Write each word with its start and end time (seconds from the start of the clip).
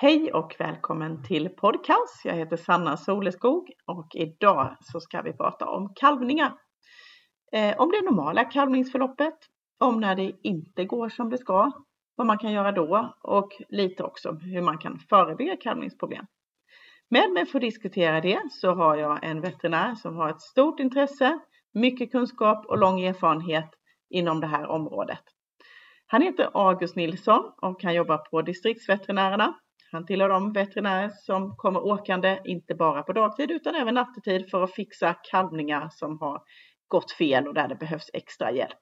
Hej 0.00 0.32
och 0.32 0.54
välkommen 0.58 1.22
till 1.22 1.48
podcast. 1.48 2.24
Jag 2.24 2.34
heter 2.34 2.56
Sanna 2.56 2.96
Soleskog 2.96 3.72
och 3.86 4.08
idag 4.14 4.76
så 4.80 5.00
ska 5.00 5.22
vi 5.22 5.32
prata 5.32 5.66
om 5.66 5.94
kalvningar. 5.94 6.52
Eh, 7.52 7.80
om 7.80 7.90
det 7.90 8.10
normala 8.10 8.44
kalvningsförloppet, 8.44 9.34
om 9.78 10.00
när 10.00 10.14
det 10.16 10.32
inte 10.42 10.84
går 10.84 11.08
som 11.08 11.30
det 11.30 11.38
ska, 11.38 11.70
vad 12.16 12.26
man 12.26 12.38
kan 12.38 12.52
göra 12.52 12.72
då 12.72 13.14
och 13.22 13.48
lite 13.68 14.02
också 14.02 14.32
hur 14.32 14.62
man 14.62 14.78
kan 14.78 14.98
förebygga 14.98 15.56
kalvningsproblem. 15.56 16.26
Med 17.08 17.30
mig 17.32 17.46
för 17.46 17.58
att 17.58 17.62
diskutera 17.62 18.20
det 18.20 18.40
så 18.50 18.74
har 18.74 18.96
jag 18.96 19.24
en 19.24 19.40
veterinär 19.40 19.94
som 19.94 20.16
har 20.16 20.30
ett 20.30 20.40
stort 20.40 20.80
intresse, 20.80 21.38
mycket 21.74 22.12
kunskap 22.12 22.66
och 22.66 22.78
lång 22.78 23.00
erfarenhet 23.00 23.70
inom 24.10 24.40
det 24.40 24.46
här 24.46 24.66
området. 24.66 25.22
Han 26.06 26.22
heter 26.22 26.50
August 26.54 26.96
Nilsson 26.96 27.52
och 27.62 27.82
han 27.82 27.94
jobbar 27.94 28.18
på 28.18 28.42
distriktsveterinärerna 28.42 29.54
han 29.92 30.06
tillhör 30.06 30.28
de 30.28 30.52
veterinärer 30.52 31.10
som 31.14 31.56
kommer 31.56 31.84
åkande, 31.84 32.40
inte 32.44 32.74
bara 32.74 33.02
på 33.02 33.12
dagtid 33.12 33.50
utan 33.50 33.74
även 33.74 33.94
nattetid 33.94 34.50
för 34.50 34.64
att 34.64 34.74
fixa 34.74 35.14
kalvningar 35.30 35.88
som 35.92 36.18
har 36.20 36.42
gått 36.88 37.12
fel 37.12 37.48
och 37.48 37.54
där 37.54 37.68
det 37.68 37.74
behövs 37.74 38.10
extra 38.12 38.52
hjälp. 38.52 38.80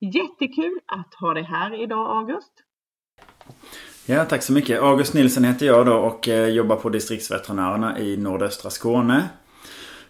Jättekul 0.00 0.78
att 0.86 1.14
ha 1.20 1.34
dig 1.34 1.42
här 1.42 1.82
idag 1.82 2.16
August. 2.16 2.52
Ja, 4.06 4.24
tack 4.24 4.42
så 4.42 4.52
mycket. 4.52 4.82
August 4.82 5.14
Nilsson 5.14 5.44
heter 5.44 5.66
jag 5.66 5.86
då 5.86 5.94
och 5.94 6.28
eh, 6.28 6.48
jobbar 6.48 6.76
på 6.76 6.88
distriktsveterinärerna 6.88 7.98
i 7.98 8.16
nordöstra 8.16 8.70
Skåne. 8.70 9.28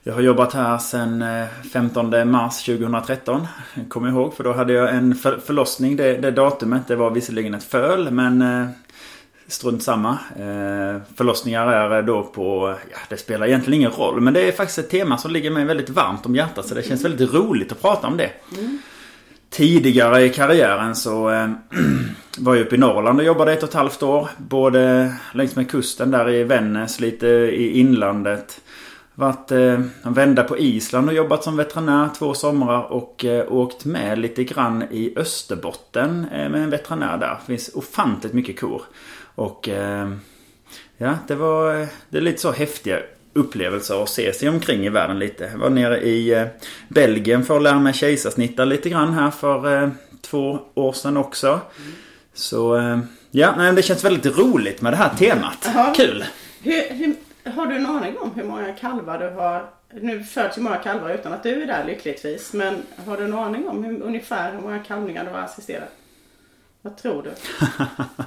Jag 0.03 0.15
har 0.15 0.21
jobbat 0.21 0.53
här 0.53 0.79
sedan 0.79 1.23
eh, 1.23 1.49
15 1.73 2.31
mars 2.31 2.65
2013. 2.65 3.47
Kommer 3.89 4.09
ihåg 4.09 4.35
för 4.35 4.45
då 4.45 4.53
hade 4.53 4.73
jag 4.73 4.95
en 4.95 5.15
förlossning 5.15 5.97
det, 5.97 6.17
det 6.17 6.31
datumet. 6.31 6.89
Det 6.89 6.97
var 6.97 7.11
visserligen 7.11 7.55
ett 7.55 7.65
föl 7.65 8.11
men 8.11 8.43
eh, 8.43 8.69
Strunt 9.49 9.83
samma. 9.83 10.11
Eh, 10.37 11.03
förlossningar 11.17 11.73
är 11.73 12.03
då 12.03 12.23
på, 12.23 12.75
ja 12.91 12.99
det 13.09 13.17
spelar 13.17 13.47
egentligen 13.47 13.81
ingen 13.81 13.91
roll. 13.91 14.21
Men 14.21 14.35
det 14.35 14.49
är 14.49 14.53
faktiskt 14.53 14.79
ett 14.79 14.91
tema 14.91 15.19
som 15.19 15.31
ligger 15.31 15.51
mig 15.51 15.65
väldigt 15.65 15.91
varmt 15.91 16.27
om 16.27 16.37
hjärtat. 16.37 16.69
Så 16.69 16.75
det 16.75 16.83
känns 16.83 17.05
väldigt 17.05 17.35
roligt 17.35 17.73
att 17.73 17.83
prata 17.83 18.07
om 18.07 18.17
det. 18.17 18.31
Mm. 18.59 18.79
Tidigare 19.51 20.23
i 20.23 20.29
karriären 20.29 20.97
så 20.97 21.31
äh, 21.31 21.49
var 22.39 22.55
jag 22.55 22.67
uppe 22.67 22.75
i 22.75 22.79
Norrland 22.79 23.19
och 23.19 23.25
jobbade 23.25 23.53
ett 23.53 23.63
och 23.63 23.69
ett 23.69 23.75
halvt 23.75 24.03
år. 24.03 24.29
Både 24.37 25.15
längs 25.33 25.57
med 25.57 25.71
kusten 25.71 26.11
där 26.11 26.31
i 26.31 26.45
Vännäs, 26.45 27.01
lite 27.01 27.27
i 27.27 27.79
inlandet. 27.79 28.61
Varit 29.15 29.53
eh, 29.53 29.81
en 30.03 30.13
vända 30.15 30.45
på 30.45 30.59
Island 30.59 31.09
och 31.09 31.15
jobbat 31.15 31.45
som 31.45 31.57
veterinär 31.57 32.09
två 32.19 32.35
somrar 32.35 32.93
och 32.93 33.25
eh, 33.25 33.53
åkt 33.53 33.85
med 33.85 34.19
lite 34.19 34.45
grann 34.45 34.83
i 34.91 35.15
Österbotten 35.17 36.27
eh, 36.33 36.49
med 36.49 36.63
en 36.63 36.71
veterinär 36.71 37.19
där. 37.19 37.39
Det 37.41 37.47
finns 37.47 37.71
ofantligt 37.75 38.35
mycket 38.35 38.61
kor. 38.61 38.83
Och 39.39 39.69
eh, 39.69 40.13
ja, 40.97 41.19
det 41.27 41.35
var 41.35 41.87
det 42.09 42.19
är 42.19 42.21
lite 42.21 42.41
så 42.41 42.53
häftiga 42.53 42.99
upplevelser 43.33 44.03
att 44.03 44.09
se 44.09 44.33
sig 44.33 44.49
omkring 44.49 44.87
i 44.87 44.89
världen 44.89 45.19
lite. 45.19 45.45
Jag 45.53 45.59
var 45.59 45.71
nere 45.71 46.01
i 46.01 46.35
eh, 46.35 46.47
Belgien 46.89 47.45
för 47.45 47.57
att 47.57 47.63
lära 47.63 47.79
mig 47.79 47.93
kejsarsnitta 47.93 48.65
lite 48.65 48.91
grann 48.91 49.13
här 49.13 49.31
för 49.31 49.83
eh, 49.83 49.89
två 50.21 50.59
år 50.75 50.93
sedan 50.93 51.17
också. 51.17 51.49
Mm. 51.49 51.93
Så 52.35 52.81
ja, 53.31 53.55
nej, 53.57 53.73
det 53.73 53.83
känns 53.83 54.05
väldigt 54.05 54.39
roligt 54.39 54.81
med 54.83 54.93
det 54.93 54.97
här 54.97 55.15
temat. 55.15 55.67
Aha. 55.67 55.93
Kul! 55.97 56.25
Hur, 56.63 56.95
hur, 56.95 57.15
har 57.51 57.67
du 57.67 57.77
en 57.77 57.87
aning 57.87 58.19
om 58.19 58.31
hur 58.35 58.45
många 58.45 58.73
kalvar 58.73 59.19
du 59.19 59.31
har? 59.31 59.67
Nu 60.01 60.25
föds 60.25 60.59
ju 60.59 60.63
många 60.63 60.77
kalvar 60.77 61.11
utan 61.11 61.33
att 61.33 61.43
du 61.43 61.63
är 61.63 61.67
där 61.67 61.85
lyckligtvis. 61.85 62.53
Men 62.53 62.83
har 63.07 63.17
du 63.17 63.25
en 63.25 63.35
aning 63.35 63.69
om 63.69 63.85
hur, 63.85 64.03
ungefär 64.03 64.53
hur 64.53 64.61
många 64.61 64.79
kalvningar 64.79 65.25
du 65.25 65.31
har 65.31 65.39
assisterat? 65.39 65.93
Vad 66.83 66.97
tror 66.97 67.23
du? 67.23 67.31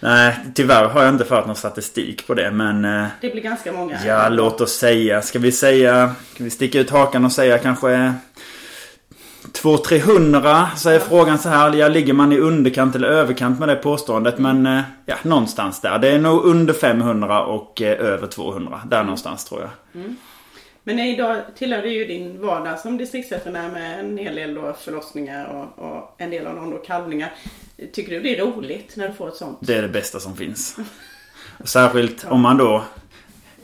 Nej, 0.00 0.36
tyvärr 0.54 0.84
har 0.84 1.02
jag 1.02 1.14
inte 1.14 1.24
fört 1.24 1.46
någon 1.46 1.56
statistik 1.56 2.26
på 2.26 2.34
det 2.34 2.50
men... 2.50 2.84
Eh, 2.84 3.06
det 3.20 3.30
blir 3.30 3.42
ganska 3.42 3.72
många. 3.72 3.98
Ja, 4.06 4.28
låt 4.28 4.60
oss 4.60 4.72
säga. 4.72 5.22
Ska 5.22 5.38
vi 5.38 5.52
säga... 5.52 6.14
Ska 6.34 6.44
vi 6.44 6.50
sticka 6.50 6.80
ut 6.80 6.90
hakan 6.90 7.24
och 7.24 7.32
säga 7.32 7.58
kanske... 7.58 8.14
200-300 9.62 10.66
så 10.76 10.88
är 10.88 10.94
ja. 10.94 11.00
frågan 11.00 11.38
så 11.38 11.48
här. 11.48 11.72
Ja, 11.72 11.88
ligger 11.88 12.12
man 12.12 12.32
i 12.32 12.38
underkant 12.38 12.94
eller 12.94 13.08
överkant 13.08 13.58
med 13.58 13.68
det 13.68 13.76
påståendet? 13.76 14.38
Mm. 14.38 14.62
Men 14.62 14.78
eh, 14.78 14.84
ja, 15.06 15.14
någonstans 15.22 15.80
där. 15.80 15.98
Det 15.98 16.08
är 16.08 16.18
nog 16.18 16.44
under 16.44 16.74
500 16.74 17.44
och 17.44 17.82
eh, 17.82 18.06
över 18.06 18.26
200. 18.26 18.80
Där 18.84 18.96
mm. 18.96 19.06
någonstans 19.06 19.44
tror 19.44 19.60
jag. 19.60 19.70
Mm. 20.02 20.16
Men 20.86 20.98
idag 20.98 21.42
tillhör 21.56 21.82
det 21.82 21.88
ju 21.88 22.04
din 22.04 22.40
vardag 22.40 22.78
som 22.78 22.96
distriktsveterinär 22.96 23.70
med 23.70 24.00
en 24.00 24.18
hel 24.18 24.34
del 24.34 24.54
då 24.54 24.72
förlossningar 24.72 25.46
och, 25.46 25.84
och 25.84 26.14
en 26.18 26.30
del 26.30 26.46
av 26.46 26.56
dem 26.56 26.70
då 26.70 26.78
kalvningar. 26.78 27.32
Tycker 27.92 28.12
du 28.12 28.20
det 28.20 28.38
är 28.38 28.46
roligt 28.46 28.96
när 28.96 29.08
du 29.08 29.14
får 29.14 29.28
ett 29.28 29.34
sånt? 29.34 29.58
Det 29.60 29.74
är 29.74 29.82
det 29.82 29.88
bästa 29.88 30.20
som 30.20 30.36
finns. 30.36 30.76
Särskilt 31.64 32.24
om 32.28 32.40
man 32.40 32.56
då 32.56 32.84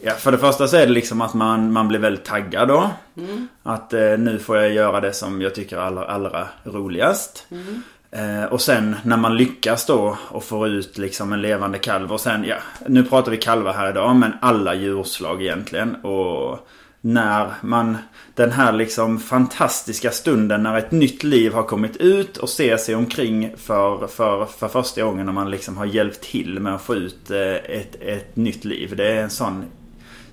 Ja, 0.04 0.12
för 0.12 0.32
det 0.32 0.38
första 0.38 0.68
så 0.68 0.76
är 0.76 0.86
det 0.86 0.92
liksom 0.92 1.20
att 1.20 1.34
man, 1.34 1.72
man 1.72 1.88
blir 1.88 1.98
väldigt 1.98 2.24
taggad 2.24 2.68
då. 2.68 2.90
Mm. 3.16 3.48
Att 3.62 3.92
eh, 3.92 4.18
nu 4.18 4.38
får 4.38 4.56
jag 4.56 4.72
göra 4.72 5.00
det 5.00 5.12
som 5.12 5.42
jag 5.42 5.54
tycker 5.54 5.76
är 5.76 5.80
allra, 5.80 6.04
allra 6.04 6.48
roligast. 6.64 7.46
Mm. 7.50 7.82
Eh, 8.10 8.44
och 8.44 8.60
sen 8.60 8.96
när 9.04 9.16
man 9.16 9.36
lyckas 9.36 9.86
då 9.86 10.18
och 10.28 10.44
får 10.44 10.68
ut 10.68 10.98
liksom 10.98 11.32
en 11.32 11.42
levande 11.42 11.78
kalv 11.78 12.12
och 12.12 12.20
sen, 12.20 12.44
ja, 12.44 12.56
nu 12.86 13.04
pratar 13.04 13.30
vi 13.30 13.36
kalvar 13.36 13.72
här 13.72 13.90
idag 13.90 14.16
men 14.16 14.32
alla 14.40 14.74
djurslag 14.74 15.42
egentligen. 15.42 15.94
Och 15.94 16.68
när 17.04 17.52
man 17.60 17.98
den 18.34 18.52
här 18.52 18.72
liksom 18.72 19.20
fantastiska 19.20 20.10
stunden 20.10 20.62
när 20.62 20.78
ett 20.78 20.90
nytt 20.90 21.22
liv 21.22 21.52
har 21.52 21.62
kommit 21.62 21.96
ut 21.96 22.36
och 22.36 22.48
ser 22.48 22.76
sig 22.76 22.94
omkring 22.94 23.56
för, 23.56 24.06
för, 24.06 24.46
för 24.46 24.68
första 24.68 25.02
gången 25.02 25.26
när 25.26 25.32
man 25.32 25.50
liksom 25.50 25.76
har 25.76 25.86
hjälpt 25.86 26.20
till 26.20 26.60
med 26.60 26.74
att 26.74 26.82
få 26.82 26.94
ut 26.94 27.30
eh, 27.30 27.54
ett, 27.54 27.96
ett 28.00 28.36
nytt 28.36 28.64
liv. 28.64 28.96
Det 28.96 29.12
är 29.12 29.22
en 29.22 29.30
sån 29.30 29.64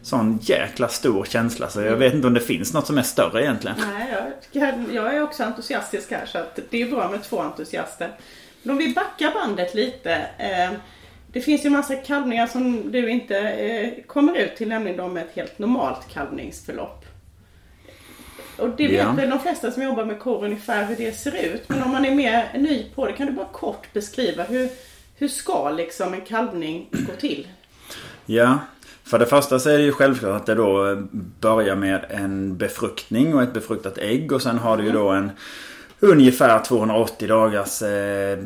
sån 0.01 0.39
jäkla 0.41 0.87
stor 0.87 1.25
känsla 1.25 1.69
så 1.69 1.81
jag 1.81 1.95
vet 1.95 2.13
inte 2.13 2.27
om 2.27 2.33
det 2.33 2.39
finns 2.39 2.73
något 2.73 2.87
som 2.87 2.97
är 2.97 3.01
större 3.01 3.43
egentligen. 3.43 3.77
Nej, 3.93 4.33
jag, 4.51 4.73
jag 4.91 5.15
är 5.15 5.23
också 5.23 5.43
entusiastisk 5.43 6.11
här 6.11 6.25
så 6.25 6.37
att 6.37 6.59
det 6.69 6.81
är 6.81 6.91
bra 6.91 7.09
med 7.09 7.23
två 7.23 7.39
entusiaster. 7.39 8.11
Men 8.63 8.71
om 8.71 8.77
vi 8.77 8.93
backar 8.93 9.33
bandet 9.33 9.75
lite. 9.75 10.11
Eh, 10.37 10.71
det 11.31 11.41
finns 11.41 11.65
ju 11.65 11.69
massa 11.69 11.95
kalvningar 11.95 12.47
som 12.47 12.91
du 12.91 13.09
inte 13.09 13.37
eh, 13.37 14.03
kommer 14.07 14.37
ut 14.37 14.55
till, 14.55 14.67
nämligen 14.67 14.97
de 14.97 15.13
med 15.13 15.23
ett 15.23 15.35
helt 15.35 15.59
normalt 15.59 16.07
kalvningsförlopp. 16.13 17.05
Och 18.57 18.69
det 18.69 18.87
vet 18.87 18.97
ja. 18.97 19.11
väl 19.11 19.29
de 19.29 19.39
flesta 19.39 19.71
som 19.71 19.83
jobbar 19.83 20.05
med 20.05 20.19
kor 20.19 20.45
ungefär 20.45 20.85
hur 20.85 20.95
det 20.95 21.11
ser 21.11 21.45
ut. 21.45 21.69
Men 21.69 21.83
om 21.83 21.91
man 21.91 22.05
är 22.05 22.15
mer 22.15 22.49
ny 22.57 22.85
på 22.95 23.05
det, 23.05 23.13
kan 23.13 23.27
du 23.27 23.33
bara 23.33 23.47
kort 23.51 23.93
beskriva 23.93 24.43
hur, 24.43 24.69
hur 25.15 25.27
ska 25.27 25.69
liksom 25.69 26.13
en 26.13 26.21
kalvning 26.21 26.87
gå 26.91 27.13
till? 27.19 27.47
Ja, 28.25 28.59
för 29.03 29.19
det 29.19 29.25
första 29.25 29.59
så 29.59 29.69
är 29.69 29.77
det 29.77 29.83
ju 29.83 29.91
självklart 29.91 30.41
att 30.41 30.45
det 30.45 30.55
då 30.55 30.97
börjar 31.39 31.75
med 31.75 32.05
en 32.09 32.57
befruktning 32.57 33.35
och 33.35 33.43
ett 33.43 33.53
befruktat 33.53 33.97
ägg 33.97 34.31
och 34.31 34.41
sen 34.41 34.57
har 34.57 34.77
du 34.77 34.83
ju 34.83 34.91
då 34.91 35.09
en 35.09 35.31
ungefär 35.99 36.63
280 36.63 37.27
dagars 37.27 37.81
eh, 37.81 38.37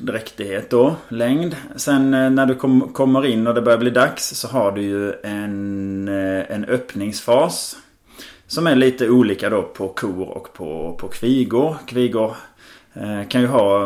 dräktighet 0.00 0.70
då, 0.70 0.96
längd. 1.08 1.56
Sen 1.76 2.14
eh, 2.14 2.30
när 2.30 2.46
du 2.46 2.54
kom, 2.54 2.92
kommer 2.92 3.26
in 3.26 3.46
och 3.46 3.54
det 3.54 3.62
börjar 3.62 3.78
bli 3.78 3.90
dags 3.90 4.28
så 4.28 4.48
har 4.48 4.72
du 4.72 4.82
ju 4.82 5.12
en, 5.22 6.08
eh, 6.08 6.50
en 6.50 6.64
öppningsfas. 6.64 7.76
Som 8.46 8.66
är 8.66 8.76
lite 8.76 9.10
olika 9.10 9.50
då 9.50 9.62
på 9.62 9.88
kor 9.88 10.28
och 10.28 10.52
på, 10.52 10.96
på 11.00 11.08
kvigor. 11.08 11.76
Kvigor 11.86 12.36
eh, 12.94 13.28
kan 13.28 13.40
ju 13.40 13.46
ha 13.46 13.84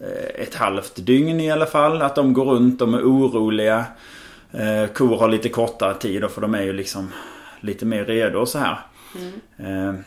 eh, 0.00 0.42
ett 0.42 0.54
halvt 0.54 1.06
dygn 1.06 1.40
i 1.40 1.50
alla 1.50 1.66
fall. 1.66 2.02
Att 2.02 2.14
de 2.14 2.32
går 2.32 2.44
runt, 2.44 2.78
de 2.78 2.94
är 2.94 3.02
oroliga. 3.02 3.84
Eh, 4.52 4.86
kor 4.86 5.16
har 5.16 5.28
lite 5.28 5.48
kortare 5.48 5.94
tid 5.94 6.24
för 6.30 6.40
de 6.40 6.54
är 6.54 6.62
ju 6.62 6.72
liksom 6.72 7.12
lite 7.60 7.86
mer 7.86 8.04
redo 8.04 8.38
och 8.38 8.48
så 8.48 8.58
här. 8.58 8.78
Mm. 9.58 10.04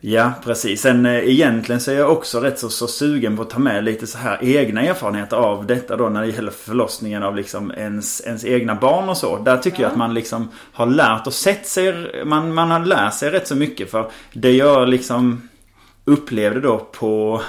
Ja, 0.00 0.32
precis. 0.44 0.80
Sen 0.80 1.06
eh, 1.06 1.28
egentligen 1.28 1.80
så 1.80 1.90
är 1.90 1.94
jag 1.94 2.12
också 2.12 2.40
rätt 2.40 2.58
så, 2.58 2.68
så 2.68 2.86
sugen 2.86 3.36
på 3.36 3.42
att 3.42 3.50
ta 3.50 3.58
med 3.58 3.84
lite 3.84 4.06
så 4.06 4.18
här 4.18 4.38
egna 4.42 4.82
erfarenheter 4.82 5.36
av 5.36 5.66
detta 5.66 5.96
då 5.96 6.08
när 6.08 6.20
det 6.20 6.26
gäller 6.28 6.50
förlossningen 6.50 7.22
av 7.22 7.36
liksom 7.36 7.72
ens, 7.76 8.20
ens 8.20 8.44
egna 8.44 8.74
barn 8.74 9.08
och 9.08 9.16
så. 9.16 9.38
Där 9.38 9.56
tycker 9.56 9.76
ja. 9.76 9.82
jag 9.82 9.90
att 9.90 9.98
man 9.98 10.14
liksom 10.14 10.48
har 10.72 10.86
lärt 10.86 11.26
och 11.26 11.34
sett 11.34 11.66
sig, 11.66 11.94
man, 12.24 12.54
man 12.54 12.70
har 12.70 12.80
lärt 12.80 13.14
sig 13.14 13.30
rätt 13.30 13.48
så 13.48 13.56
mycket 13.56 13.90
för 13.90 14.10
det 14.32 14.52
jag 14.52 14.88
liksom 14.88 15.48
upplevde 16.04 16.60
då 16.60 16.78
på... 16.78 17.42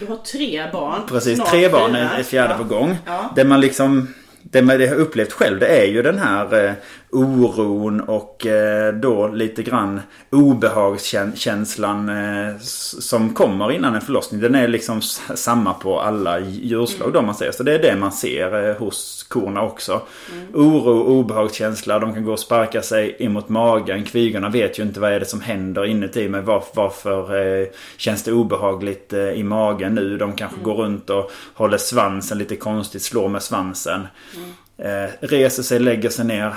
Du 0.00 0.06
har 0.06 0.16
tre 0.16 0.70
barn. 0.72 1.00
Precis, 1.08 1.44
tre 1.44 1.68
barn 1.68 1.94
är 1.94 2.22
fjärde 2.22 2.52
ja. 2.52 2.58
på 2.58 2.64
gång. 2.64 2.98
Ja. 3.06 3.32
Det 3.36 3.44
man 3.44 3.60
liksom 3.60 4.08
det 4.50 4.62
man 4.62 4.80
har 4.80 4.94
upplevt 4.94 5.32
själv 5.32 5.58
det 5.58 5.66
är 5.66 5.84
ju 5.84 6.02
den 6.02 6.18
här 6.18 6.64
eh, 6.64 6.72
oron 7.16 8.00
och 8.00 8.46
eh, 8.46 8.94
då 8.94 9.28
lite 9.28 9.62
grann 9.62 10.00
obehagskänslan 10.30 12.08
eh, 12.08 12.58
som 13.00 13.34
kommer 13.34 13.72
innan 13.72 13.94
en 13.94 14.00
förlossning. 14.00 14.40
Den 14.40 14.54
är 14.54 14.68
liksom 14.68 15.00
samma 15.34 15.74
på 15.74 16.00
alla 16.00 16.38
djurslag 16.40 17.12
då 17.12 17.22
man 17.22 17.34
säger. 17.34 17.52
Så 17.52 17.62
det 17.62 17.74
är 17.74 17.78
det 17.78 17.96
man 17.96 18.12
ser 18.12 18.68
eh, 18.68 18.76
hos 18.76 19.22
korna 19.28 19.62
också. 19.62 20.02
Mm. 20.32 20.46
Oro, 20.54 21.02
obehagskänsla, 21.02 21.98
de 21.98 22.14
kan 22.14 22.24
gå 22.24 22.32
och 22.32 22.40
sparka 22.40 22.82
sig 22.82 23.16
emot 23.18 23.48
magen. 23.48 24.04
Kvigorna 24.04 24.48
vet 24.48 24.78
ju 24.78 24.82
inte 24.82 25.00
vad 25.00 25.12
är 25.12 25.20
det 25.20 25.26
som 25.26 25.40
händer 25.40 25.86
inuti 25.86 26.28
mig. 26.28 26.42
Varför, 26.42 26.70
varför 26.74 27.68
känns 27.96 28.22
det 28.22 28.32
obehagligt 28.32 29.12
i 29.12 29.42
magen 29.42 29.94
nu? 29.94 30.16
De 30.16 30.32
kanske 30.32 30.56
mm. 30.56 30.64
går 30.64 30.74
runt 30.74 31.10
och 31.10 31.30
håller 31.54 31.78
svansen 31.78 32.38
lite 32.38 32.56
konstigt, 32.56 33.02
slår 33.02 33.28
med 33.28 33.42
svansen. 33.42 34.06
Mm. 34.36 35.10
Reser 35.20 35.62
sig, 35.62 35.78
lägger 35.78 36.10
sig 36.10 36.24
ner. 36.24 36.54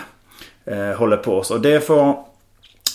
Eh, 0.66 0.98
håller 0.98 1.18
på 1.18 1.44
så. 1.44 1.58
Det 1.58 1.82
får, 1.82 2.26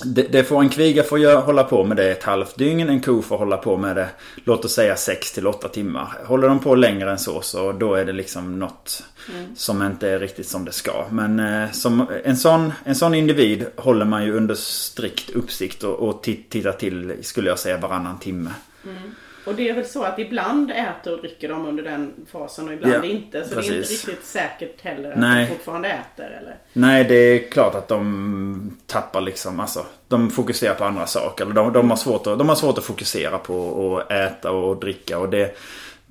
det, 0.05 0.22
det 0.22 0.44
får 0.44 0.61
en 0.61 0.69
kviga 0.69 1.02
får 1.02 1.19
göra, 1.19 1.40
hålla 1.40 1.64
på 1.64 1.84
med 1.84 1.96
det 1.96 2.11
ett 2.11 2.22
halvt 2.22 2.56
dygn. 2.56 2.88
En 2.88 3.00
ko 3.00 3.22
får 3.22 3.38
hålla 3.38 3.56
på 3.56 3.76
med 3.76 3.96
det 3.96 4.08
låt 4.44 4.64
oss 4.64 4.72
säga 4.72 4.96
6 4.96 5.32
till 5.32 5.46
8 5.46 5.69
timmar. 5.69 6.08
Håller 6.25 6.49
de 6.49 6.58
på 6.58 6.75
längre 6.75 7.11
än 7.11 7.19
så 7.19 7.40
så 7.40 7.72
då 7.72 7.94
är 7.94 8.05
det 8.05 8.12
liksom 8.12 8.58
något 8.58 9.02
mm. 9.34 9.56
som 9.56 9.82
inte 9.82 10.08
är 10.08 10.19
riktigt 10.19 10.49
som 10.49 10.64
det 10.64 10.72
ska. 10.72 11.06
Men 11.11 11.40
eh, 11.40 11.70
som, 11.70 12.06
en, 12.25 12.37
sån, 12.37 12.72
en 12.84 12.94
sån 12.94 13.14
individ 13.14 13.66
håller 13.76 14.05
man 14.05 14.25
ju 14.25 14.37
under 14.37 14.55
strikt 14.55 15.31
uppsikt 15.31 15.84
och, 15.84 16.08
och 16.08 16.22
tittar 16.22 16.72
till 16.72 17.14
skulle 17.22 17.49
jag 17.49 17.58
säga 17.58 17.76
varannan 17.78 18.19
timme. 18.19 18.50
Mm. 18.84 19.14
Och 19.44 19.55
det 19.55 19.69
är 19.69 19.75
väl 19.75 19.87
så 19.87 20.02
att 20.02 20.19
ibland 20.19 20.70
äter 20.70 21.12
och 21.12 21.19
dricker 21.20 21.49
de 21.49 21.67
under 21.67 21.82
den 21.82 22.12
fasen 22.32 22.69
och 22.69 22.75
ibland 22.75 22.94
ja, 22.94 23.05
inte. 23.05 23.49
Så 23.49 23.55
precis. 23.55 23.70
det 23.70 23.76
är 23.76 23.79
inte 23.79 23.93
riktigt 23.93 24.25
säkert 24.25 24.81
heller 24.81 25.12
att 25.12 25.19
Nej. 25.19 25.46
de 25.46 25.55
fortfarande 25.55 25.88
äter 25.88 26.26
eller? 26.41 26.56
Nej, 26.73 27.05
det 27.05 27.14
är 27.14 27.50
klart 27.50 27.75
att 27.75 27.88
de 27.88 28.76
tappar 28.87 29.20
liksom, 29.20 29.61
alltså. 29.61 29.87
De 30.08 30.31
fokuserar 30.31 30.75
på 30.75 30.85
andra 30.85 31.06
saker. 31.06 31.44
De, 31.44 31.73
de, 31.73 31.91
har, 31.91 31.96
svårt 31.96 32.26
att, 32.26 32.38
de 32.38 32.49
har 32.49 32.56
svårt 32.56 32.79
att 32.79 32.85
fokusera 32.85 33.38
på 33.38 33.99
att 33.99 34.11
äta 34.11 34.50
och 34.50 34.76
dricka 34.76 35.19
och 35.19 35.29
det 35.29 35.56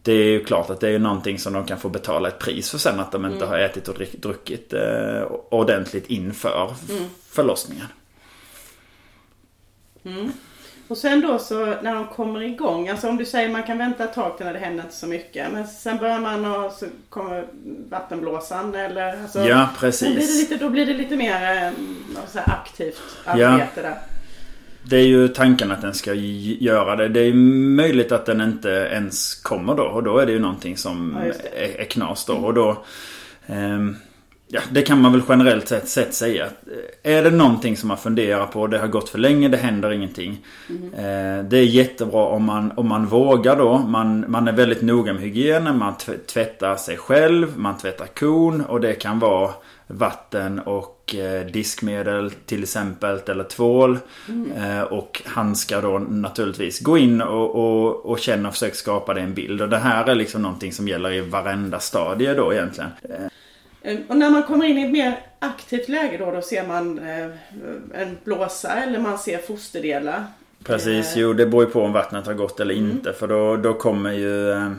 det 0.04 0.14
är 0.14 0.24
ju 0.24 0.44
klart 0.44 0.70
att 0.70 0.80
det 0.80 0.90
är 0.90 1.00
någonting 1.00 1.40
som 1.40 1.54
de 1.54 1.66
kan 1.66 1.80
få 1.80 1.90
betala 1.90 2.28
ett 2.28 2.40
pris 2.40 2.72
för 2.72 2.78
sen 2.78 3.00
att 3.00 3.12
de 3.12 3.26
inte 3.26 3.38
mm. 3.38 3.50
har 3.50 3.60
ätit 3.60 3.88
och 3.88 3.96
druckit 4.14 4.74
eh, 4.74 5.22
ordentligt 5.50 6.06
inför 6.08 6.76
mm. 6.90 7.04
förlossningen. 7.30 7.88
Mm. 10.04 10.32
Och 10.94 11.00
sen 11.00 11.22
då 11.22 11.40
så 11.40 11.66
när 11.66 11.96
de 11.96 12.08
kommer 12.08 12.42
igång, 12.42 12.90
alltså 12.90 13.10
om 13.10 13.18
du 13.18 13.26
säger 13.26 13.50
man 13.50 13.64
kan 13.64 13.78
vänta 13.78 14.04
ett 14.04 14.14
tag 14.14 14.38
till 14.38 14.46
när 14.46 14.54
det 14.54 14.60
händer 14.60 14.84
inte 14.84 14.96
så 14.96 15.08
mycket. 15.08 15.52
Men 15.52 15.68
sen 15.68 15.98
börjar 15.98 16.20
man 16.20 16.46
och 16.46 16.72
så 16.72 16.86
kommer 17.10 17.46
vattenblåsan 17.90 18.76
eller 18.76 19.22
alltså, 19.22 19.40
Ja 19.40 19.70
precis. 19.80 20.10
Då 20.10 20.16
blir 20.16 20.26
det 20.26 20.34
lite, 20.40 20.58
då 20.58 20.70
blir 20.70 20.86
det 20.86 20.94
lite 20.94 21.16
mer 21.16 21.66
eh, 21.66 21.72
så 22.28 22.40
aktivt 22.40 23.02
arbete 23.26 23.68
ja. 23.76 23.82
där. 23.82 23.98
Det 24.84 24.98
är 24.98 25.06
ju 25.06 25.28
tanken 25.28 25.72
att 25.72 25.82
den 25.82 25.94
ska 25.94 26.14
göra 26.14 26.96
det. 26.96 27.08
Det 27.08 27.20
är 27.20 27.34
möjligt 27.76 28.12
att 28.12 28.26
den 28.26 28.42
inte 28.42 28.70
ens 28.70 29.36
kommer 29.36 29.76
då. 29.76 29.84
Och 29.84 30.04
då 30.04 30.18
är 30.18 30.26
det 30.26 30.32
ju 30.32 30.40
någonting 30.40 30.78
som 30.78 31.18
ja, 31.20 31.34
är, 31.58 31.82
är 31.82 31.86
knas 31.86 32.26
då. 32.26 32.34
Och 32.34 32.54
då... 32.54 32.84
Um, 33.48 33.98
Ja, 34.56 34.62
det 34.72 34.82
kan 34.82 35.02
man 35.02 35.12
väl 35.12 35.22
generellt 35.30 35.68
sett, 35.68 35.90
sett 35.90 36.14
säga. 36.14 36.46
Eh, 37.04 37.18
är 37.18 37.24
det 37.24 37.30
någonting 37.32 37.78
som 37.78 37.88
man 37.88 37.98
funderar 37.98 38.46
på, 38.46 38.68
det 38.68 38.78
har 38.78 38.88
gått 38.88 39.10
för 39.10 39.20
länge, 39.20 39.48
det 39.48 39.58
händer 39.58 39.92
ingenting. 39.92 40.46
Mm. 40.70 40.94
Eh, 40.94 41.46
det 41.46 41.58
är 41.58 41.64
jättebra 41.64 42.26
om 42.26 42.44
man, 42.44 42.72
om 42.76 42.88
man 42.88 43.06
vågar 43.06 43.56
då. 43.56 43.78
Man, 43.78 44.26
man 44.28 44.48
är 44.48 44.52
väldigt 44.52 44.82
noga 44.82 45.14
med 45.14 45.22
hygienen, 45.22 45.78
man 45.78 45.94
tvättar 46.28 46.76
sig 46.76 46.98
själv, 46.98 47.58
man 47.58 47.78
tvättar 47.78 48.06
kon 48.06 48.62
och 48.62 48.82
det 48.82 48.94
kan 48.94 49.20
vara 49.20 49.52
vatten 49.88 50.60
och 50.60 51.16
eh, 51.16 51.46
diskmedel 51.46 52.32
till 52.32 52.64
exempel 52.64 53.20
eller 53.28 53.44
tvål. 53.44 54.00
Mm. 54.30 54.88
och 54.88 55.22
handskar 55.26 55.82
då 55.82 56.00
naturligtvis. 56.00 56.80
Gå 56.80 56.98
in 56.98 57.22
och, 57.22 57.56
och, 57.56 58.06
och 58.06 58.20
känna 58.20 58.48
och 58.48 58.54
försök 58.54 58.76
skapa 58.76 59.14
dig 59.14 59.24
en 59.24 59.34
bild. 59.34 59.62
Och 59.62 59.70
det 59.70 59.78
här 59.78 60.10
är 60.10 60.16
liksom 60.16 60.42
någonting 60.42 60.72
som 60.72 60.88
gäller 60.88 61.12
i 61.12 61.22
varenda 61.22 61.80
stadie 61.80 62.34
då 62.34 62.54
egentligen. 62.54 62.92
Eh, 63.04 63.28
Eh, 63.84 64.00
och 64.08 64.18
när 64.18 64.30
man 64.30 64.44
kommer 64.44 64.66
in 64.66 64.78
i 64.78 64.84
ett 64.84 64.92
mer 64.92 65.20
aktivt 65.40 65.90
läge 65.90 66.18
då, 66.18 66.32
då 66.32 66.42
ser 66.42 66.68
man 66.68 67.00
eh, 67.00 67.30
en 67.94 68.18
blåsa 68.24 68.70
eller 68.70 69.00
man 69.00 69.18
ser 69.18 69.38
fosterdelar. 69.38 70.26
Precis, 70.64 71.14
jo 71.16 71.34
det 71.34 71.46
beror 71.46 71.64
ju 71.64 71.70
på 71.70 71.82
om 71.82 71.94
vattnet 71.94 72.26
har 72.26 72.34
gått 72.34 72.60
eller 72.60 72.76
mm. 72.76 72.92
inte. 72.92 73.14
För 73.14 73.28
då, 73.28 73.56
då 73.56 73.74
kommer 73.74 74.12
ju 74.12 74.52
eh, 74.52 74.72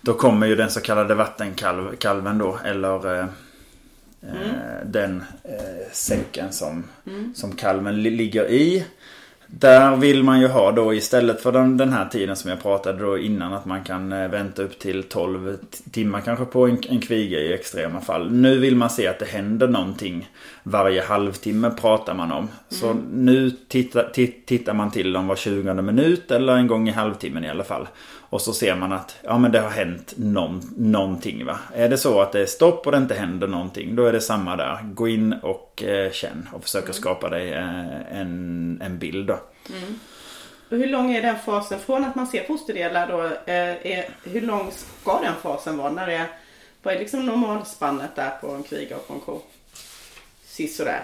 Då 0.00 0.14
kommer 0.14 0.46
ju 0.46 0.56
den 0.56 0.70
så 0.70 0.80
kallade 0.80 1.14
vattenkalven 1.14 2.38
då 2.38 2.58
eller 2.64 3.06
mm. 3.08 3.28
Den 4.84 5.24
säcken 5.92 6.52
som, 6.52 6.84
mm. 7.06 7.34
som 7.34 7.52
kalven 7.52 8.02
ligger 8.02 8.50
i. 8.50 8.84
Där 9.58 9.96
vill 9.96 10.22
man 10.22 10.40
ju 10.40 10.48
ha 10.48 10.72
då 10.72 10.94
istället 10.94 11.42
för 11.42 11.52
den, 11.52 11.76
den 11.76 11.92
här 11.92 12.08
tiden 12.08 12.36
som 12.36 12.50
jag 12.50 12.62
pratade 12.62 12.98
då 12.98 13.18
innan 13.18 13.52
att 13.52 13.64
man 13.64 13.84
kan 13.84 14.12
eh, 14.12 14.28
vänta 14.28 14.62
upp 14.62 14.78
till 14.78 15.02
12 15.02 15.56
timmar 15.90 16.20
kanske 16.20 16.44
på 16.44 16.66
en, 16.66 16.78
en 16.88 17.00
kviga 17.00 17.38
i 17.38 17.52
extrema 17.52 18.00
fall. 18.00 18.32
Nu 18.32 18.58
vill 18.58 18.76
man 18.76 18.90
se 18.90 19.06
att 19.06 19.18
det 19.18 19.24
händer 19.24 19.68
någonting 19.68 20.28
varje 20.62 21.02
halvtimme 21.02 21.70
pratar 21.70 22.14
man 22.14 22.32
om. 22.32 22.48
Så 22.68 22.90
mm. 22.90 23.04
nu 23.12 23.50
tittar, 23.68 24.10
tittar 24.46 24.74
man 24.74 24.90
till 24.90 25.12
dem 25.12 25.26
var 25.26 25.36
20 25.36 25.74
minut 25.74 26.30
eller 26.30 26.56
en 26.56 26.66
gång 26.66 26.88
i 26.88 26.92
halvtimmen 26.92 27.44
i 27.44 27.50
alla 27.50 27.64
fall. 27.64 27.88
Och 28.32 28.40
så 28.40 28.52
ser 28.52 28.74
man 28.74 28.92
att 28.92 29.16
ja, 29.22 29.38
men 29.38 29.52
det 29.52 29.60
har 29.60 29.70
hänt 29.70 30.14
någon, 30.16 30.74
någonting. 30.76 31.44
Va? 31.44 31.58
Är 31.74 31.88
det 31.88 31.98
så 31.98 32.20
att 32.20 32.32
det 32.32 32.40
är 32.40 32.46
stopp 32.46 32.86
och 32.86 32.92
det 32.92 32.98
inte 32.98 33.14
händer 33.14 33.46
någonting. 33.46 33.96
Då 33.96 34.06
är 34.06 34.12
det 34.12 34.20
samma 34.20 34.56
där. 34.56 34.78
Gå 34.82 35.08
in 35.08 35.32
och 35.32 35.82
eh, 35.82 36.12
känn 36.12 36.48
och 36.52 36.62
försöka 36.62 36.84
mm. 36.84 36.94
skapa 36.94 37.28
dig 37.28 37.52
eh, 37.52 38.20
en, 38.20 38.82
en 38.84 38.98
bild. 38.98 39.26
Då. 39.26 39.38
Mm. 39.68 39.98
Och 40.70 40.76
hur 40.76 40.86
lång 40.86 41.12
är 41.12 41.22
den 41.22 41.38
fasen 41.38 41.78
från 41.80 42.04
att 42.04 42.14
man 42.14 42.26
ser 42.26 42.44
fosterdelar 42.44 43.08
då? 43.08 43.24
Eh, 43.24 43.86
är, 43.86 44.08
hur 44.24 44.40
lång 44.40 44.70
ska 44.72 45.20
den 45.20 45.34
fasen 45.42 45.76
vara? 45.76 45.90
När 45.90 46.06
det 46.06 46.14
är, 46.14 46.26
vad 46.82 46.94
är 46.94 46.98
liksom 46.98 47.26
normalspannet 47.26 48.16
där 48.16 48.30
på 48.40 48.50
en 48.50 48.62
kviga 48.62 48.96
och 48.96 49.08
på 49.08 49.14
en 49.14 49.20
ko? 49.20 49.40
Sisådär. 50.44 51.02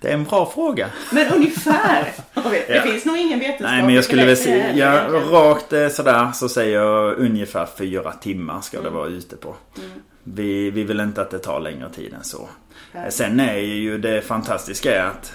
Det 0.00 0.08
är 0.08 0.14
en 0.14 0.24
bra 0.24 0.50
fråga. 0.54 0.88
Men 1.12 1.32
ungefär. 1.32 2.12
Det 2.66 2.74
ja. 2.74 2.82
finns 2.82 3.04
nog 3.04 3.16
ingen 3.16 3.38
vetenskap. 3.38 3.70
Nej 3.70 3.82
men 3.82 3.94
jag 3.94 4.04
skulle 4.04 4.24
väl 4.24 4.36
säga, 4.36 4.76
ja, 4.76 5.08
rakt 5.30 5.72
eh, 5.72 5.88
sådär 5.88 6.32
så 6.32 6.48
säger 6.48 6.80
jag 6.80 7.18
ungefär 7.18 7.68
fyra 7.78 8.12
timmar 8.12 8.60
ska 8.60 8.76
mm. 8.76 8.92
det 8.92 8.98
vara 8.98 9.08
ute 9.08 9.36
på. 9.36 9.56
Mm. 9.78 9.90
Vi, 10.24 10.70
vi 10.70 10.84
vill 10.84 11.00
inte 11.00 11.22
att 11.22 11.30
det 11.30 11.38
tar 11.38 11.60
längre 11.60 11.90
tid 11.90 12.14
än 12.14 12.24
så. 12.24 12.48
Ja. 12.92 13.10
Sen 13.10 13.40
är 13.40 13.58
ju 13.58 13.98
det 13.98 14.22
fantastiska 14.22 15.04
att 15.04 15.32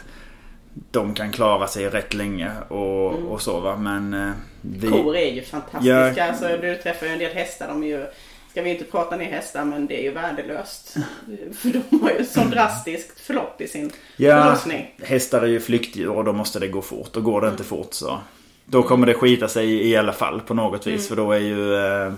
de 0.91 1.13
kan 1.13 1.31
klara 1.31 1.67
sig 1.67 1.89
rätt 1.89 2.13
länge 2.13 2.51
och, 2.67 3.13
mm. 3.13 3.27
och 3.27 3.41
så 3.41 3.59
va. 3.59 3.75
Men 3.75 4.13
eh, 4.13 4.31
vi... 4.61 4.89
Kor 4.89 5.15
är 5.15 5.33
ju 5.33 5.41
fantastiska. 5.41 6.13
Ja. 6.17 6.27
Alltså, 6.27 6.47
du 6.61 6.75
träffar 6.75 7.05
ju 7.05 7.13
en 7.13 7.19
del 7.19 7.33
hästar. 7.33 7.67
De 7.67 7.83
är 7.83 7.87
ju 7.87 8.05
ska 8.51 8.61
vi 8.61 8.69
inte 8.69 8.83
prata 8.83 9.15
ner 9.15 9.31
hästar 9.31 9.65
men 9.65 9.87
det 9.87 9.99
är 9.99 10.03
ju 10.03 10.11
värdelöst. 10.11 10.95
För 11.53 11.69
de 11.69 11.99
har 12.01 12.11
ju 12.19 12.25
så 12.25 12.39
drastiskt 12.39 13.19
förlopp 13.19 13.61
i 13.61 13.67
sin 13.67 13.91
ja, 14.17 14.43
förlossning. 14.43 14.95
Hästar 15.03 15.41
är 15.41 15.47
ju 15.47 15.59
flyktdjur 15.59 16.09
och 16.09 16.23
då 16.23 16.33
måste 16.33 16.59
det 16.59 16.67
gå 16.67 16.81
fort. 16.81 17.15
Och 17.15 17.23
går 17.23 17.41
det 17.41 17.47
inte 17.47 17.63
fort 17.63 17.93
så 17.93 18.19
då 18.65 18.83
kommer 18.83 19.07
det 19.07 19.13
skita 19.13 19.47
sig 19.47 19.87
i 19.89 19.95
alla 19.95 20.13
fall 20.13 20.41
på 20.41 20.53
något 20.53 20.87
vis. 20.87 20.93
Mm. 20.93 21.07
För 21.07 21.15
då 21.15 21.31
är 21.31 21.39
ju 21.39 21.75
eh, 21.75 22.13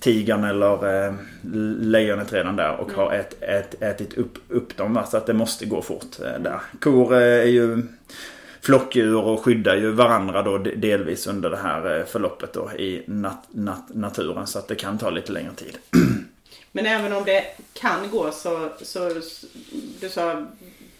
tigern 0.00 0.44
eller 0.44 1.06
eh, 1.06 1.14
lejonet 1.78 2.32
redan 2.32 2.56
där 2.56 2.76
och 2.76 2.88
mm. 2.88 3.00
har 3.00 3.12
ät, 3.12 3.42
ät, 3.42 3.82
ätit 3.82 4.14
upp, 4.14 4.38
upp 4.48 4.76
dem. 4.76 4.94
Va? 4.94 5.06
Så 5.06 5.16
att 5.16 5.26
det 5.26 5.32
måste 5.32 5.66
gå 5.66 5.82
fort 5.82 6.20
eh, 6.20 6.42
där. 6.42 6.60
Kor 6.80 7.14
eh, 7.14 7.22
är 7.22 7.44
ju 7.44 7.82
flockdjur 8.64 9.20
och 9.20 9.44
skyddar 9.44 9.76
ju 9.76 9.90
varandra 9.90 10.42
då 10.42 10.58
delvis 10.58 11.26
under 11.26 11.50
det 11.50 11.56
här 11.56 11.98
eh, 11.98 12.04
förloppet 12.04 12.52
då 12.52 12.72
i 12.72 13.04
nat 13.06 13.46
nat 13.50 13.88
naturen. 13.88 14.46
Så 14.46 14.58
att 14.58 14.68
det 14.68 14.74
kan 14.74 14.98
ta 14.98 15.10
lite 15.10 15.32
längre 15.32 15.52
tid. 15.56 15.78
Men 16.72 16.86
även 16.86 17.12
om 17.12 17.24
det 17.24 17.44
kan 17.72 18.10
gå 18.10 18.30
så, 18.30 18.68
så 18.82 19.20
du 20.00 20.08
sa 20.08 20.46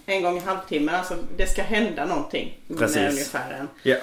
en 0.07 0.23
gång 0.23 0.37
i 0.37 0.41
halvtimmen, 0.41 0.95
alltså 0.95 1.15
det 1.37 1.47
ska 1.47 1.63
hända 1.63 2.07
någonting. 2.07 2.59
Precis. 2.79 2.97
ungefär 2.97 3.53
en. 3.61 3.69
Ja. 3.83 3.97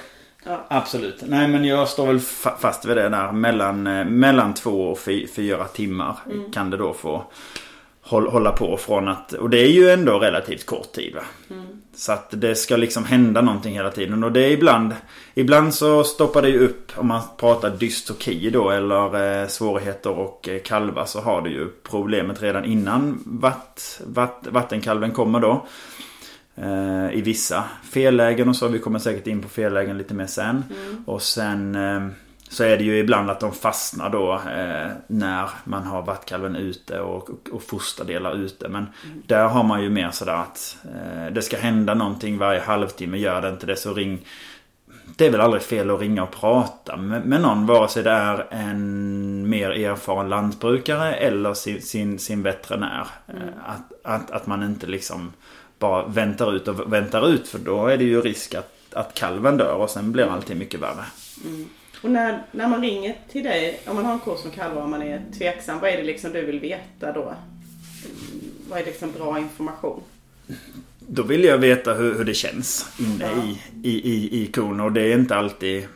Ja. 0.44 0.66
Absolut. 0.68 1.22
Nej 1.22 1.48
men 1.48 1.66
jag 1.66 1.90
står 1.90 2.08
väl 2.08 2.20
fast 2.60 2.86
vid 2.86 2.98
det 2.98 3.10
där. 3.10 3.32
Mellan, 3.32 3.88
eh, 3.88 4.06
mellan 4.06 4.54
två 4.54 4.88
och 4.88 5.00
fyra 5.36 5.68
timmar 5.68 6.18
mm. 6.26 6.52
kan 6.52 6.70
det 6.70 6.78
då 6.78 6.94
få 6.94 7.26
hålla 8.12 8.52
på 8.52 8.78
från 8.78 9.08
att... 9.08 9.34
Och 9.34 9.50
det 9.50 9.60
är 9.60 9.70
ju 9.70 9.90
ändå 9.90 10.20
relativt 10.20 10.66
kort 10.66 10.92
tid 10.92 11.16
va. 11.16 11.22
Mm. 11.50 11.66
Så 11.96 12.12
att 12.12 12.28
det 12.32 12.56
ska 12.56 12.78
liksom 12.78 13.06
hända 13.06 13.42
någonting 13.42 13.74
hela 13.74 13.92
tiden. 13.92 14.24
Och 14.24 14.32
det 14.32 14.40
är 14.40 14.52
ibland... 14.52 14.94
Ibland 15.34 15.74
så 15.74 16.04
stoppar 16.04 16.42
det 16.42 16.50
ju 16.50 16.60
upp, 16.60 16.92
om 16.96 17.08
man 17.08 17.22
pratar 17.38 17.70
dystoki 17.70 18.50
då 18.50 18.70
eller 18.70 19.42
eh, 19.42 19.48
svårigheter 19.48 20.10
och 20.10 20.50
eh, 20.50 20.62
kalva 20.62 21.06
så 21.06 21.22
har 21.22 21.42
du 21.42 21.50
ju 21.50 21.68
problemet 21.84 22.42
redan 22.42 22.66
innan 22.66 23.24
vatt, 23.26 24.02
vatt, 24.06 24.48
vattenkalven 24.50 25.12
kommer 25.12 25.40
då. 25.40 25.68
Eh, 26.56 27.18
I 27.18 27.22
vissa 27.22 27.64
fellägen 27.92 28.50
och 28.50 28.56
så. 28.56 28.68
Vi 28.68 28.80
kommer 28.80 29.00
säkert 29.00 29.28
in 29.28 29.42
på 29.42 29.50
fellägen 29.50 29.98
lite 29.98 30.14
mer 30.14 30.28
sen. 30.28 30.64
Mm. 30.70 31.04
Och 31.08 31.22
sen... 31.22 31.78
Eh, 32.52 32.56
så 32.56 32.64
är 32.64 32.78
det 32.78 32.84
ju 32.84 33.00
ibland 33.00 33.30
att 33.30 33.40
de 33.40 33.54
fastnar 33.54 34.10
då 34.10 34.34
eh, 34.34 34.92
när 35.08 35.50
man 35.64 35.84
har 35.84 36.02
vattkalven 36.02 36.56
ute 36.56 37.00
och, 37.00 37.30
och, 37.30 37.50
och 37.52 37.64
fosterdelar 37.64 38.36
ute. 38.36 38.70
Men 38.70 38.88
mm. 39.06 39.24
där 39.26 39.48
har 39.48 39.64
man 39.64 39.84
ju 39.84 39.90
mer 39.90 40.12
sådär 40.12 40.34
att 40.34 40.78
eh, 40.86 41.34
det 41.34 41.42
ska 41.42 41.58
hända 41.58 41.94
någonting 41.94 42.38
varje 42.38 42.60
halvtimme. 42.60 43.18
Gör 43.18 43.42
det 43.42 43.50
inte 43.50 43.66
det 43.66 43.76
så 43.76 43.94
ring. 43.94 44.26
Det 45.16 45.26
är 45.26 45.32
väl 45.32 45.42
aldrig 45.42 45.64
fel 45.64 45.90
att 45.90 46.00
ringa 46.00 46.24
och 46.24 46.32
prata 46.32 46.98
med, 46.98 47.26
med 47.26 47.42
någon 47.42 47.66
vare 47.66 47.88
sig 47.88 48.04
det 48.04 48.12
är 48.12 48.48
en 48.52 49.50
mer 49.50 49.70
erfaren 49.70 50.30
lantbrukare 50.30 51.14
eller 51.14 51.54
sin, 51.54 51.82
sin, 51.82 52.20
sin 52.20 52.44
veterinär. 52.44 53.08
Mm. 53.28 53.44
Att, 53.66 54.06
att, 54.14 54.32
att 54.32 54.48
man 54.48 54.64
inte 54.64 54.88
liksom 54.88 55.34
bara 55.80 56.08
väntar 56.08 56.56
ut 56.56 56.68
och 56.68 56.94
väntar 56.94 57.30
ut 57.30 57.48
för 57.48 57.60
då 57.60 57.88
är 57.88 57.98
det 57.98 58.04
ju 58.04 58.22
risk 58.22 58.56
att, 58.56 58.74
att 58.94 59.14
kalven 59.14 59.58
dör 59.58 59.76
och 59.76 59.90
sen 59.90 60.12
blir 60.12 60.26
allting 60.26 60.58
mycket 60.58 60.80
värre. 60.80 61.06
Mm. 61.46 61.70
Och 62.02 62.12
när, 62.12 62.44
när 62.52 62.68
man 62.68 62.82
ringer 62.82 63.16
till 63.32 63.44
dig, 63.44 63.80
om 63.88 63.96
man 63.96 64.06
har 64.06 64.14
en 64.14 64.20
ko 64.20 64.38
som 64.38 64.52
kalvar 64.52 64.82
och 64.82 64.90
man 64.90 65.02
är 65.02 65.22
tveksam, 65.38 65.80
vad 65.80 65.90
är 65.90 65.98
det 65.98 66.04
liksom 66.04 66.32
du 66.32 66.46
vill 66.46 66.60
veta 66.60 67.12
då? 67.12 67.34
Vad 68.70 68.80
är 68.80 68.86
liksom 68.86 69.12
bra 69.12 69.40
information? 69.40 70.02
Då 71.00 71.24
vill 71.24 71.44
jag 71.44 71.58
veta 71.58 71.94
hur, 71.94 72.18
hur 72.18 72.26
det 72.26 72.34
känns 72.34 72.92
inne 73.00 73.26
ja. 73.36 73.44
i, 73.84 73.90
i, 73.90 74.12
i, 74.14 74.44
i 74.44 74.48
kon 74.48 74.80
och 74.80 74.92
det 74.92 75.02
är 75.02 75.18
inte 75.18 75.36
alltid 75.36 75.88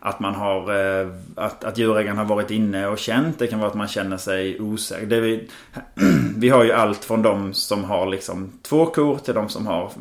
att 0.00 0.20
man 0.20 0.34
har 0.34 0.60
eh, 1.00 1.08
att, 1.34 1.64
att 1.64 1.78
djurägaren 1.78 2.18
har 2.18 2.24
varit 2.24 2.50
inne 2.50 2.86
och 2.86 2.98
känt. 2.98 3.38
Det 3.38 3.46
kan 3.46 3.58
vara 3.58 3.70
att 3.70 3.76
man 3.76 3.88
känner 3.88 4.16
sig 4.16 4.60
osäker. 4.60 5.06
Det 5.06 5.20
vi, 5.20 5.48
vi 6.36 6.48
har 6.48 6.64
ju 6.64 6.72
allt 6.72 7.04
från 7.04 7.22
de 7.22 7.54
som 7.54 7.84
har 7.84 8.06
liksom 8.06 8.52
två 8.62 8.86
kor 8.86 9.18
till 9.18 9.34
de 9.34 9.48
som 9.48 9.66
har 9.66 9.92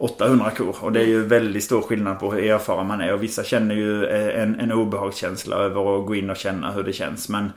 800 0.00 0.50
kor. 0.50 0.76
Och 0.80 0.92
det 0.92 1.00
är 1.00 1.06
ju 1.06 1.24
väldigt 1.24 1.64
stor 1.64 1.82
skillnad 1.82 2.18
på 2.20 2.32
hur 2.32 2.44
erfaren 2.44 2.86
man 2.86 3.00
är. 3.00 3.14
Och 3.14 3.22
vissa 3.22 3.44
känner 3.44 3.74
ju 3.74 4.04
eh, 4.04 4.42
en, 4.42 4.60
en 4.60 4.72
obehagskänsla 4.72 5.56
över 5.56 6.00
att 6.00 6.06
gå 6.06 6.14
in 6.14 6.30
och 6.30 6.36
känna 6.36 6.72
hur 6.72 6.82
det 6.82 6.92
känns. 6.92 7.28
Men, 7.28 7.52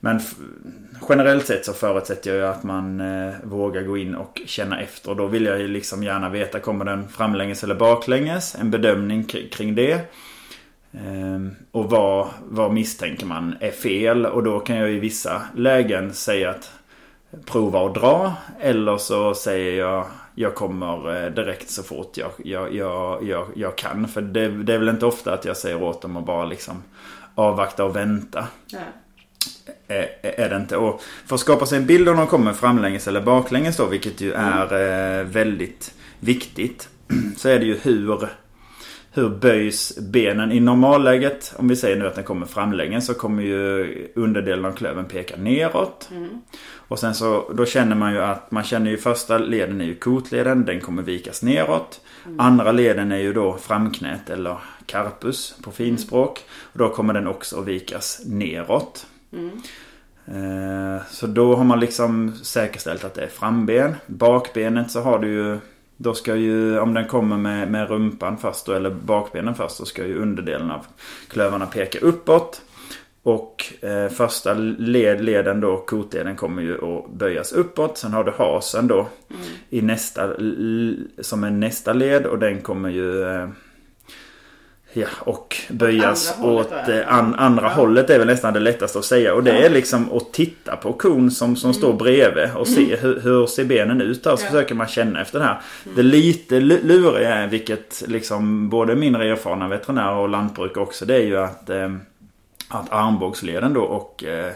men 0.00 0.20
generellt 1.08 1.46
sett 1.46 1.64
så 1.64 1.72
förutsätter 1.72 2.30
jag 2.30 2.38
ju 2.38 2.46
att 2.46 2.62
man 2.62 3.00
eh, 3.00 3.34
vågar 3.42 3.82
gå 3.82 3.98
in 3.98 4.14
och 4.14 4.40
känna 4.46 4.80
efter. 4.80 5.10
Och 5.10 5.16
då 5.16 5.26
vill 5.26 5.44
jag 5.44 5.60
ju 5.60 5.68
liksom 5.68 6.02
gärna 6.02 6.28
veta, 6.28 6.60
kommer 6.60 6.84
den 6.84 7.08
framlänges 7.08 7.64
eller 7.64 7.74
baklänges? 7.74 8.54
En 8.54 8.70
bedömning 8.70 9.24
kring 9.24 9.74
det. 9.74 9.92
Eh, 10.92 11.40
och 11.70 11.90
vad, 11.90 12.28
vad 12.44 12.72
misstänker 12.72 13.26
man 13.26 13.56
är 13.60 13.70
fel? 13.70 14.26
Och 14.26 14.42
då 14.42 14.60
kan 14.60 14.76
jag 14.76 14.92
i 14.92 14.98
vissa 14.98 15.42
lägen 15.56 16.12
säga 16.12 16.50
att 16.50 16.72
prova 17.44 17.86
att 17.86 17.94
dra. 17.94 18.32
Eller 18.60 18.96
så 18.96 19.34
säger 19.34 19.78
jag 19.78 20.06
jag 20.34 20.54
kommer 20.54 21.24
eh, 21.24 21.30
direkt 21.30 21.70
så 21.70 21.82
fort 21.82 22.16
jag, 22.16 22.30
jag, 22.44 22.74
jag, 22.74 23.28
jag, 23.28 23.46
jag 23.54 23.76
kan. 23.76 24.08
För 24.08 24.22
det, 24.22 24.48
det, 24.48 24.74
är 24.74 24.78
väl 24.78 24.88
inte 24.88 25.06
ofta 25.06 25.34
att 25.34 25.44
jag 25.44 25.56
säger 25.56 25.82
åt 25.82 26.02
dem 26.02 26.16
att 26.16 26.26
bara 26.26 26.44
liksom 26.44 26.82
avvakta 27.34 27.84
och 27.84 27.96
vänta. 27.96 28.46
Ja. 28.66 28.78
Är, 29.88 30.08
är 30.22 30.50
det 30.50 30.56
inte. 30.56 30.76
Och 30.76 31.02
för 31.26 31.34
att 31.34 31.40
skapa 31.40 31.66
sig 31.66 31.78
en 31.78 31.86
bild 31.86 32.08
om 32.08 32.16
de 32.16 32.26
kommer 32.26 32.52
framlänges 32.52 33.08
eller 33.08 33.20
baklänges 33.20 33.76
då, 33.76 33.86
vilket 33.86 34.20
ju 34.20 34.34
mm. 34.34 34.52
är 34.52 34.72
mm. 34.72 35.30
väldigt 35.30 35.94
viktigt. 36.20 36.88
Så 37.36 37.48
är 37.48 37.58
det 37.58 37.66
ju 37.66 37.78
hur, 37.82 38.28
hur 39.12 39.28
böjs 39.28 39.98
benen 39.98 40.52
i 40.52 40.60
normalläget. 40.60 41.54
Om 41.56 41.68
vi 41.68 41.76
säger 41.76 41.96
nu 41.96 42.06
att 42.06 42.14
den 42.14 42.24
kommer 42.24 42.46
framlänges 42.46 43.06
så 43.06 43.14
kommer 43.14 43.42
ju 43.42 44.12
underdelen 44.14 44.64
av 44.64 44.72
klöven 44.72 45.04
peka 45.04 45.36
neråt. 45.36 46.08
Mm. 46.10 46.40
Och 46.88 46.98
sen 46.98 47.14
så 47.14 47.52
då 47.52 47.66
känner 47.66 47.96
man 47.96 48.12
ju 48.12 48.22
att 48.22 48.50
man 48.50 48.64
känner 48.64 48.90
ju 48.90 48.96
första 48.96 49.38
leden 49.38 49.80
är 49.80 49.84
ju 49.84 49.94
kotleden. 49.94 50.64
Den 50.64 50.80
kommer 50.80 51.02
vikas 51.02 51.42
neråt. 51.42 52.00
Mm. 52.26 52.40
Andra 52.40 52.72
leden 52.72 53.12
är 53.12 53.18
ju 53.18 53.32
då 53.32 53.56
framknät 53.56 54.30
eller 54.30 54.56
carpus 54.86 55.54
på 55.62 55.72
finspråk. 55.72 56.44
Och 56.72 56.78
då 56.78 56.88
kommer 56.88 57.14
den 57.14 57.26
också 57.26 57.60
att 57.60 57.66
vikas 57.66 58.20
neråt. 58.26 59.06
Mm. 59.32 59.62
Eh, 60.26 61.02
så 61.10 61.26
då 61.26 61.56
har 61.56 61.64
man 61.64 61.80
liksom 61.80 62.32
säkerställt 62.42 63.04
att 63.04 63.14
det 63.14 63.22
är 63.22 63.28
framben. 63.28 63.94
Bakbenet 64.06 64.90
så 64.90 65.00
har 65.00 65.18
du 65.18 65.28
ju 65.28 65.58
då 65.96 66.14
ska 66.14 66.36
ju, 66.36 66.78
om 66.78 66.94
den 66.94 67.06
kommer 67.06 67.36
med, 67.36 67.70
med 67.70 67.88
rumpan 67.88 68.38
först 68.38 68.66
då, 68.66 68.72
eller 68.72 68.90
bakbenen 68.90 69.54
först, 69.54 69.76
så 69.76 69.84
ska 69.84 70.06
ju 70.06 70.18
underdelen 70.18 70.70
av 70.70 70.86
klövarna 71.28 71.66
peka 71.66 71.98
uppåt. 71.98 72.62
Och 73.26 73.64
eh, 73.80 74.08
första 74.08 74.54
led, 74.54 75.24
leden 75.24 75.60
då, 75.60 75.76
kotleden, 75.76 76.36
kommer 76.36 76.62
ju 76.62 76.74
att 76.74 77.10
böjas 77.10 77.52
uppåt. 77.52 77.98
Sen 77.98 78.12
har 78.12 78.24
du 78.24 78.30
hasen 78.30 78.86
då 78.86 78.98
mm. 79.30 79.42
i 79.70 79.82
nästa, 79.82 80.28
som 81.20 81.44
är 81.44 81.50
nästa 81.50 81.92
led 81.92 82.26
och 82.26 82.38
den 82.38 82.60
kommer 82.60 82.88
ju 82.88 83.22
eh, 83.22 83.48
Ja, 84.96 85.06
och 85.20 85.56
böjas 85.70 86.34
andra 86.36 86.50
åt 86.50 86.70
hållet, 86.70 86.88
eh, 86.88 87.14
an, 87.14 87.34
andra 87.34 87.62
ja. 87.62 87.68
hållet 87.68 88.10
är 88.10 88.18
väl 88.18 88.26
nästan 88.26 88.54
det 88.54 88.60
lättaste 88.60 88.98
att 88.98 89.04
säga. 89.04 89.34
Och 89.34 89.44
det 89.44 89.58
ja. 89.58 89.66
är 89.66 89.70
liksom 89.70 90.12
att 90.12 90.32
titta 90.32 90.76
på 90.76 90.92
kon 90.92 91.30
som, 91.30 91.56
som 91.56 91.70
mm. 91.70 91.74
står 91.74 91.92
bredvid 91.92 92.50
och 92.56 92.68
se 92.68 92.84
mm. 92.84 92.98
hur, 93.00 93.20
hur 93.20 93.46
ser 93.46 93.64
benen 93.64 94.00
ut 94.00 94.24
där. 94.24 94.36
Så 94.36 94.44
ja. 94.44 94.50
försöker 94.50 94.74
man 94.74 94.86
känna 94.86 95.20
efter 95.20 95.38
det 95.38 95.44
här. 95.44 95.60
Mm. 95.84 95.96
Det 95.96 96.02
lite 96.02 96.60
luriga 96.60 97.34
är, 97.34 97.46
vilket 97.46 98.02
liksom 98.06 98.68
både 98.68 98.94
mindre 98.96 99.28
erfarna 99.28 99.68
veterinärer 99.68 100.16
och 100.16 100.28
lantbruk 100.28 100.76
också, 100.76 101.04
det 101.04 101.14
är 101.14 101.24
ju 101.26 101.38
att 101.38 101.70
eh, 101.70 101.88
att 102.74 102.92
armbågsleden 102.92 103.72
då 103.72 103.82
och, 103.82 104.24
eh, 104.24 104.52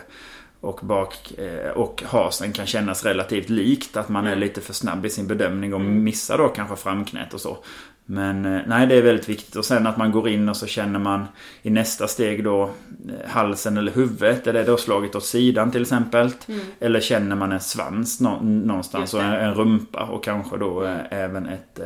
och, 0.61 0.81
bak, 0.83 1.33
eh, 1.39 1.71
och 1.71 2.03
hasen 2.07 2.53
kan 2.53 2.67
kännas 2.67 3.05
relativt 3.05 3.49
likt. 3.49 3.97
Att 3.97 4.09
man 4.09 4.27
är 4.27 4.37
lite 4.37 4.61
för 4.61 4.73
snabb 4.73 5.07
i 5.07 5.11
sin 5.11 5.27
bedömning 5.27 5.75
och 5.75 5.81
mm. 5.81 6.05
missar 6.05 6.39
då 6.39 6.49
kanske 6.49 6.77
framknät 6.77 7.35
och 7.35 7.41
så. 7.41 7.59
Men 8.05 8.45
eh, 8.45 8.61
nej, 8.67 8.87
det 8.87 8.95
är 8.95 9.03
väldigt 9.03 9.29
viktigt. 9.29 9.57
Och 9.57 9.65
sen 9.65 9.87
att 9.87 9.97
man 9.97 10.13
går 10.13 10.29
in 10.29 10.49
och 10.49 10.57
så 10.57 10.67
känner 10.67 10.99
man 10.99 11.25
i 11.63 11.71
nästa 11.71 12.09
steg 12.09 12.45
då 12.45 12.71
halsen 13.27 13.77
eller 13.77 13.93
huvudet. 13.93 14.47
Är 14.47 14.53
det 14.53 14.65
då 14.65 14.77
slagit 14.77 15.15
åt 15.15 15.25
sidan 15.25 15.71
till 15.71 15.83
exempel? 15.83 16.31
Mm. 16.49 16.61
Eller 16.81 17.01
känner 17.01 17.37
man 17.37 17.53
en 17.53 17.61
svans 17.61 18.21
någonstans 18.21 19.15
och 19.15 19.23
en, 19.23 19.55
rumpa 19.55 20.05
och 20.05 20.25
kanske 20.25 20.57
då 20.57 20.83
även 21.11 21.47
ett, 21.47 21.81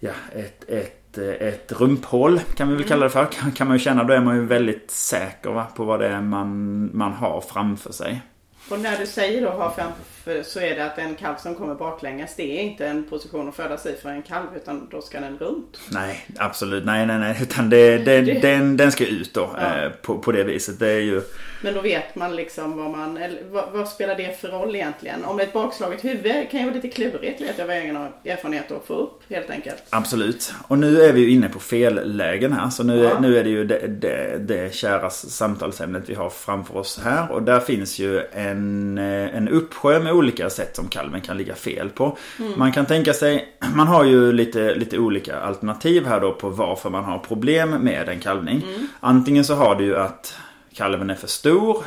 ja, 0.00 0.12
ett, 0.34 0.64
ett 0.68 0.99
ett, 1.18 1.40
ett 1.40 1.72
rumphål 1.80 2.40
kan 2.54 2.68
vi 2.68 2.74
väl 2.74 2.84
kalla 2.84 3.04
det 3.04 3.10
för. 3.10 3.24
Kan 3.24 3.52
kan 3.52 3.66
man 3.66 3.76
ju 3.76 3.80
känna. 3.80 4.04
Då 4.04 4.14
är 4.14 4.20
man 4.20 4.36
ju 4.36 4.46
väldigt 4.46 4.90
säker 4.90 5.50
va, 5.50 5.66
på 5.76 5.84
vad 5.84 6.00
det 6.00 6.08
är 6.08 6.20
man, 6.20 6.90
man 6.96 7.12
har 7.12 7.40
framför 7.40 7.92
sig. 7.92 8.22
Och 8.70 8.80
när 8.80 8.98
du 8.98 9.06
säger 9.06 9.42
då 9.42 9.50
ha 9.50 9.70
framför 9.70 10.04
så 10.44 10.60
är 10.60 10.74
det 10.74 10.84
att 10.84 10.98
en 10.98 11.14
kalv 11.14 11.36
som 11.36 11.54
kommer 11.54 11.74
baklänges 11.74 12.36
det 12.36 12.58
är 12.58 12.62
inte 12.62 12.86
en 12.86 13.04
position 13.04 13.48
att 13.48 13.56
födas 13.56 13.86
i 13.86 13.94
för 14.02 14.08
en 14.08 14.22
kalv 14.22 14.46
utan 14.56 14.88
då 14.90 15.02
ska 15.02 15.20
den 15.20 15.38
runt. 15.38 15.80
Nej 15.90 16.26
absolut 16.38 16.84
nej 16.84 17.06
nej 17.06 17.18
nej 17.18 17.38
utan 17.42 17.70
det, 17.70 17.98
det, 17.98 18.20
den, 18.20 18.76
den 18.76 18.92
ska 18.92 19.06
ut 19.06 19.34
då 19.34 19.50
ja. 19.60 19.84
eh, 19.84 19.90
på, 19.90 20.18
på 20.18 20.32
det 20.32 20.44
viset. 20.44 20.78
Det 20.78 20.88
är 20.88 21.00
ju 21.00 21.22
men 21.62 21.74
då 21.74 21.80
vet 21.80 22.14
man 22.14 22.36
liksom 22.36 22.76
vad 22.76 22.90
man, 22.90 23.16
eller 23.16 23.42
vad, 23.50 23.64
vad, 23.72 23.88
spelar 23.88 24.14
det 24.14 24.40
för 24.40 24.48
roll 24.48 24.74
egentligen? 24.74 25.24
Om 25.24 25.40
ett 25.40 25.52
bakslaget 25.52 26.04
huvud 26.04 26.50
kan 26.50 26.60
ju 26.60 26.66
vara 26.66 26.74
lite 26.74 26.88
klurigt 26.88 27.40
vet 27.40 27.58
jag 27.58 27.66
vad 27.66 27.76
egen 27.76 27.96
erfarenhet 27.96 28.70
att 28.70 28.86
få 28.86 28.94
upp 28.94 29.22
helt 29.28 29.50
enkelt. 29.50 29.82
Absolut. 29.90 30.54
Och 30.68 30.78
nu 30.78 31.02
är 31.02 31.12
vi 31.12 31.20
ju 31.20 31.30
inne 31.30 31.48
på 31.48 31.60
fel 31.60 32.16
lägen 32.16 32.52
här. 32.52 32.70
Så 32.70 32.82
nu, 32.82 32.98
ja. 32.98 33.20
nu 33.20 33.38
är 33.38 33.44
det 33.44 33.50
ju 33.50 33.64
det, 33.64 33.86
det, 33.86 34.38
det 34.38 34.74
kära 34.74 35.10
samtalsämnet 35.10 36.02
vi 36.06 36.14
har 36.14 36.30
framför 36.30 36.76
oss 36.76 37.00
här. 37.04 37.32
Och 37.32 37.42
där 37.42 37.60
finns 37.60 37.98
ju 37.98 38.22
en, 38.32 38.98
eh, 38.98 39.36
en 39.36 39.48
uppsjö 39.48 40.00
med 40.00 40.12
olika 40.20 40.50
sätt 40.50 40.76
som 40.76 40.88
kalven 40.88 41.20
kan 41.20 41.36
ligga 41.36 41.54
fel 41.54 41.88
på. 41.88 42.16
Mm. 42.38 42.52
Man 42.56 42.72
kan 42.72 42.86
tänka 42.86 43.12
sig, 43.12 43.48
man 43.74 43.86
har 43.86 44.04
ju 44.04 44.32
lite, 44.32 44.74
lite 44.74 44.98
olika 44.98 45.40
alternativ 45.40 46.06
här 46.06 46.20
då 46.20 46.32
på 46.32 46.48
varför 46.48 46.90
man 46.90 47.04
har 47.04 47.18
problem 47.18 47.70
med 47.70 48.08
en 48.08 48.20
kalvning. 48.20 48.62
Mm. 48.68 48.88
Antingen 49.00 49.44
så 49.44 49.54
har 49.54 49.74
du 49.74 49.84
ju 49.84 49.96
att 49.96 50.34
kalven 50.74 51.10
är 51.10 51.14
för 51.14 51.28
stor. 51.28 51.84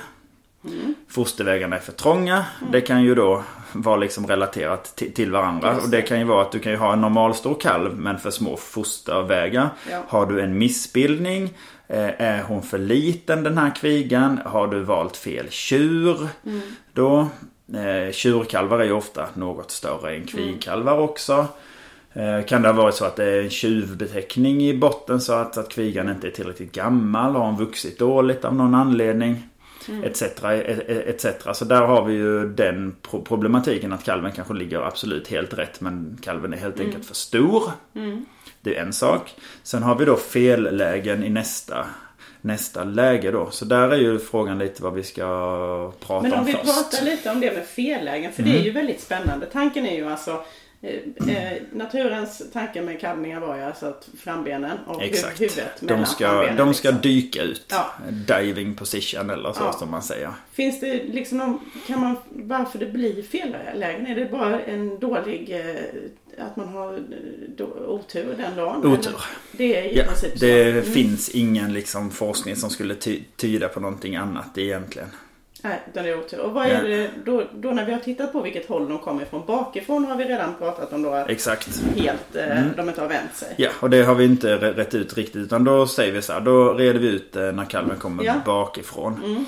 Mm. 0.65 0.95
Fostervägarna 1.09 1.75
är 1.75 1.79
för 1.79 1.91
trånga. 1.91 2.45
Mm. 2.61 2.71
Det 2.71 2.81
kan 2.81 3.03
ju 3.03 3.15
då 3.15 3.43
vara 3.73 3.95
liksom 3.95 4.27
relaterat 4.27 4.95
till, 5.15 5.31
varandra. 5.31 5.77
Och 5.83 5.89
det 5.89 6.01
kan 6.01 6.19
ju 6.19 6.25
vara 6.25 6.41
att 6.41 6.51
du 6.51 6.59
kan 6.59 6.71
ju 6.71 6.77
ha 6.77 6.93
en 6.93 7.01
normalstor 7.01 7.55
kalv 7.59 7.97
men 7.97 8.19
för 8.19 8.31
små 8.31 8.57
fostervägar. 8.57 9.69
Ja. 9.91 10.03
Har 10.07 10.25
du 10.25 10.41
en 10.41 10.57
missbildning? 10.57 11.53
Eh, 11.87 12.21
är 12.21 12.43
hon 12.43 12.61
för 12.61 12.77
liten 12.77 13.43
den 13.43 13.57
här 13.57 13.75
kvigan? 13.75 14.39
Har 14.45 14.67
du 14.67 14.79
valt 14.79 15.17
fel 15.17 15.49
tjur? 15.49 16.27
Mm. 16.45 16.61
Då? 16.93 17.27
Eh, 17.73 18.11
tjurkalvar 18.11 18.79
är 18.79 18.83
ju 18.83 18.91
ofta 18.91 19.27
något 19.33 19.71
större 19.71 20.15
än 20.15 20.25
kvigkalvar 20.25 20.97
också. 20.97 21.47
Eh, 22.13 22.45
kan 22.45 22.61
det 22.61 22.67
ha 22.67 22.73
varit 22.73 22.95
så 22.95 23.05
att 23.05 23.15
det 23.15 23.25
är 23.25 23.43
en 23.43 23.49
tjuvbeteckning 23.49 24.61
i 24.61 24.77
botten 24.77 25.21
så 25.21 25.33
att, 25.33 25.57
att 25.57 25.69
kvigan 25.69 26.09
inte 26.09 26.27
är 26.27 26.31
tillräckligt 26.31 26.71
gammal? 26.71 27.35
Har 27.35 27.45
hon 27.45 27.57
vuxit 27.57 27.99
dåligt 27.99 28.45
av 28.45 28.55
någon 28.55 28.75
anledning? 28.75 29.49
Mm. 29.89 30.03
Etc, 30.03 30.21
etc. 30.87 31.25
Så 31.53 31.65
där 31.65 31.81
har 31.81 32.05
vi 32.05 32.13
ju 32.13 32.49
den 32.53 32.95
problematiken 33.01 33.93
att 33.93 34.03
kalven 34.03 34.31
kanske 34.31 34.53
ligger 34.53 34.81
absolut 34.81 35.27
helt 35.27 35.53
rätt 35.53 35.81
men 35.81 36.17
kalven 36.21 36.53
är 36.53 36.57
helt 36.57 36.75
mm. 36.75 36.87
enkelt 36.87 37.05
för 37.05 37.15
stor. 37.15 37.63
Mm. 37.95 38.25
Det 38.61 38.77
är 38.77 38.81
en 38.81 38.93
sak. 38.93 39.33
Sen 39.63 39.83
har 39.83 39.95
vi 39.95 40.05
då 40.05 40.15
fellägen 40.15 41.23
i 41.23 41.29
nästa 41.29 41.85
nästa 42.43 42.83
läge 42.83 43.31
då. 43.31 43.49
Så 43.51 43.65
där 43.65 43.89
är 43.89 43.97
ju 43.97 44.19
frågan 44.19 44.59
lite 44.59 44.83
vad 44.83 44.93
vi 44.93 45.03
ska 45.03 45.23
prata 45.99 46.15
om 46.15 46.23
först. 46.23 46.31
Men 46.31 46.39
om 46.39 46.45
vi 46.45 46.53
först. 46.53 46.63
pratar 46.63 47.05
lite 47.05 47.31
om 47.31 47.39
det 47.39 47.53
med 47.53 47.65
fellägen. 47.65 48.31
För 48.31 48.43
det 48.43 48.49
är 48.49 48.53
mm. 48.53 48.65
ju 48.65 48.71
väldigt 48.71 49.01
spännande. 49.01 49.45
Tanken 49.45 49.85
är 49.85 49.95
ju 49.95 50.11
alltså 50.11 50.45
Eh, 50.85 51.29
eh, 51.35 51.61
naturens 51.73 52.41
tanke 52.53 52.81
med 52.81 52.99
kalvningar 52.99 53.39
var 53.39 53.55
ju 53.57 53.63
alltså 53.63 53.85
att 53.85 54.09
frambenen 54.17 54.77
och 54.87 55.03
Exakt. 55.03 55.41
huvudet 55.41 55.81
mellan 55.81 55.99
De 55.99 56.05
ska, 56.05 56.27
frambenen. 56.29 56.57
de 56.57 56.73
ska 56.73 56.87
liksom. 56.89 57.01
dyka 57.01 57.41
ut. 57.41 57.65
Ja. 57.69 57.93
Diving 58.09 58.75
position 58.75 59.29
eller 59.29 59.53
så 59.53 59.63
Ja. 59.63 59.73
som 59.73 59.91
man 59.91 60.03
säger. 60.03 60.29
Finns 60.53 60.79
det 60.79 61.03
liksom 61.03 61.37
någon, 61.37 61.59
kan 61.87 61.99
man, 61.99 62.15
varför 62.29 62.79
det 62.79 62.85
blir 62.85 63.23
fellägen? 63.23 64.07
Är 64.07 64.15
det 64.15 64.25
bara 64.25 64.59
en 64.61 64.99
dålig, 64.99 65.55
eh, 65.59 66.45
att 66.45 66.55
man 66.55 66.67
har 66.67 66.99
då, 67.57 67.65
otur 67.65 68.35
den 68.37 68.55
dagen? 68.55 68.77
Otur. 68.85 69.09
Eller? 69.09 69.21
Det 69.51 69.75
är 69.75 69.83
i 69.83 69.97
Ja, 69.97 70.03
princip 70.03 70.39
så. 70.39 70.45
det 70.45 70.71
Mm. 70.71 70.83
finns 70.83 71.29
ingen 71.29 71.73
liksom 71.73 72.11
forskning 72.11 72.55
som 72.55 72.69
skulle 72.69 72.95
ty 72.95 73.19
tyda 73.35 73.67
på 73.67 73.79
någonting 73.79 74.15
annat 74.15 74.57
egentligen. 74.57 75.07
Nej, 75.65 75.79
utan 75.89 76.03
det 76.03 76.09
är 76.09 76.19
otur. 76.19 76.39
Och 76.39 76.51
vad 76.51 76.65
är 76.65 76.83
det 76.83 77.09
då, 77.25 77.43
då 77.53 77.71
när 77.71 77.85
vi 77.85 77.91
har 77.91 77.99
tittat 77.99 78.31
på 78.31 78.41
vilket 78.41 78.67
håll 78.69 78.89
de 78.89 78.99
kommer 78.99 79.21
ifrån? 79.23 79.43
Bakifrån 79.47 80.05
har 80.05 80.15
vi 80.17 80.23
redan 80.23 80.53
pratat 80.59 80.93
om 80.93 81.01
då 81.01 81.09
att 81.13 81.29
Exakt. 81.29 81.81
helt, 81.95 82.35
eh, 82.35 82.57
Mm. 82.57 82.69
de 82.77 82.89
inte 82.89 83.01
har 83.01 83.07
vänt 83.07 83.35
sig. 83.35 83.55
Ja, 83.57 83.69
och 83.79 83.89
det 83.89 84.03
har 84.03 84.15
vi 84.15 84.25
inte 84.25 84.55
rätt 84.57 84.95
ut 84.95 85.13
riktigt. 85.13 85.35
Utan 85.35 85.63
då 85.63 85.87
säger 85.87 86.13
vi 86.13 86.21
så 86.21 86.33
här, 86.33 86.39
då 86.41 86.73
reder 86.73 86.99
vi 86.99 87.07
ut 87.07 87.35
eh, 87.35 87.51
när 87.51 87.65
kalven 87.65 87.97
kommer 87.99 88.23
Ja. 88.23 88.33
bakifrån. 88.45 89.21
Mm. 89.25 89.45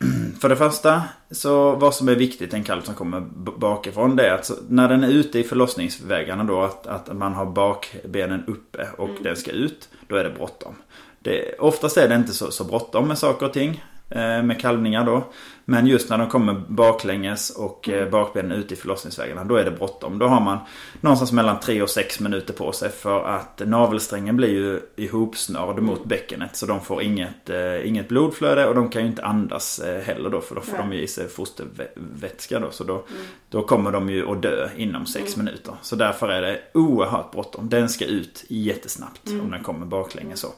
För 0.40 0.48
det 0.48 0.56
första, 0.56 1.02
så 1.30 1.72
vad 1.76 1.94
som 1.94 2.08
är 2.08 2.14
viktigt 2.14 2.54
en 2.54 2.64
kalv 2.64 2.82
som 2.82 2.94
kommer 2.94 3.20
bakifrån 3.58 4.16
det 4.16 4.26
är 4.28 4.32
att 4.34 4.50
när 4.68 4.88
den 4.88 5.04
är 5.04 5.08
ute 5.08 5.38
i 5.38 5.42
förlossningsvägarna 5.44 6.44
då 6.44 6.62
att, 6.62 6.86
att 6.86 7.16
man 7.16 7.34
har 7.34 7.46
bakbenen 7.46 8.44
uppe 8.46 8.86
och 8.98 9.10
den 9.22 9.36
ska 9.36 9.50
ut. 9.50 9.88
Då 10.06 10.16
är 10.16 10.24
det 10.24 10.30
bråttom. 10.30 10.74
Det, 11.20 11.58
oftast 11.58 11.96
är 11.96 12.08
det 12.08 12.14
inte 12.14 12.32
så, 12.32 12.50
så 12.50 12.64
bråttom 12.64 13.08
med 13.08 13.18
saker 13.18 13.46
och 13.46 13.52
ting. 13.52 13.84
Eh, 14.10 14.42
Med 14.42 14.60
kalvningar 14.60 15.04
då. 15.04 15.24
Men 15.64 15.86
just 15.86 16.10
när 16.10 16.18
de 16.18 16.28
kommer 16.28 16.54
baklänges 16.68 17.50
och 17.50 17.88
eh, 17.88 18.10
bakbenen 18.10 18.52
ut 18.52 18.72
i 18.72 18.76
förlossningsvägarna. 18.76 19.44
Då 19.44 19.56
är 19.56 19.64
det 19.64 19.70
bråttom. 19.70 20.18
Då 20.18 20.26
har 20.26 20.40
man 20.40 20.58
någonstans 21.00 21.32
mellan 21.32 21.60
3 21.60 21.82
och 21.82 21.90
6 21.90 22.20
minuter 22.20 22.54
på 22.54 22.72
sig. 22.72 22.90
För 22.90 23.24
att 23.24 23.62
navelsträngen 23.66 24.36
blir 24.36 24.48
ju 24.48 24.80
ihopsnörd 24.96 25.82
mot 25.82 26.04
bäckenet. 26.04 26.56
Så 26.56 26.66
de 26.66 26.80
får 26.80 27.02
inget, 27.02 27.50
eh, 27.50 27.88
inget 27.88 28.08
blodflöde 28.08 28.66
och 28.66 28.74
de 28.74 28.90
kan 28.90 29.02
ju 29.02 29.08
inte 29.08 29.24
andas 29.24 29.80
heller 30.04 30.30
då. 30.30 30.40
För 30.40 30.54
då 30.54 30.60
får 30.60 30.72
Nej. 30.72 30.86
de 30.90 30.96
ju 30.96 31.02
i 31.02 31.08
sig 31.08 31.28
fostervätska 31.28 32.58
då. 32.60 32.70
Så 32.70 32.84
då, 32.84 33.04
då 33.48 33.62
kommer 33.62 33.92
de 33.92 34.10
ju 34.10 34.30
att 34.30 34.42
dö 34.42 34.68
inom 34.76 35.06
6 35.06 35.36
minuter. 35.36 35.74
Så 35.82 35.96
därför 35.96 36.28
är 36.28 36.42
det 36.42 36.60
oerhört 36.74 37.32
bråttom. 37.32 37.68
Den 37.68 37.88
ska 37.88 38.04
ut 38.04 38.44
jättesnabbt 38.48 39.28
om 39.28 39.50
den 39.50 39.62
kommer 39.62 39.86
baklänges 39.86 40.40
så. 40.40 40.48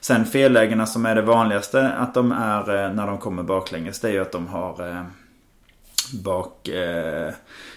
Sen 0.00 0.24
fellägena 0.26 0.86
som 0.86 1.06
är 1.06 1.14
det 1.14 1.22
vanligaste 1.22 1.92
att 1.92 2.14
de 2.14 2.32
är 2.32 2.84
eh, 2.84 2.92
när 2.92 3.06
de 3.06 3.18
kommer 3.18 3.42
baklänges. 3.42 4.00
Det 4.00 4.08
är 4.08 4.12
ju 4.12 4.20
att 4.20 4.32
de 4.32 4.46
har 4.46 4.88
eh, 4.88 5.02
bak, 6.24 6.68
eh, 6.68 7.32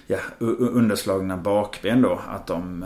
ja, 0.08 0.18
underslagna 0.60 1.38
bakben 1.38 2.01
då. 2.01 2.20
Att 2.30 2.48
de 2.48 2.80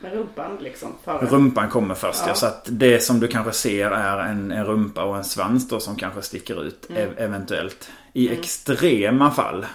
Med 0.00 0.12
rumpan 0.12 0.56
liksom. 0.60 0.88
Före. 1.04 1.26
Rumpan 1.26 1.68
kommer 1.70 1.94
först 1.94 2.20
ja. 2.20 2.28
Ja. 2.28 2.34
Så 2.34 2.46
att 2.46 2.68
det 2.70 3.00
som 3.04 3.20
du 3.20 3.28
kanske 3.28 3.52
ser 3.52 3.90
är 3.90 4.18
en, 4.18 4.52
en 4.52 4.64
rumpa 4.64 5.04
och 5.04 5.16
en 5.16 5.24
svans 5.24 5.68
då 5.68 5.80
som 5.80 5.96
kanske 5.96 6.22
sticker 6.22 6.64
ut 6.64 6.86
ev- 6.90 7.14
eventuellt. 7.16 7.90
I 8.12 8.32
extrema 8.32 9.30
fall. 9.30 9.66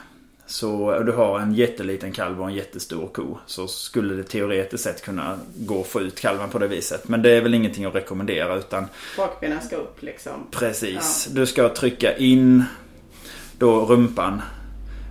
Så 0.47 0.99
du 0.99 1.11
har 1.11 1.39
en 1.39 1.53
jätteliten 1.53 2.11
kalv 2.11 2.41
och 2.41 2.47
en 2.47 2.55
jättestor 2.55 3.07
ko. 3.07 3.37
Så 3.45 3.67
skulle 3.67 4.13
det 4.13 4.23
teoretiskt 4.23 4.83
sett 4.83 5.05
kunna 5.05 5.39
gå 5.55 5.81
att 5.81 5.87
få 5.87 6.01
ut 6.01 6.19
kalven 6.19 6.49
på 6.49 6.59
det 6.59 6.67
viset. 6.67 7.07
Men 7.07 7.21
det 7.21 7.31
är 7.31 7.41
väl 7.41 7.53
ingenting 7.53 7.85
att 7.85 7.95
rekommendera 7.95 8.55
utan 8.55 8.85
Bakbenen 9.17 9.61
ska 9.61 9.75
upp 9.75 10.03
liksom. 10.03 10.47
Precis. 10.51 11.27
Du 11.31 11.45
ska 11.45 11.69
trycka 11.69 12.17
in 12.17 12.63
då 13.57 13.85
rumpan. 13.85 14.41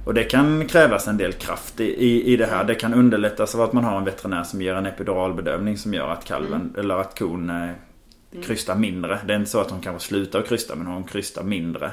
Och 0.06 0.14
det 0.14 0.24
kan 0.24 0.68
krävas 0.68 1.08
en 1.08 1.16
del 1.16 1.32
kraft 1.32 1.80
i, 1.80 1.84
i, 1.84 2.32
i 2.32 2.36
det 2.36 2.46
här. 2.46 2.64
Det 2.64 2.74
kan 2.74 2.94
underlättas 2.94 3.54
av 3.54 3.60
att 3.60 3.72
man 3.72 3.84
har 3.84 3.98
en 3.98 4.04
veterinär 4.04 4.44
som 4.44 4.62
ger 4.62 4.74
en 4.74 4.86
epiduralbedövning 4.86 5.78
som 5.78 5.94
gör 5.94 6.08
att 6.08 6.24
kalven, 6.24 6.74
eller 6.78 6.94
att 6.94 7.18
kon 7.18 7.50
eh, 7.50 7.70
krystar 8.42 8.74
mindre. 8.74 9.20
Det 9.26 9.32
är 9.32 9.36
inte 9.36 9.50
så 9.50 9.60
att 9.60 9.70
hon 9.70 9.80
kanske 9.80 10.08
slutar 10.08 10.42
krysta 10.42 10.74
men 10.74 10.86
hon 10.86 11.04
krystar 11.04 11.42
mindre. 11.42 11.92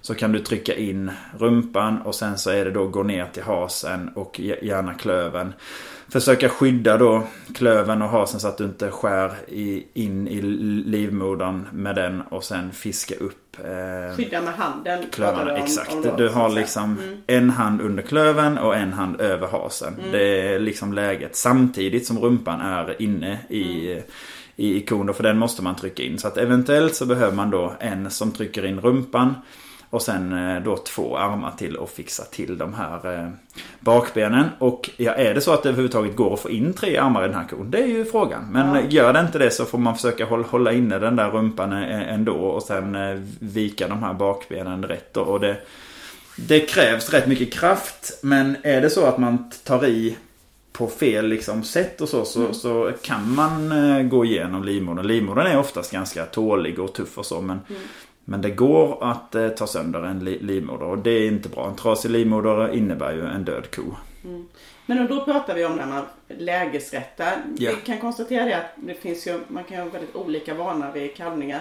Så 0.00 0.14
kan 0.14 0.32
du 0.32 0.38
trycka 0.38 0.74
in 0.74 1.10
rumpan 1.38 1.98
och 2.02 2.14
sen 2.14 2.38
så 2.38 2.50
är 2.50 2.64
det 2.64 2.70
då 2.70 2.88
gå 2.88 3.02
ner 3.02 3.26
till 3.32 3.42
hasen 3.42 4.08
och 4.14 4.40
gärna 4.40 4.94
klöven. 4.94 5.52
Försöka 6.08 6.48
skydda 6.48 6.96
då 6.96 7.22
klöven 7.54 8.02
och 8.02 8.08
hasen 8.08 8.40
så 8.40 8.48
att 8.48 8.58
du 8.58 8.64
inte 8.64 8.90
skär 8.90 9.32
i, 9.48 9.86
in 9.94 10.28
i 10.28 10.40
livmodern 10.86 11.66
med 11.72 11.94
den 11.94 12.20
och 12.22 12.44
sen 12.44 12.72
fiska 12.72 13.14
upp 13.14 13.56
eh, 13.58 14.16
Skydda 14.16 14.40
med 14.42 14.54
handen. 14.54 15.04
klövarna. 15.12 15.52
om- 15.54 15.62
Exakt. 15.62 15.94
om 15.94 16.16
Du 16.16 16.28
har 16.28 16.48
liksom 16.48 16.98
Mm. 16.98 17.16
en 17.26 17.50
hand 17.50 17.80
under 17.80 18.02
klöven 18.02 18.58
och 18.58 18.76
en 18.76 18.92
hand 18.92 19.20
över 19.20 19.46
hasen. 19.46 19.94
Det 20.12 20.54
är 20.54 20.58
liksom 20.58 20.92
läget. 20.92 21.36
Samtidigt 21.36 22.06
som 22.06 22.18
rumpan 22.18 22.60
är 22.60 23.02
inne 23.02 23.38
i, 23.48 23.92
Mm. 23.92 24.04
i 24.56 24.76
ikon. 24.76 25.06
Då, 25.06 25.12
för 25.12 25.22
den 25.22 25.38
måste 25.38 25.62
man 25.62 25.76
trycka 25.76 26.02
in. 26.02 26.18
Så 26.18 26.28
att 26.28 26.36
eventuellt 26.36 26.94
så 26.94 27.06
behöver 27.06 27.36
man 27.36 27.50
då 27.50 27.74
en 27.80 28.10
som 28.10 28.32
trycker 28.32 28.66
in 28.66 28.80
rumpan. 28.80 29.34
Och 29.90 30.02
sen 30.02 30.32
eh, 30.56 30.62
då 30.62 30.76
två 30.76 31.16
armar 31.16 31.50
till 31.58 31.76
och 31.76 31.90
fixa 31.90 32.24
till 32.24 32.58
de 32.58 32.74
här 32.74 33.14
eh, 33.22 33.28
bakbenen. 33.80 34.46
Och 34.58 34.90
ja, 34.96 35.12
är 35.12 35.34
det 35.34 35.40
så 35.40 35.52
att 35.52 35.62
det 35.62 35.68
överhuvudtaget 35.68 36.16
går 36.16 36.34
att 36.34 36.40
få 36.40 36.50
in 36.50 36.72
tre 36.72 36.96
armar 36.96 37.24
i 37.24 37.28
den 37.28 37.36
här 37.36 37.46
kon? 37.48 37.70
Det 37.70 37.78
är 37.82 37.86
ju 37.86 38.04
frågan. 38.04 38.48
Men 38.52 38.74
Ja. 38.74 38.80
eh, 38.80 38.86
gör 38.94 39.12
det 39.12 39.20
inte 39.20 39.38
det 39.38 39.50
så 39.50 39.64
får 39.64 39.78
man 39.78 39.94
försöka 39.94 40.24
hålla, 40.24 40.72
inne 40.72 40.98
den 40.98 41.16
där 41.16 41.30
rumpan 41.30 41.72
ändå. 41.72 42.34
Och 42.34 42.62
sen 42.62 42.96
vika 43.40 43.88
de 43.88 44.02
här 44.02 44.14
bakbenen 44.14 44.84
rätt. 44.84 45.16
Och 45.16 45.40
det, 45.40 45.56
det 46.36 46.60
krävs 46.60 47.10
rätt 47.10 47.26
mycket 47.26 47.52
kraft. 47.52 48.18
Men 48.22 48.56
är 48.62 48.80
det 48.80 48.90
så 48.90 49.06
att 49.06 49.18
man 49.18 49.50
tar 49.64 49.86
i 49.86 50.16
på 50.72 50.86
fel 50.86 51.26
liksom, 51.26 51.62
sätt 51.62 52.00
och 52.00 52.08
så, 52.08 52.24
så, 52.24 52.52
så 52.52 52.92
kan 53.02 53.34
man 53.34 53.72
eh, 53.72 54.02
gå 54.02 54.24
igenom 54.24 54.64
livmodern. 54.64 55.06
Livmodern 55.06 55.46
är 55.46 55.58
oftast 55.58 55.92
ganska 55.92 56.24
tålig 56.24 56.78
och 56.78 56.92
tuff 56.94 57.18
och 57.18 57.26
så. 57.26 57.40
Men, 57.40 57.60
men 58.28 58.40
det 58.42 58.50
går 58.50 59.04
att 59.04 59.34
eh, 59.34 59.48
ta 59.48 59.66
sönder 59.66 60.02
en 60.02 60.24
li- 60.24 60.38
livmoder 60.42 60.86
och 60.86 60.98
det 60.98 61.10
är 61.10 61.26
inte 61.28 61.48
bra. 61.48 61.68
En 61.68 61.76
trasig 61.76 62.10
livmoder 62.10 62.72
innebär 62.74 63.12
ju 63.12 63.26
en 63.26 63.44
död 63.44 63.70
ko. 63.74 63.82
Men 64.86 65.06
då 65.06 65.24
pratar 65.24 65.54
vi 65.54 65.64
om 65.64 65.76
när 65.76 65.86
man 65.86 66.04
lägesrättar. 66.28 67.36
Ja. 67.58 67.70
Vi 67.70 67.76
kan 67.86 67.98
konstatera 67.98 68.44
det 68.44 68.56
att 68.56 68.72
det 68.76 68.94
finns 68.94 69.26
ju, 69.26 69.40
man 69.48 69.64
kan 69.64 69.78
ha 69.78 69.84
väldigt 69.84 70.16
olika 70.16 70.54
vanor 70.54 70.90
vid 70.94 71.16
kalvningar. 71.16 71.60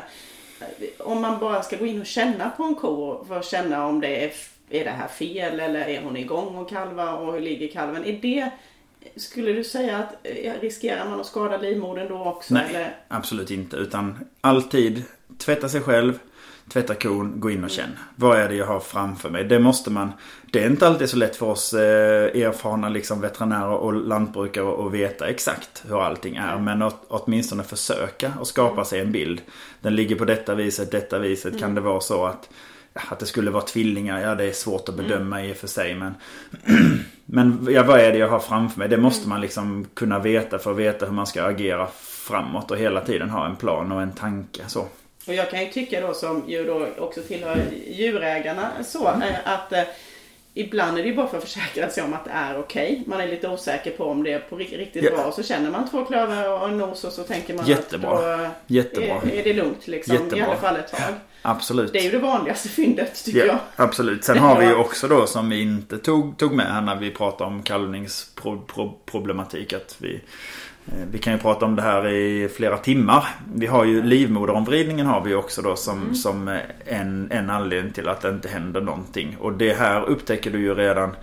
Om 1.00 1.22
man 1.22 1.40
bara 1.40 1.64
ska 1.64 1.78
gå 1.78 1.86
in 1.86 2.02
och 2.02 2.06
känna 2.08 2.50
på 2.50 2.64
en 2.64 2.76
ko 2.76 3.26
för 3.28 3.40
att 3.40 3.46
känna 3.46 3.86
om 3.88 4.00
det 4.02 4.26
är, 4.26 4.32
är 4.70 4.84
det 4.84 4.90
här 4.92 5.08
fel 5.08 5.60
eller 5.60 5.80
är 5.88 6.02
hon 6.04 6.18
igång 6.18 6.56
och 6.56 6.70
kalva 6.70 7.14
och 7.14 7.34
hur 7.34 7.40
ligger 7.40 7.68
kalven? 7.68 8.06
Är 8.06 8.20
det, 8.22 8.50
skulle 9.16 9.54
du 9.54 9.64
säga 9.64 9.98
att 9.98 10.16
eh, 10.24 10.54
riskerar 10.62 11.10
man 11.10 11.20
att 11.20 11.26
skada 11.26 11.58
livmodern 11.58 12.08
då 12.10 12.24
också? 12.24 12.54
Nej, 12.54 12.66
Eller? 12.70 12.96
absolut 13.08 13.52
inte. 13.52 13.76
Utan 13.76 14.20
alltid 14.42 15.04
tvätta 15.38 15.70
sig 15.70 15.82
själv, 15.82 16.20
tvätta 16.70 16.96
kon, 16.96 17.40
gå 17.40 17.52
in 17.52 17.64
och 17.64 17.70
känn. 17.70 17.90
Vad 18.16 18.40
är 18.40 18.50
det 18.50 18.56
jag 18.56 18.66
har 18.66 18.80
framför 18.80 19.30
mig? 19.30 19.44
Det 19.44 19.60
måste 19.60 19.92
man... 19.92 20.12
Det 20.52 20.64
är 20.64 20.70
inte 20.70 20.88
alltid 20.88 21.10
så 21.10 21.18
lätt 21.18 21.36
för 21.36 21.46
oss 21.46 21.74
eh, 21.74 22.42
erfarna 22.42 22.90
liksom, 22.90 23.22
veterinärer 23.22 23.74
och 23.74 23.94
lantbrukare 23.94 24.86
att 24.86 24.94
veta 24.94 25.28
exakt 25.28 25.84
hur 25.88 26.02
allting 26.02 26.36
är. 26.36 26.58
Men 26.58 26.82
åt, 26.82 27.06
åtminstone 27.08 27.64
försöka 27.64 28.34
att 28.42 28.48
skapa 28.48 28.86
sig 28.86 29.00
en 29.00 29.12
bild. 29.12 29.42
Den 29.82 29.96
ligger 29.96 30.16
på 30.16 30.26
detta 30.26 30.56
viset, 30.56 30.92
detta 30.92 31.20
viset. 31.20 31.60
Kan 31.60 31.76
det 31.76 31.82
vara 31.82 32.00
så 32.00 32.26
att 32.26 32.50
att 33.10 33.20
det 33.20 33.26
skulle 33.26 33.52
vara 33.52 33.64
tvillingar, 33.64 34.22
ja 34.22 34.36
det 34.36 34.44
är 34.44 34.52
svårt 34.52 34.90
att 34.90 34.96
bedöma 34.96 35.46
i 35.46 35.54
och 35.54 35.58
för 35.58 35.68
sig 35.68 35.96
men 35.96 36.16
Men 37.30 37.68
ja, 37.70 37.84
vad 37.84 38.00
är 38.00 38.12
det 38.12 38.18
jag 38.18 38.30
har 38.30 38.40
framför 38.40 38.80
mig? 38.80 38.90
Det 38.90 38.98
måste 38.98 39.30
man 39.30 39.42
liksom 39.42 39.86
kunna 39.94 40.20
veta 40.20 40.60
för 40.60 40.72
att 40.72 40.78
veta 40.78 41.06
hur 41.06 41.14
man 41.14 41.28
ska 41.28 41.44
agera 41.44 41.88
framåt 42.02 42.72
och 42.72 42.78
hela 42.78 43.02
tiden 43.02 43.30
ha 43.30 43.46
en 43.46 43.56
plan 43.56 43.92
och 43.92 44.02
en 44.02 44.12
tanke 44.12 44.64
så. 44.68 44.88
Och 45.28 45.34
jag 45.34 45.50
kan 45.52 45.60
ju 45.60 45.70
tycka 45.72 46.02
då 46.08 46.14
som 46.14 46.44
ju 46.48 46.64
då 46.66 46.88
också 46.98 47.22
tillhör 47.22 47.58
djurägarna 47.88 48.70
så 48.84 49.08
eh, 49.08 49.24
att 49.46 49.74
eh, 49.74 49.84
ibland 50.54 50.98
är 50.98 51.04
det 51.04 51.10
ju 51.10 51.16
bara 51.16 51.28
för 51.28 51.38
att 51.38 51.44
försäkra 51.44 51.90
sig 51.90 52.04
om 52.04 52.14
att 52.14 52.26
det 52.26 52.32
är 52.32 52.60
okej. 52.60 53.04
Man 53.08 53.22
är 53.22 53.28
lite 53.28 53.48
osäker 53.48 53.92
på 53.92 54.04
om 54.06 54.24
det 54.24 54.34
är 54.34 54.40
på 54.40 54.56
ri- 54.56 54.78
riktigt 54.78 55.04
Ja. 55.04 55.12
bra. 55.12 55.26
Och 55.26 55.34
så 55.34 55.44
känner 55.44 55.72
man 55.72 55.90
två 55.90 56.06
klövar 56.06 56.50
och 56.62 56.70
en 56.70 56.78
nos 56.78 57.04
och 57.04 57.14
så 57.14 57.24
tänker 57.24 57.54
man 57.54 57.66
Jättebra. 57.66 58.34
att 58.34 58.40
då 58.40 58.48
Jättebra. 58.68 59.16
Är, 59.16 59.34
är 59.36 59.44
det 59.44 59.54
lugnt 59.54 59.88
liksom. 59.88 60.16
I 60.16 60.20
Jättebra. 60.20 60.46
alla 60.46 60.56
fall 60.56 60.76
ett 60.76 60.92
tag. 60.92 61.14
Absolut. 61.42 61.94
Det 61.94 62.00
är 62.00 62.04
ju 62.04 62.10
det 62.12 62.20
vanligaste 62.20 62.70
fyndet 62.70 63.24
tycker 63.26 63.40
Ja, 63.40 63.46
jag. 63.46 63.58
absolut. 63.76 64.24
Sen 64.24 64.38
har 64.38 64.60
vi 64.60 64.66
ju 64.66 64.76
också 64.86 65.08
då 65.08 65.28
som 65.28 65.50
vi 65.50 65.62
inte 65.62 65.98
tog, 65.98 66.38
tog 66.38 66.54
med 66.56 66.66
här 66.74 66.82
när 66.82 66.96
vi 66.96 67.12
pratade 67.12 67.50
om 67.50 67.64
kalvningsproblematik. 67.64 69.74
Att 69.74 69.96
vi, 69.98 70.16
eh, 70.16 70.22
vi 71.12 71.18
kan 71.18 71.34
ju 71.34 71.40
prata 71.40 71.66
om 71.66 71.76
det 71.76 71.82
här 71.82 72.08
i 72.08 72.50
flera 72.50 72.78
timmar. 72.78 73.28
Vi 73.54 73.66
har 73.66 73.86
ju 73.86 74.04
livmoderomvridningen 74.04 75.06
har 75.06 75.22
vi 75.22 75.34
också 75.34 75.62
då 75.62 75.76
som, 75.76 76.16
som 76.16 76.60
en, 76.86 77.32
en 77.32 77.50
anledning 77.50 77.94
till 77.94 78.08
att 78.08 78.22
det 78.22 78.30
inte 78.30 78.50
händer 78.50 78.82
någonting. 78.82 79.38
Och 79.40 79.54
det 79.54 79.74
här 79.74 80.06
upptäcker 80.06 80.52
du 80.52 80.60
ju 80.60 80.74
redan 80.76 81.16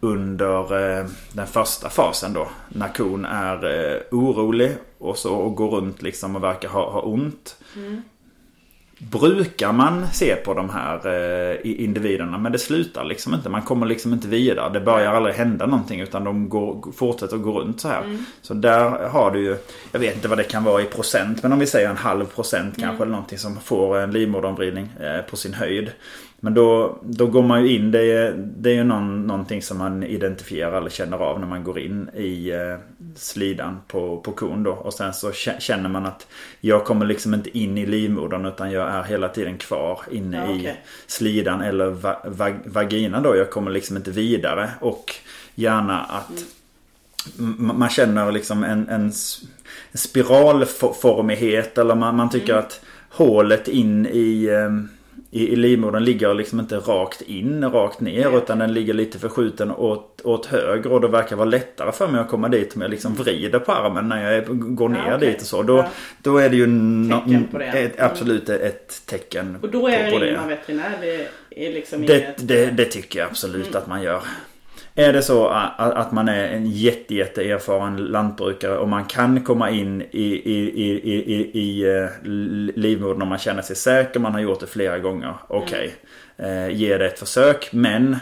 under 0.00 0.98
eh, 0.98 1.06
den 1.32 1.46
första 1.46 1.88
fasen 1.88 2.32
då. 2.32 2.48
När 2.68 2.88
kon 2.88 3.24
är 3.24 3.64
eh, 3.64 4.00
orolig 4.10 4.72
och 4.98 5.18
så 5.18 5.34
och 5.34 5.54
går 5.54 5.70
runt 5.70 6.02
liksom 6.02 6.36
och 6.36 6.42
verkar 6.42 6.68
ha, 6.68 6.90
ha 6.90 7.00
ont. 7.00 7.56
Brukar 8.98 9.72
man 9.72 10.06
se 10.12 10.36
på 10.36 10.54
de 10.54 10.70
här 10.70 11.06
eh, 11.06 11.82
individerna. 11.84 12.38
Men 12.38 12.52
det 12.52 12.58
slutar 12.58 13.04
liksom 13.04 13.34
inte. 13.34 13.48
Man 13.48 13.62
kommer 13.62 13.86
liksom 13.86 14.12
inte 14.12 14.28
vidare. 14.28 14.72
Det 14.72 14.80
börjar 14.80 15.14
aldrig 15.14 15.34
hända 15.34 15.66
någonting 15.66 16.00
utan 16.00 16.24
de 16.24 16.48
går, 16.48 16.92
fortsätter 16.92 17.36
att 17.36 17.42
gå 17.42 17.60
runt 17.60 17.80
så 17.80 17.88
här. 17.88 18.00
Mm. 18.00 18.24
Så 18.42 18.54
där 18.54 19.08
har 19.08 19.30
du 19.30 19.40
ju, 19.40 19.56
jag 19.92 20.00
vet 20.00 20.14
inte 20.14 20.28
vad 20.28 20.38
det 20.38 20.44
kan 20.44 20.64
vara 20.64 20.82
i 20.82 20.84
procent. 20.84 21.42
Men 21.42 21.52
om 21.52 21.58
vi 21.58 21.66
säger 21.66 21.90
en 21.90 21.96
halv 21.96 22.24
procent 22.24 22.74
kanske 22.74 22.88
mm. 22.88 23.02
eller 23.02 23.12
någonting 23.12 23.38
som 23.38 23.60
får 23.60 23.98
en 23.98 24.10
livmoderomvridning 24.10 24.88
eh, 25.00 25.30
på 25.30 25.36
sin 25.36 25.54
höjd. 25.54 25.90
Men 26.40 26.54
då, 26.54 26.98
då 27.02 27.26
går 27.26 27.42
man 27.42 27.62
ju 27.62 27.76
in, 27.76 27.90
det 27.90 28.12
är, 28.12 28.32
det 28.56 28.70
är 28.70 28.74
ju 28.74 28.84
någon, 28.84 29.26
någonting 29.26 29.62
som 29.62 29.78
man 29.78 30.02
identifierar 30.02 30.76
eller 30.76 30.90
känner 30.90 31.16
av 31.16 31.40
när 31.40 31.46
man 31.46 31.64
går 31.64 31.78
in 31.78 32.10
i 32.16 32.50
eh, 32.50 32.76
slidan 33.16 33.80
på, 33.88 34.20
på 34.20 34.32
kon 34.32 34.62
då. 34.62 34.70
Och 34.70 34.94
sen 34.94 35.14
så 35.14 35.32
känner 35.32 35.88
man 35.88 36.06
att 36.06 36.26
jag 36.60 36.84
kommer 36.84 37.06
liksom 37.06 37.34
inte 37.34 37.58
in 37.58 37.78
i 37.78 37.86
livmodern 37.86 38.46
utan 38.46 38.70
jag 38.70 38.88
är 38.88 39.02
hela 39.02 39.28
tiden 39.28 39.58
kvar 39.58 40.00
inne 40.10 40.36
ja, 40.36 40.44
okay. 40.44 40.72
i 40.72 40.76
slidan 41.06 41.60
eller 41.60 41.90
va, 41.90 42.22
va, 42.24 42.52
vagina 42.64 43.20
då. 43.20 43.36
Jag 43.36 43.50
kommer 43.50 43.70
liksom 43.70 43.96
inte 43.96 44.10
vidare 44.10 44.70
och 44.80 45.14
gärna 45.54 46.00
att 46.00 46.44
mm. 47.38 47.78
man 47.78 47.88
känner 47.88 48.32
liksom 48.32 48.64
en, 48.64 48.88
en 48.88 49.12
spiralformighet 49.94 51.78
eller 51.78 51.94
man, 51.94 52.16
man 52.16 52.30
tycker 52.30 52.52
mm. 52.52 52.64
att 52.64 52.80
hålet 53.10 53.68
in 53.68 54.06
i 54.06 54.46
eh, 54.46 54.97
i, 55.30 55.52
i 55.52 55.56
livmodern 55.56 56.04
ligger 56.04 56.34
liksom 56.34 56.60
inte 56.60 56.76
rakt 56.76 57.22
in, 57.22 57.64
rakt 57.64 58.00
ner. 58.00 58.38
Utan 58.38 58.58
den 58.58 58.74
ligger 58.74 58.94
lite 58.94 59.18
förskjuten 59.18 59.70
åt, 59.70 60.20
åt 60.24 60.46
höger. 60.46 60.92
Och 60.92 61.00
det 61.00 61.08
verkar 61.08 61.36
vara 61.36 61.48
lättare 61.48 61.92
för 61.92 62.08
mig 62.08 62.20
att 62.20 62.28
komma 62.28 62.48
dit 62.48 62.76
om 62.76 62.82
jag 62.82 62.90
liksom 62.90 63.14
vrider 63.14 63.58
på 63.58 63.72
armen 63.72 64.08
när 64.08 64.32
jag 64.32 64.44
går 64.76 64.88
ner 64.88 65.04
ja, 65.06 65.16
okay. 65.16 65.30
dit 65.30 65.40
och 65.40 65.46
så. 65.46 65.62
Då, 65.62 65.76
ja. 65.76 65.88
då 66.22 66.38
är 66.38 66.50
det 66.50 66.56
ju 66.56 66.66
no, 66.66 67.22
det. 67.52 67.64
Ett, 67.64 68.00
absolut 68.00 68.48
ett 68.48 69.02
tecken 69.06 69.56
Och 69.62 69.68
då 69.68 69.88
är 69.88 70.10
på, 70.10 70.18
på 70.18 70.24
det. 70.24 70.40
veterinär 70.48 70.92
det 71.00 71.28
är 71.50 71.72
liksom 71.72 72.06
det, 72.06 72.34
det, 72.38 72.70
det 72.70 72.84
tycker 72.84 73.18
jag 73.18 73.28
absolut 73.28 73.66
mm. 73.66 73.78
att 73.78 73.86
man 73.86 74.02
gör. 74.02 74.22
Är 74.98 75.12
det 75.12 75.22
så 75.22 75.48
att 75.48 76.12
man 76.12 76.28
är 76.28 76.48
en 76.48 76.70
jätte, 76.70 77.14
jätte 77.14 77.42
erfaren 77.42 77.96
lantbrukare 77.96 78.78
och 78.78 78.88
man 78.88 79.04
kan 79.04 79.44
komma 79.44 79.70
in 79.70 80.02
i, 80.02 80.24
i, 80.24 80.72
i, 80.74 81.12
i, 81.14 81.60
i, 81.60 81.96
eh, 81.96 82.08
livmodern 82.76 83.22
om 83.22 83.28
man 83.28 83.38
känner 83.38 83.62
sig 83.62 83.76
säker, 83.76 84.20
man 84.20 84.32
har 84.32 84.40
gjort 84.40 84.60
det 84.60 84.66
flera 84.66 84.98
gånger. 84.98 85.34
Okej, 85.48 85.94
okay. 86.36 86.50
mm. 86.50 86.76
ge 86.76 86.98
det 86.98 87.06
ett 87.06 87.18
försök. 87.18 87.68
Men 87.72 88.16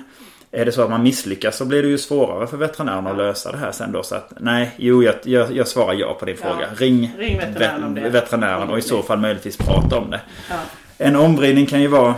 är 0.53 0.65
det 0.65 0.73
så 0.73 0.83
att 0.83 0.91
man 0.91 1.03
misslyckas 1.03 1.57
så 1.57 1.65
blir 1.65 1.83
det 1.83 1.89
ju 1.89 1.99
svårare 1.99 2.47
för 2.47 2.57
veterinären 2.57 3.07
att 3.07 3.17
lösa 3.17 3.53
det 3.53 3.59
här 3.59 3.73
sen 3.73 3.93
då. 3.93 4.03
Så 4.03 4.15
att 4.15 4.33
nej, 4.41 4.71
jo 4.77 5.03
jag, 5.03 5.15
jag, 5.23 5.53
jag 5.53 5.69
svarar 5.69 5.95
ja 5.95 6.17
på 6.21 6.25
din 6.25 6.37
ja. 6.43 6.49
fråga. 6.49 6.69
Ring, 6.77 7.15
Ring 7.19 7.39
veterinären, 7.39 7.95
vet, 7.95 8.13
veterinären 8.13 8.71
och 8.71 8.79
i 8.79 8.83
så 8.83 9.03
fall 9.03 9.19
möjligtvis 9.19 9.57
prata 9.57 9.99
om 9.99 10.11
det. 10.11 10.21
Ja. 10.51 10.57
En 10.99 11.17
omvridning 11.17 11.67
kan 11.67 11.83
ju 11.83 11.89
vara 11.89 12.15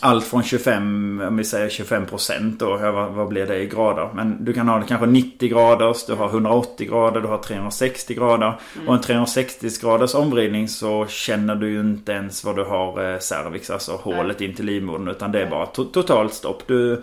allt 0.00 0.24
från 0.24 0.42
25, 0.42 1.20
om 1.28 1.36
vi 1.36 1.44
säger 1.44 1.68
25 1.68 2.06
procent 2.06 2.58
då, 2.58 2.76
vad, 2.76 3.12
vad 3.12 3.28
blir 3.28 3.46
det 3.46 3.58
i 3.58 3.66
grader? 3.66 4.10
Men 4.14 4.44
du 4.44 4.52
kan 4.52 4.68
ha 4.68 4.78
det 4.78 4.86
kanske 4.86 5.06
90 5.06 5.48
graders, 5.48 6.06
du 6.06 6.14
har 6.14 6.28
180 6.28 6.86
grader, 6.86 7.20
du 7.20 7.28
har 7.28 7.38
360 7.38 8.14
grader. 8.14 8.60
Mm. 8.76 8.88
Och 8.88 8.94
en 8.94 9.00
360 9.00 9.68
graders 9.80 10.14
omvridning 10.14 10.68
så 10.68 11.06
känner 11.06 11.54
du 11.54 11.70
ju 11.70 11.80
inte 11.80 12.12
ens 12.12 12.44
vad 12.44 12.56
du 12.56 12.64
har 12.64 13.12
eh, 13.12 13.18
cervix, 13.18 13.70
alltså 13.70 13.92
hålet 13.92 14.40
in 14.40 14.54
till 14.54 14.64
livmodern. 14.64 15.08
Utan 15.08 15.32
det 15.32 15.42
är 15.42 15.50
bara 15.50 15.66
to 15.66 15.84
totalt 15.84 16.34
stopp. 16.34 16.62
Du, 16.66 17.02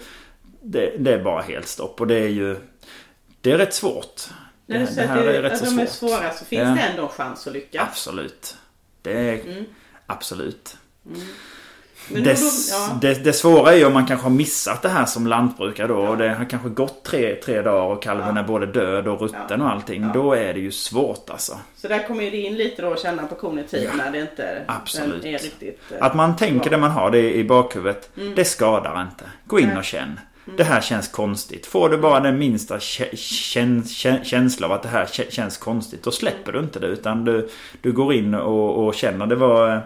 det, 0.61 0.93
det, 0.99 1.13
är 1.13 1.23
bara 1.23 1.41
helt 1.41 1.67
stopp 1.67 2.01
och 2.01 2.07
det 2.07 2.19
är 2.19 2.29
ju 2.29 2.57
Det 3.41 3.51
är 3.51 3.57
rätt 3.57 3.73
svårt. 3.73 4.21
När 4.65 4.79
du 4.79 4.87
säger 4.87 5.09
att, 5.09 5.25
det, 5.25 5.53
att 5.53 5.75
de 5.75 5.79
är 5.79 5.85
svåra 5.85 6.31
så 6.31 6.45
finns 6.45 6.61
ja. 6.61 6.75
det 6.75 6.81
ändå 6.81 7.07
chans 7.07 7.47
att 7.47 7.53
lyckas. 7.53 7.87
Absolut. 7.89 8.57
Det 9.01 9.13
är 9.13 9.33
mm. 9.33 9.65
absolut. 10.05 10.77
Mm. 11.05 11.21
Det, 12.13 12.21
då, 12.21 12.47
ja. 12.71 12.97
det, 13.01 13.23
det, 13.23 13.33
svåra 13.33 13.73
är 13.73 13.77
ju 13.77 13.85
om 13.85 13.93
man 13.93 14.05
kanske 14.05 14.25
har 14.25 14.31
missat 14.31 14.81
det 14.81 14.89
här 14.89 15.05
som 15.05 15.27
lantbrukare 15.27 15.87
då. 15.87 16.03
Ja. 16.03 16.09
Och 16.09 16.17
det 16.17 16.29
har 16.29 16.45
kanske 16.45 16.69
gått 16.69 17.03
tre, 17.03 17.35
tre 17.35 17.61
dagar 17.61 17.95
och 17.95 18.03
kalven 18.03 18.35
ja. 18.35 18.41
är 18.41 18.47
både 18.47 18.65
död 18.65 19.07
och 19.07 19.21
rutten 19.21 19.61
och 19.61 19.69
allting. 19.69 20.09
Då 20.13 20.33
är 20.33 20.53
det 20.53 20.59
ju 20.59 20.71
svårt 20.71 21.29
alltså. 21.29 21.57
Så 21.75 21.87
där 21.87 22.07
kommer 22.07 22.31
det 22.31 22.37
in 22.37 22.55
lite 22.55 22.81
då 22.81 22.93
att 22.93 22.99
känna 22.99 23.27
på 23.27 23.35
kon 23.35 23.59
i 23.59 23.63
tid 23.63 23.89
när 23.97 24.11
det 24.11 24.21
inte 24.21 24.63
Absolut. 24.67 25.25
är 25.25 25.31
riktigt 25.31 25.79
eh, 25.91 26.05
Att 26.05 26.15
man 26.15 26.35
tänker 26.35 26.69
det 26.69 26.77
man 26.77 26.91
har 26.91 27.11
det 27.11 27.33
i 27.33 27.43
bakhuvudet. 27.43 28.09
Mm. 28.17 28.35
Det 28.35 28.45
skadar 28.45 29.01
inte. 29.01 29.23
Gå 29.45 29.59
in 29.59 29.77
och 29.77 29.83
känn. 29.83 30.19
Mm. 30.45 30.57
Det 30.57 30.63
här 30.63 30.81
känns 30.81 31.07
konstigt. 31.07 31.65
Får 31.65 31.89
du 31.89 31.97
bara 31.97 32.19
den 32.19 32.39
minsta 32.39 32.79
känsla 34.23 34.67
av 34.67 34.71
att 34.73 34.83
det 34.83 34.89
här 34.89 35.05
känns 35.29 35.57
konstigt. 35.57 36.03
Då 36.03 36.11
släpper 36.11 36.51
du 36.51 36.59
inte 36.59 36.79
det. 36.79 36.87
Utan 36.87 37.25
du, 37.25 37.49
du 37.81 37.91
går 37.91 38.13
in 38.13 38.33
och, 38.33 38.85
och 38.85 38.95
känner. 38.95 39.25
Det 39.25 39.35
var 39.35 39.81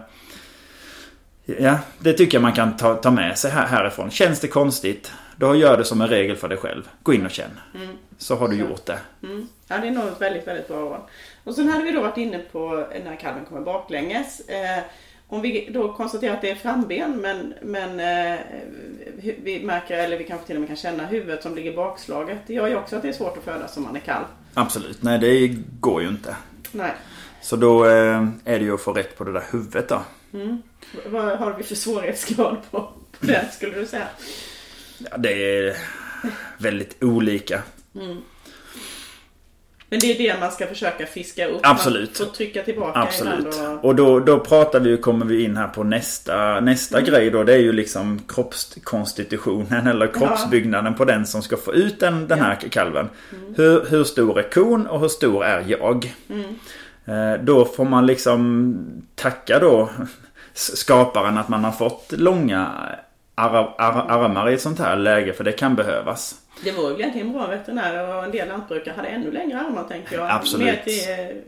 Ja, 1.46 1.78
det 1.98 2.12
tycker 2.12 2.36
jag 2.36 2.42
man 2.42 2.52
kan 2.52 2.76
ta, 2.76 2.94
ta 2.94 3.10
med 3.10 3.38
sig 3.38 3.50
här, 3.50 3.66
härifrån. 3.66 4.10
Känns 4.10 4.40
det 4.40 4.48
konstigt, 4.48 5.12
då 5.36 5.54
gör 5.54 5.76
det 5.76 5.84
som 5.84 6.00
en 6.00 6.08
regel 6.08 6.36
för 6.36 6.48
dig 6.48 6.58
själv. 6.58 6.88
Gå 7.02 7.14
in 7.14 7.26
och 7.26 7.30
känn. 7.30 7.60
Mm. 7.74 7.96
Så 8.18 8.36
har 8.36 8.48
du 8.48 8.54
så. 8.54 8.60
gjort 8.60 8.86
det. 8.86 8.98
Mm. 9.22 9.48
Ja, 9.68 9.78
det 9.78 9.88
är 9.88 9.90
nog 9.90 10.08
ett 10.08 10.20
väldigt, 10.20 10.46
väldigt 10.46 10.68
bra 10.68 10.76
råd. 10.76 11.00
Och 11.44 11.54
sen 11.54 11.68
hade 11.68 11.84
vi 11.84 11.92
då 11.92 12.00
varit 12.00 12.16
inne 12.16 12.38
på 12.38 12.86
när 13.04 13.16
kalven 13.16 13.44
kommer 13.44 13.60
baklänges. 13.60 14.40
Eh, 14.40 14.82
om 15.28 15.40
vi 15.40 15.70
då 15.72 15.92
konstaterar 15.92 16.34
att 16.34 16.42
det 16.42 16.50
är 16.50 16.54
framben 16.54 17.16
men, 17.16 17.54
men 17.62 18.00
eh, 18.00 18.40
vi 19.42 19.62
märker, 19.64 19.98
eller 19.98 20.18
vi 20.18 20.24
kanske 20.24 20.46
till 20.46 20.56
och 20.56 20.60
med 20.60 20.68
kan 20.68 20.76
känna 20.76 21.06
huvudet 21.06 21.42
som 21.42 21.54
ligger 21.54 21.76
bakslaget. 21.76 22.38
Det 22.46 22.54
gör 22.54 22.68
ju 22.68 22.76
också 22.76 22.96
att 22.96 23.02
det 23.02 23.08
är 23.08 23.12
svårt 23.12 23.36
att 23.36 23.44
födas 23.44 23.76
om 23.76 23.82
man 23.82 23.96
är 23.96 24.00
kalv. 24.00 24.24
Absolut, 24.54 25.02
nej 25.02 25.18
det 25.18 25.48
går 25.80 26.02
ju 26.02 26.08
inte. 26.08 26.36
Nej. 26.72 26.92
Så 27.42 27.56
då 27.56 27.84
eh, 27.84 28.26
är 28.44 28.58
det 28.58 28.64
ju 28.64 28.74
att 28.74 28.80
få 28.80 28.92
rätt 28.92 29.18
på 29.18 29.24
det 29.24 29.32
där 29.32 29.44
huvudet 29.50 29.88
då. 29.88 30.02
Mm. 30.36 30.62
Vad 31.06 31.38
har 31.38 31.54
vi 31.54 31.62
för 31.62 31.74
svårighetsgrad 31.74 32.56
på, 32.70 32.80
på 33.20 33.26
det 33.26 33.48
skulle 33.52 33.74
du 33.74 33.86
säga? 33.86 34.08
Ja, 34.98 35.16
det 35.16 35.58
är 35.58 35.76
väldigt 36.58 37.02
olika. 37.02 37.62
Mm. 37.94 38.22
Men 39.88 39.98
det 39.98 40.06
är 40.06 40.18
det 40.18 40.40
man 40.40 40.52
ska 40.52 40.66
försöka 40.66 41.06
fiska 41.06 41.46
upp. 41.46 41.60
Absolut. 41.62 42.18
Får 42.18 42.24
trycka 42.24 42.62
tillbaka 42.62 42.98
Absolut. 42.98 43.46
Och... 43.46 43.84
och 43.84 43.94
då, 43.94 44.20
då 44.20 44.40
pratar 44.40 44.80
vi, 44.80 44.96
kommer 44.96 45.26
vi 45.26 45.44
in 45.44 45.56
här 45.56 45.68
på 45.68 45.84
nästa, 45.84 46.60
nästa 46.60 46.98
mm. 46.98 47.10
grej 47.10 47.30
då. 47.30 47.44
Det 47.44 47.52
är 47.52 47.58
ju 47.58 47.72
liksom 47.72 48.20
kroppskonstitutionen 48.28 49.86
eller 49.86 50.06
kroppsbyggnaden 50.06 50.92
ja. 50.92 50.98
på 50.98 51.04
den 51.04 51.26
som 51.26 51.42
ska 51.42 51.56
få 51.56 51.74
ut 51.74 52.00
den, 52.00 52.28
den 52.28 52.38
här 52.38 52.54
kalven. 52.54 53.08
Mm. 53.32 53.54
Hur, 53.56 53.86
hur 53.90 54.04
stor 54.04 54.38
är 54.38 54.50
kon 54.50 54.86
och 54.86 55.00
hur 55.00 55.08
stor 55.08 55.44
är 55.44 55.64
jag? 55.68 56.14
Mm. 56.28 56.54
Eh, 57.04 57.44
då 57.44 57.64
får 57.64 57.84
man 57.84 58.06
liksom 58.06 58.76
tacka 59.14 59.58
då 59.58 59.90
skaparen 60.58 61.38
att 61.38 61.48
man 61.48 61.64
har 61.64 61.72
fått 61.72 62.12
långa 62.12 62.72
ar 63.34 63.74
ar 63.78 64.06
armar 64.08 64.50
i 64.50 64.54
ett 64.54 64.60
sånt 64.60 64.78
här 64.78 64.96
läge 64.96 65.32
för 65.32 65.44
det 65.44 65.52
kan 65.52 65.74
behövas. 65.74 66.34
Det 66.64 66.72
vore 66.72 66.92
väl 66.92 67.00
egentligen 67.00 67.32
bra 67.32 67.46
veterinärer 67.46 68.16
och 68.16 68.24
en 68.24 68.30
del 68.30 68.48
lantbrukare 68.48 68.94
hade 68.96 69.08
ännu 69.08 69.32
längre 69.32 69.60
armar 69.60 69.84
tänker 69.84 70.16
jag. 70.16 70.30
Absolut. 70.30 70.84
Till, 70.84 71.42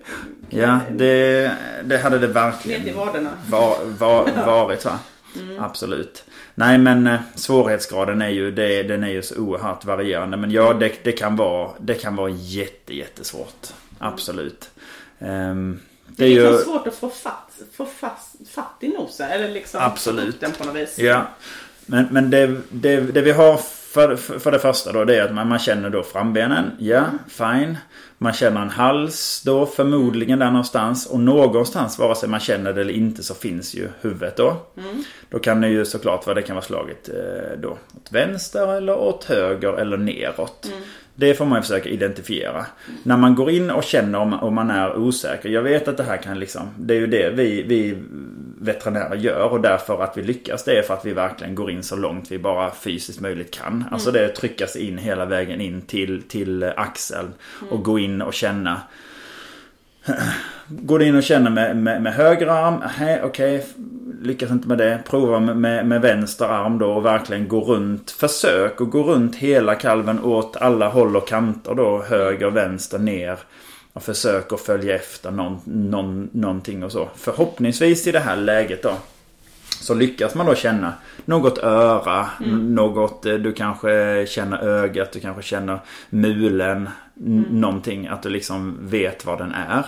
ja, 0.48 0.80
det, 0.90 1.52
det 1.84 1.98
hade 1.98 2.18
det 2.18 2.26
verkligen 2.26 2.82
till 2.84 2.94
vaderna. 2.94 3.30
Var, 3.50 3.76
var, 3.98 4.28
varit 4.46 4.84
va. 4.84 4.98
Mm. 5.36 5.64
Absolut. 5.64 6.24
Nej 6.54 6.78
men 6.78 7.06
eh, 7.06 7.20
svårighetsgraden 7.34 8.22
är 8.22 8.28
ju, 8.28 8.50
det, 8.50 8.82
den 8.82 9.04
är 9.04 9.08
ju 9.08 9.22
så 9.22 9.40
oerhört 9.40 9.84
varierande. 9.84 10.36
Men 10.36 10.50
ja, 10.50 10.72
det, 10.72 10.92
det 11.02 11.12
kan 11.12 11.36
vara, 11.36 11.70
det 11.78 11.94
kan 11.94 12.16
vara 12.16 12.30
jätte, 12.30 12.94
jättesvårt. 12.94 13.66
Absolut. 13.98 14.70
Um, 15.18 15.80
det 16.18 16.24
är, 16.24 16.28
det 16.28 16.34
är 16.34 16.44
ju... 16.44 16.52
Liksom 16.52 16.72
svårt 16.72 16.86
att 16.86 16.94
få 16.94 17.10
fatt, 17.10 17.50
få 17.76 17.86
fast, 17.86 18.48
fatt 18.54 18.76
i 18.80 18.88
nosen. 18.88 19.30
Eller 19.30 19.48
liksom 19.48 19.80
Absolut. 19.82 20.40
den 20.40 20.52
på 20.52 20.64
något 20.64 20.76
vis. 20.76 20.98
Ja. 20.98 21.26
Men, 21.86 22.06
men 22.10 22.30
det, 22.30 22.56
det, 22.70 23.00
det 23.00 23.20
vi 23.20 23.30
har 23.30 23.56
för, 23.88 24.16
för 24.16 24.52
det 24.52 24.58
första 24.58 24.92
då 24.92 25.04
det 25.04 25.16
är 25.16 25.24
att 25.24 25.34
man, 25.34 25.48
man 25.48 25.58
känner 25.58 25.90
då 25.90 26.02
frambenen. 26.02 26.70
Ja, 26.78 27.04
fine. 27.28 27.76
Man 28.18 28.32
känner 28.32 28.62
en 28.62 28.70
hals 28.70 29.42
då 29.44 29.66
förmodligen 29.66 30.38
där 30.38 30.50
någonstans. 30.50 31.06
Och 31.06 31.20
någonstans 31.20 31.98
vare 31.98 32.14
sig 32.14 32.28
man 32.28 32.40
känner 32.40 32.72
det 32.72 32.80
eller 32.80 32.94
inte 32.94 33.22
så 33.22 33.34
finns 33.34 33.74
ju 33.74 33.88
huvudet 34.00 34.36
då. 34.36 34.56
Mm. 34.76 35.04
Då 35.30 35.38
kan 35.38 35.60
det 35.60 35.68
ju 35.68 35.84
såklart 35.84 36.26
vara 36.26 36.34
det 36.34 36.42
kan 36.42 36.56
vara 36.56 36.64
slaget 36.64 37.08
eh, 37.08 37.58
då 37.58 37.70
åt 37.70 38.12
vänster 38.12 38.76
eller 38.76 38.98
åt 38.98 39.24
höger 39.24 39.72
eller 39.72 39.96
neråt. 39.96 40.66
Mm. 40.66 40.82
Det 41.20 41.34
får 41.34 41.44
man 41.44 41.62
försöka 41.62 41.88
identifiera. 41.88 42.66
När 43.02 43.16
man 43.16 43.34
går 43.34 43.50
in 43.50 43.70
och 43.70 43.82
känner 43.82 44.18
om, 44.18 44.32
om 44.34 44.54
man 44.54 44.70
är 44.70 44.96
osäker. 44.96 45.48
Jag 45.48 45.62
vet 45.62 45.88
att 45.88 45.96
det 45.96 46.02
här 46.02 46.16
kan 46.16 46.38
liksom. 46.38 46.62
Det 46.78 46.94
är 46.94 46.98
ju 46.98 47.06
det 47.06 47.30
vi, 47.30 47.62
vi 47.62 47.96
veterinärer 48.60 49.16
gör 49.16 49.52
och 49.52 49.60
därför 49.60 50.02
att 50.02 50.16
vi 50.16 50.22
lyckas. 50.22 50.64
Det 50.64 50.78
är 50.78 50.82
för 50.82 50.94
att 50.94 51.04
vi 51.04 51.12
verkligen 51.12 51.54
går 51.54 51.70
in 51.70 51.82
så 51.82 51.96
långt 51.96 52.32
vi 52.32 52.38
bara 52.38 52.70
fysiskt 52.70 53.20
möjligt 53.20 53.54
kan. 53.54 53.84
Alltså 53.90 54.10
det 54.10 54.20
är 54.20 54.24
att 54.24 54.34
trycka 54.34 54.66
sig 54.66 54.88
in 54.88 54.98
hela 54.98 55.26
vägen 55.26 55.60
in 55.60 55.80
till, 55.80 56.22
till 56.22 56.64
axeln. 56.64 57.32
Och 57.70 57.84
gå 57.84 57.98
in 57.98 58.22
och 58.22 58.34
känna. 58.34 58.80
Går 60.68 60.98
du 60.98 61.06
in 61.06 61.16
och 61.16 61.22
känner 61.22 61.50
med, 61.50 61.76
med, 61.76 62.02
med 62.02 62.14
höger 62.14 62.46
arm. 62.46 62.82
Okej, 62.84 63.22
okay, 63.24 63.60
lyckas 64.22 64.50
inte 64.50 64.68
med 64.68 64.78
det. 64.78 65.02
Prova 65.06 65.40
med, 65.40 65.56
med, 65.56 65.86
med, 65.86 66.00
vänster 66.00 66.44
arm 66.44 66.78
då 66.78 66.92
och 66.92 67.04
verkligen 67.04 67.48
gå 67.48 67.60
runt. 67.60 68.10
Försök 68.10 68.80
att 68.80 68.90
gå 68.90 69.02
runt 69.02 69.36
hela 69.36 69.74
kalven 69.74 70.20
åt 70.24 70.56
alla 70.56 70.88
håll 70.88 71.16
och 71.16 71.28
kanter 71.28 71.74
då. 71.74 72.02
Höger, 72.02 72.50
vänster, 72.50 72.98
ner. 72.98 73.38
Och 73.92 74.02
försök 74.02 74.52
att 74.52 74.60
följa 74.60 74.94
efter 74.94 75.30
någon, 75.30 75.60
någon, 75.64 76.28
någonting 76.32 76.84
och 76.84 76.92
så. 76.92 77.08
Förhoppningsvis 77.16 78.06
i 78.06 78.12
det 78.12 78.20
här 78.20 78.36
läget 78.36 78.82
då. 78.82 78.92
Så 79.80 79.94
lyckas 79.94 80.34
man 80.34 80.46
då 80.46 80.54
känna 80.54 80.92
något 81.24 81.58
öra, 81.58 82.26
mm. 82.44 82.74
något, 82.74 83.26
eh, 83.26 83.34
du 83.34 83.52
kanske 83.52 84.26
känner 84.28 84.58
ögat, 84.58 85.12
du 85.12 85.20
kanske 85.20 85.42
känner 85.42 85.78
mulen, 86.10 86.88
mm. 87.20 87.42
någonting. 87.50 88.06
Att 88.06 88.22
du 88.22 88.28
liksom 88.28 88.78
vet 88.80 89.26
vad 89.26 89.38
den 89.38 89.52
är. 89.52 89.84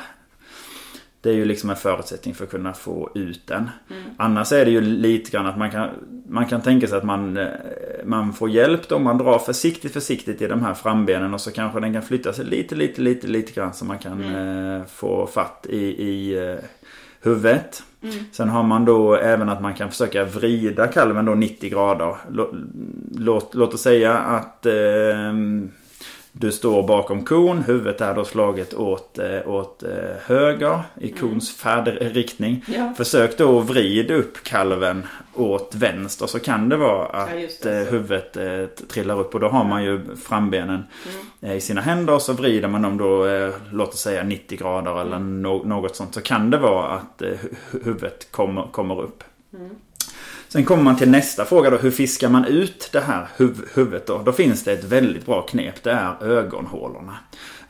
Det 1.22 1.30
är 1.30 1.34
ju 1.34 1.44
liksom 1.44 1.70
en 1.70 1.76
förutsättning 1.76 2.34
för 2.34 2.44
att 2.44 2.50
kunna 2.50 2.72
få 2.72 3.10
ut 3.14 3.46
den. 3.46 3.70
Mm. 3.90 4.02
Annars 4.16 4.52
är 4.52 4.64
det 4.64 4.70
ju 4.70 4.80
lite 4.80 5.30
grann 5.30 5.46
att 5.46 5.58
man 5.58 5.70
kan, 5.70 5.88
man 6.28 6.46
kan 6.46 6.60
tänka 6.60 6.86
sig 6.86 6.98
att 6.98 7.04
man, 7.04 7.36
eh, 7.36 7.48
man 8.04 8.32
får 8.32 8.50
hjälp 8.50 8.88
då. 8.88 8.98
Man 8.98 9.18
drar 9.18 9.38
försiktigt 9.38 9.92
försiktigt 9.92 10.42
i 10.42 10.46
de 10.46 10.62
här 10.62 10.74
frambenen 10.74 11.34
och 11.34 11.40
så 11.40 11.50
kanske 11.50 11.80
den 11.80 11.92
kan 11.92 12.02
flytta 12.02 12.32
sig 12.32 12.44
lite, 12.44 12.74
lite, 12.74 13.00
lite, 13.00 13.26
lite 13.26 13.52
grann 13.52 13.74
så 13.74 13.84
man 13.84 13.98
kan 13.98 14.24
mm. 14.24 14.80
eh, 14.80 14.86
få 14.86 15.26
fatt 15.26 15.66
i, 15.68 16.02
i 16.02 16.48
eh, 16.48 16.58
huvudet. 17.22 17.82
Mm. 18.02 18.14
Sen 18.32 18.48
har 18.48 18.62
man 18.62 18.84
då 18.84 19.14
även 19.14 19.48
att 19.48 19.62
man 19.62 19.74
kan 19.74 19.90
försöka 19.90 20.24
vrida 20.24 20.86
kalven 20.86 21.24
då 21.24 21.34
90 21.34 21.70
grader. 21.70 22.16
Låt, 23.14 23.54
låt 23.54 23.74
oss 23.74 23.82
säga 23.82 24.18
att 24.18 24.66
eh, 24.66 24.72
du 26.32 26.52
står 26.52 26.82
bakom 26.82 27.24
kon, 27.24 27.62
huvudet 27.62 28.00
är 28.00 28.14
då 28.14 28.24
slaget 28.24 28.74
åt, 28.74 29.18
eh, 29.18 29.48
åt 29.48 29.82
eh, 29.82 29.90
höger 30.24 30.82
i 31.00 31.10
mm. 31.10 31.20
kons 31.20 31.56
färdriktning. 31.56 32.64
Ja. 32.68 32.94
Försök 32.96 33.38
då 33.38 33.60
vrida 33.60 34.14
upp 34.14 34.44
kalven 34.44 35.06
åt 35.34 35.74
vänster 35.74 36.26
så 36.26 36.38
kan 36.38 36.68
det 36.68 36.76
vara 36.76 37.06
att 37.06 37.30
ja, 37.40 37.48
det, 37.62 37.80
eh, 37.80 37.86
huvudet 37.86 38.38
trillar 38.88 39.20
upp 39.20 39.34
och 39.34 39.40
då 39.40 39.48
har 39.48 39.64
man 39.64 39.84
ju 39.84 40.16
frambenen 40.16 40.84
mm. 41.42 41.56
i 41.56 41.60
sina 41.60 41.80
händer 41.80 42.14
och 42.14 42.22
så 42.22 42.32
vrider 42.32 42.68
man 42.68 42.82
dem 42.82 42.96
då, 42.96 43.26
låt 43.72 43.88
oss 43.88 44.00
säga 44.00 44.22
90 44.22 44.58
grader 44.58 45.00
eller 45.00 45.16
mm. 45.16 45.42
något 45.42 45.96
sånt. 45.96 46.14
Så 46.14 46.20
kan 46.20 46.50
det 46.50 46.58
vara 46.58 46.88
att 46.88 47.22
huvudet 47.84 48.32
kommer, 48.32 48.62
kommer 48.72 49.00
upp. 49.02 49.24
Mm. 49.54 49.70
Sen 50.52 50.64
kommer 50.64 50.82
man 50.82 50.96
till 50.96 51.10
nästa 51.10 51.44
fråga 51.44 51.70
då. 51.70 51.76
Hur 51.76 51.90
fiskar 51.90 52.28
man 52.28 52.44
ut 52.44 52.88
det 52.92 53.00
här 53.00 53.28
huv 53.36 53.68
huvudet 53.74 54.06
då? 54.06 54.18
Då 54.18 54.32
finns 54.32 54.64
det 54.64 54.72
ett 54.72 54.84
väldigt 54.84 55.26
bra 55.26 55.42
knep. 55.42 55.82
Det 55.82 55.90
är 55.90 56.24
ögonhålorna. 56.24 57.16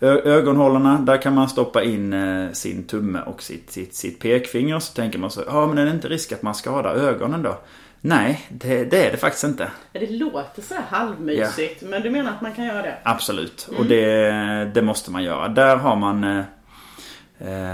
Ö 0.01 0.21
ögonhålorna, 0.25 0.99
där 0.99 1.23
kan 1.23 1.35
man 1.35 1.49
stoppa 1.49 1.83
in 1.83 2.13
eh, 2.13 2.53
sin 2.53 2.85
tumme 2.85 3.21
och 3.27 3.43
sitt, 3.43 3.71
sitt, 3.71 3.95
sitt 3.95 4.19
pekfinger. 4.19 4.79
Så 4.79 4.95
tänker 4.95 5.19
man 5.19 5.31
så, 5.31 5.43
ja 5.47 5.67
men 5.67 5.79
är 5.79 5.85
det 5.85 5.91
inte 5.91 6.09
risk 6.09 6.33
att 6.33 6.43
man 6.43 6.55
skadar 6.55 6.95
ögonen 6.95 7.43
då? 7.43 7.59
Nej, 8.01 8.47
det, 8.49 8.85
det, 8.85 9.07
är 9.07 9.11
det 9.11 9.17
faktiskt 9.17 9.45
inte. 9.45 9.71
Det 9.93 10.11
låter 10.11 10.63
så 10.63 10.75
här 10.75 10.83
halvmysigt, 10.83 11.83
ja. 11.83 11.89
men 11.89 12.03
du 12.03 12.11
menar 12.11 12.31
att 12.31 12.41
man 12.41 12.53
kan 12.53 12.65
göra 12.65 12.83
det? 12.83 12.97
Absolut, 13.03 13.67
mm. 13.69 13.81
och 13.81 13.87
det, 13.87 14.71
det 14.75 14.83
måste 14.83 15.11
man 15.11 15.23
göra. 15.23 15.49
Där 15.49 15.77
har 15.77 15.97
man 15.97 16.25
Eh, 16.25 16.45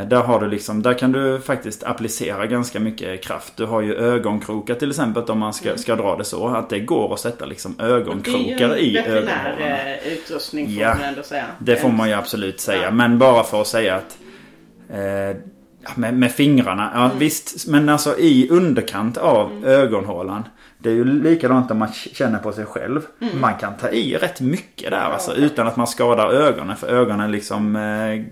där 0.07 0.23
har 0.23 0.41
du 0.41 0.49
liksom, 0.49 0.83
där 0.83 0.95
kan 0.95 1.13
du 1.13 1.41
faktiskt 1.41 1.83
applicera 1.83 2.47
ganska 2.47 2.81
mycket 2.81 3.25
kraft. 3.25 3.53
Du 3.57 3.65
har 3.65 3.81
ju 3.81 3.95
ögonkrokar 3.95 4.75
till 4.75 4.91
exempel 4.91 5.23
om 5.23 5.39
man 5.39 5.53
ska, 5.53 5.69
mm. 5.69 5.79
ska 5.79 5.97
dra 5.97 6.17
det 6.17 6.25
så. 6.25 6.49
Att 6.49 6.71
det 6.71 6.81
går 6.81 7.15
att 7.15 7.21
sätta 7.21 7.45
liksom 7.45 7.81
ögonkrokar 7.81 8.77
i 8.77 8.99
ögonhålorna. 8.99 9.57
Det 9.59 9.65
är 9.65 9.87
ju 9.87 9.93
en 9.93 10.13
utrustning 10.13 10.67
får 10.67 10.83
ja, 10.83 10.95
man 10.95 11.03
ändå 11.03 11.23
säga. 11.23 11.45
Det 11.59 11.77
får 11.77 11.89
man 11.89 12.09
ju 12.09 12.15
absolut 12.15 12.61
säga. 12.61 12.83
Ja. 12.83 12.91
Men 12.91 13.19
bara 13.19 13.45
för 13.45 13.61
att 13.61 13.67
säga 13.67 13.95
att 13.95 14.19
eh, 14.91 15.37
med, 15.95 16.15
med, 16.15 16.33
fingrarna, 16.33 16.91
ja 16.95 17.05
mm. 17.05 17.19
visst. 17.19 17.67
Men 17.67 17.89
alltså 17.89 18.19
i 18.19 18.49
underkant 18.51 19.17
av 19.17 19.51
mm. 19.51 19.65
ögonhålan. 19.65 20.45
Det 20.79 20.91
är 20.91 20.95
ju 20.95 21.05
likadant 21.05 21.71
om 21.71 21.79
man 21.79 21.93
känner 21.93 22.39
på 22.39 22.53
sig 22.53 22.65
själv. 22.65 23.01
Mm. 23.21 23.41
Man 23.41 23.55
kan 23.55 23.77
ta 23.77 23.89
i 23.89 24.17
rätt 24.17 24.41
mycket 24.41 24.91
där 24.91 25.11
alltså, 25.11 25.35
utan 25.35 25.67
att 25.67 25.77
man 25.77 25.87
skadar 25.87 26.33
ögonen. 26.33 26.77
För 26.77 26.87
ögonen 26.87 27.31
liksom 27.31 27.77
eh, 27.77 28.23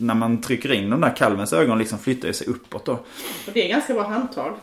när 0.00 0.14
man 0.14 0.40
trycker 0.40 0.72
in 0.72 0.90
de 0.90 1.00
där 1.00 1.16
kalvens 1.16 1.52
ögon 1.52 1.78
liksom 1.78 1.98
flyttar 1.98 2.32
sig 2.32 2.46
uppåt 2.46 2.84
då. 2.84 2.92
Och 2.92 3.52
det 3.52 3.64
är 3.64 3.68
ganska 3.68 3.94
bra 3.94 4.02
handtag. 4.02 4.54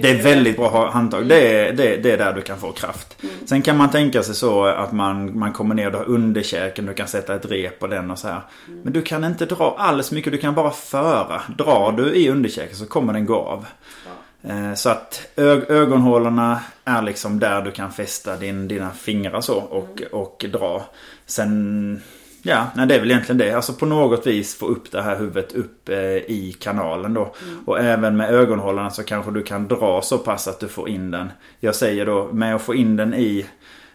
Det 0.00 0.10
är 0.10 0.22
väldigt 0.22 0.56
bra 0.56 0.90
handtag. 0.90 1.26
Det 1.26 1.58
är, 1.58 1.72
det, 1.72 1.96
det 1.96 2.10
är 2.10 2.18
där 2.18 2.32
du 2.32 2.42
kan 2.42 2.58
få 2.58 2.72
kraft. 2.72 3.22
Mm. 3.22 3.34
Sen 3.46 3.62
kan 3.62 3.76
man 3.76 3.90
tänka 3.90 4.22
sig 4.22 4.34
så 4.34 4.64
att 4.64 4.92
man, 4.92 5.38
man 5.38 5.52
kommer 5.52 5.74
ner 5.74 5.94
och 5.94 5.98
har 5.98 6.08
underkäken. 6.08 6.86
Du 6.86 6.94
kan 6.94 7.08
sätta 7.08 7.34
ett 7.34 7.50
rep 7.50 7.78
på 7.78 7.86
den 7.86 8.10
och 8.10 8.18
så 8.18 8.28
här. 8.28 8.40
Mm. 8.68 8.80
Men 8.80 8.92
du 8.92 9.02
kan 9.02 9.24
inte 9.24 9.46
dra 9.46 9.76
alls 9.78 10.12
mycket. 10.12 10.32
Du 10.32 10.38
kan 10.38 10.54
bara 10.54 10.70
föra. 10.70 11.42
Drar 11.58 11.92
du 11.92 12.14
i 12.14 12.30
underkäken 12.30 12.76
så 12.76 12.86
kommer 12.86 13.12
den 13.12 13.26
gå 13.26 13.36
av. 13.36 13.66
Ja. 14.06 14.50
Eh, 14.50 14.74
så 14.74 14.90
att 14.90 15.28
ögonhålorna 15.36 16.60
är 16.84 17.02
liksom 17.02 17.38
där 17.38 17.62
du 17.62 17.70
kan 17.70 17.92
fästa 17.92 18.36
din, 18.36 18.68
dina 18.68 18.90
fingrar 18.90 19.40
så 19.40 19.58
och, 19.58 20.00
mm. 20.00 20.12
och 20.12 20.44
dra. 20.52 20.84
Sen 21.26 22.02
Ja, 22.48 22.66
nej, 22.74 22.86
det 22.86 22.94
är 22.94 23.00
väl 23.00 23.10
egentligen 23.10 23.38
det. 23.38 23.52
Alltså 23.52 23.72
på 23.72 23.86
något 23.86 24.26
vis 24.26 24.58
få 24.58 24.66
upp 24.66 24.90
det 24.90 25.02
här 25.02 25.16
huvudet 25.16 25.52
upp 25.52 25.88
eh, 25.88 26.16
i 26.16 26.56
kanalen 26.60 27.14
då. 27.14 27.34
Mm. 27.42 27.64
Och 27.64 27.80
även 27.80 28.16
med 28.16 28.34
ögonhållarna 28.34 28.90
så 28.90 29.02
kanske 29.02 29.30
du 29.30 29.42
kan 29.42 29.68
dra 29.68 30.02
så 30.02 30.18
pass 30.18 30.48
att 30.48 30.60
du 30.60 30.68
får 30.68 30.88
in 30.88 31.10
den. 31.10 31.30
Jag 31.60 31.74
säger 31.74 32.06
då 32.06 32.28
med 32.32 32.54
att 32.54 32.62
få 32.62 32.74
in 32.74 32.96
den 32.96 33.14
i 33.14 33.46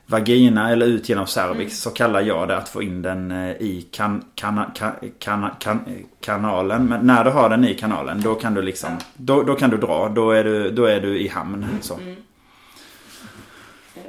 vagina 0.05 0.71
eller 0.71 0.85
ut 0.85 1.09
genom 1.09 1.27
cervix 1.27 1.59
mm. 1.59 1.69
så 1.69 1.89
kallar 1.89 2.21
jag 2.21 2.47
det 2.47 2.57
att 2.57 2.69
få 2.69 2.83
in 2.83 3.01
den 3.01 3.31
eh, 3.31 3.51
i 3.51 3.87
kan, 3.91 4.25
kan, 4.35 4.71
kan, 4.75 4.91
kan, 5.19 5.49
kan, 5.59 5.79
kanalen. 6.21 6.85
Men 6.85 7.07
när 7.07 7.23
du 7.23 7.29
har 7.29 7.49
den 7.49 7.65
i 7.65 7.73
kanalen 7.73 8.21
då 8.21 8.35
kan 8.35 8.53
du 8.53 8.61
liksom, 8.61 8.97
då, 9.13 9.43
då 9.43 9.55
kan 9.55 9.69
du 9.69 9.77
dra. 9.77 10.09
Då 10.09 10.31
är 10.31 10.43
du, 10.43 10.71
då 10.71 10.85
är 10.85 11.01
du 11.01 11.19
i 11.19 11.27
hamn. 11.27 11.65
Så. 11.81 11.93
Mm. 11.93 12.15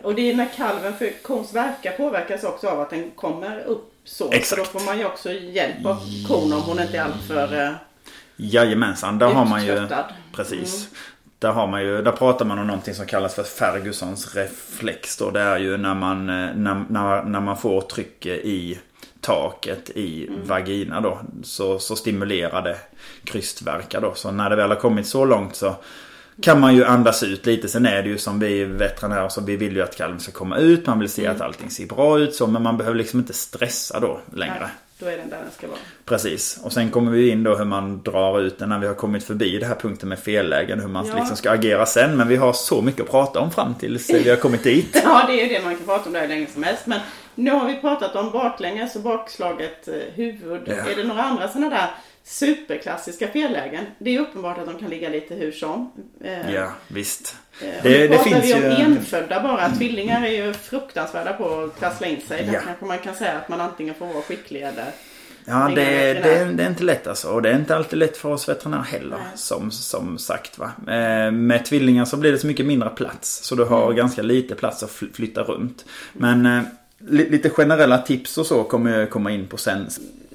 Och 0.02 0.14
det 0.14 0.30
är 0.30 0.36
när 0.36 0.48
kalven 0.56 0.92
för 0.94 1.22
kons 1.22 1.54
verkar 1.54 1.92
påverkas 1.92 2.44
också 2.44 2.68
av 2.68 2.80
att 2.80 2.90
den 2.90 3.10
kommer 3.10 3.60
upp 3.60 3.91
så. 4.04 4.32
Exakt. 4.32 4.48
För 4.48 4.56
då 4.56 4.64
får 4.64 4.86
man 4.86 4.98
ju 4.98 5.04
också 5.04 5.32
hjälp 5.32 5.86
av 5.86 6.00
kon 6.28 6.52
om 6.52 6.62
hon 6.62 6.80
inte 6.80 6.98
är 6.98 7.02
alltför 7.02 7.66
eh, 7.66 7.72
Jajamensan, 8.36 9.18
där 9.18 9.26
har 9.26 9.44
man 9.44 9.66
ju... 9.66 9.88
Precis. 10.32 10.74
Mm. 10.74 10.96
Där 11.38 11.52
har 11.52 11.66
man 11.66 11.82
ju, 11.82 12.02
där 12.02 12.12
pratar 12.12 12.44
man 12.44 12.58
om 12.58 12.66
någonting 12.66 12.94
som 12.94 13.06
kallas 13.06 13.34
för 13.34 13.42
Fergusons 13.42 14.34
reflex 14.34 15.16
då. 15.16 15.30
Det 15.30 15.40
är 15.40 15.58
ju 15.58 15.76
när 15.76 15.94
man, 15.94 16.28
eh, 16.28 16.54
när, 16.54 16.84
när, 16.88 17.22
när 17.22 17.40
man 17.40 17.56
får 17.56 17.80
tryck 17.80 18.26
i 18.26 18.78
taket 19.20 19.90
i 19.90 20.26
mm. 20.26 20.46
vagina 20.46 21.00
då. 21.00 21.20
Så, 21.42 21.78
så 21.78 21.96
stimulerar 21.96 22.62
det 22.62 22.76
krystverkar 23.24 24.00
då. 24.00 24.14
Så 24.14 24.30
när 24.30 24.50
det 24.50 24.56
väl 24.56 24.68
har 24.68 24.76
kommit 24.76 25.06
så 25.06 25.24
långt 25.24 25.56
så 25.56 25.76
kan 26.40 26.60
man 26.60 26.74
ju 26.74 26.84
andas 26.84 27.22
ut 27.22 27.46
lite. 27.46 27.68
Sen 27.68 27.86
är 27.86 28.02
det 28.02 28.08
ju 28.08 28.18
som 28.18 28.38
vi 28.38 28.64
veterinärer 28.64 29.28
så 29.28 29.40
vi 29.40 29.56
vill 29.56 29.76
ju 29.76 29.82
att 29.82 29.96
kalven 29.96 30.20
ska 30.20 30.32
komma 30.32 30.56
ut. 30.56 30.86
Man 30.86 30.98
vill 30.98 31.08
se 31.08 31.24
mm. 31.24 31.36
att 31.36 31.42
allting 31.42 31.70
ser 31.70 31.86
bra 31.86 32.18
ut 32.18 32.34
så. 32.34 32.46
Men 32.46 32.62
man 32.62 32.76
behöver 32.76 32.98
liksom 32.98 33.20
inte 33.20 33.32
stressa 33.32 34.00
då 34.00 34.20
längre. 34.34 34.58
Nej, 34.60 34.70
då 34.98 35.06
är 35.06 35.16
den 35.16 35.30
där 35.30 35.38
den 35.38 35.50
ska 35.50 35.66
vara. 35.66 35.78
Precis. 36.04 36.60
Och 36.62 36.72
sen 36.72 36.90
kommer 36.90 37.10
vi 37.10 37.30
in 37.30 37.42
då 37.42 37.56
hur 37.56 37.64
man 37.64 38.02
drar 38.02 38.40
ut 38.40 38.58
den 38.58 38.68
när 38.68 38.78
vi 38.78 38.86
har 38.86 38.94
kommit 38.94 39.24
förbi 39.24 39.58
det 39.58 39.66
här 39.66 39.74
punkten 39.74 40.08
med 40.08 40.18
fellägen. 40.18 40.80
Hur 40.80 40.88
man 40.88 41.06
ja. 41.06 41.16
liksom 41.16 41.36
ska 41.36 41.50
agera 41.50 41.86
sen. 41.86 42.16
Men 42.16 42.28
vi 42.28 42.36
har 42.36 42.52
så 42.52 42.82
mycket 42.82 43.00
att 43.00 43.10
prata 43.10 43.40
om 43.40 43.50
fram 43.50 43.74
tills 43.74 44.10
vi 44.10 44.30
har 44.30 44.36
kommit 44.36 44.64
dit. 44.64 45.00
ja, 45.04 45.24
det 45.26 45.40
är 45.40 45.48
ju 45.48 45.54
det 45.54 45.64
man 45.64 45.76
kan 45.76 45.86
prata 45.86 46.06
om 46.06 46.12
där 46.12 46.20
hur 46.20 46.28
länge 46.28 46.46
som 46.46 46.62
helst. 46.62 46.86
Men 46.86 47.00
nu 47.34 47.50
har 47.50 47.66
vi 47.66 47.80
pratat 47.80 48.16
om 48.16 48.30
baklänges 48.30 48.96
och 48.96 49.02
bakslaget 49.02 49.88
eh, 49.88 49.94
huvud. 50.14 50.62
Ja. 50.66 50.74
Är 50.74 50.96
det 50.96 51.04
några 51.04 51.22
andra 51.22 51.48
sådana 51.48 51.70
där 51.70 51.90
superklassiska 52.24 53.28
fellägen. 53.28 53.84
Det 53.98 54.16
är 54.16 54.20
uppenbart 54.20 54.58
att 54.58 54.66
de 54.66 54.78
kan 54.78 54.90
ligga 54.90 55.08
lite 55.08 55.34
hur 55.34 55.52
som. 55.52 55.92
Eh, 56.24 56.54
ja, 56.54 56.72
visst. 56.88 57.36
Eh, 57.60 57.82
det, 57.82 58.08
det 58.08 58.18
finns 58.18 58.44
vi 58.44 58.54
om 58.54 58.60
ju... 58.60 58.68
enfödda 58.68 59.42
bara. 59.42 59.70
Tvillingar 59.70 60.26
är 60.26 60.46
ju 60.46 60.52
fruktansvärda 60.52 61.32
på 61.32 61.60
att 61.60 61.80
trassla 61.80 62.06
in 62.06 62.20
sig. 62.20 62.44
Ja. 62.46 62.52
Där 62.52 62.60
kanske 62.60 62.84
man 62.84 62.98
kan 62.98 63.14
säga 63.14 63.32
att 63.32 63.48
man 63.48 63.60
antingen 63.60 63.94
får 63.94 64.06
vara 64.06 64.22
skicklig 64.22 64.62
eller 64.62 64.84
Ja, 65.44 65.72
det, 65.74 65.84
det, 66.12 66.52
det, 66.54 66.62
är 66.62 66.68
inte 66.68 66.84
lätt 66.84 67.06
alltså. 67.06 67.28
Och 67.28 67.42
det 67.42 67.50
är 67.50 67.54
inte 67.54 67.76
alltid 67.76 67.98
lätt 67.98 68.16
för 68.16 68.28
oss 68.28 68.48
veterinärer 68.48 68.82
heller. 68.82 69.18
Som, 69.34 69.70
som 69.70 70.18
sagt 70.18 70.58
va. 70.58 70.72
Eh, 70.94 71.30
med 71.30 71.64
tvillingar 71.64 72.04
så 72.04 72.16
blir 72.16 72.32
det 72.32 72.38
så 72.38 72.46
mycket 72.46 72.66
mindre 72.66 72.88
plats. 72.88 73.44
Så 73.44 73.54
du 73.54 73.64
har 73.64 73.84
mm. 73.84 73.96
ganska 73.96 74.22
lite 74.22 74.54
plats 74.54 74.82
att 74.82 74.90
flytta 74.90 75.42
runt. 75.42 75.84
Men 76.12 76.66
lite 77.08 77.50
generella 77.50 77.98
tips 77.98 78.38
och 78.38 78.46
så 78.46 78.64
kommer 78.64 78.98
jag 78.98 79.10
komma 79.10 79.30
in 79.30 79.46
på 79.46 79.56
sen. 79.56 79.86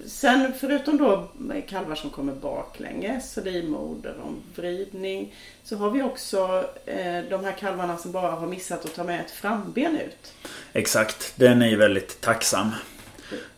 Sen 0.08 0.54
förutom 0.60 0.98
då 0.98 1.28
kalvar 1.68 1.96
som 1.96 2.10
kommer 2.10 2.34
baklänges, 2.34 3.38
livmoderomvridning, 3.44 5.36
så 5.64 5.76
har 5.76 5.92
vi 5.92 6.04
också 6.04 6.70
eh, 6.86 7.24
de 7.30 7.44
här 7.44 7.52
kalvarna 7.60 7.98
som 7.98 8.12
bara 8.12 8.32
har 8.32 8.48
missat 8.48 8.86
att 8.86 8.96
ta 8.96 9.04
med 9.04 9.20
ett 9.20 9.32
framben 9.32 9.98
ut. 9.98 10.34
Exakt, 10.74 11.34
den 11.36 11.62
är 11.62 11.68
ju 11.68 11.76
väldigt 11.76 12.22
tacksam. 12.22 12.72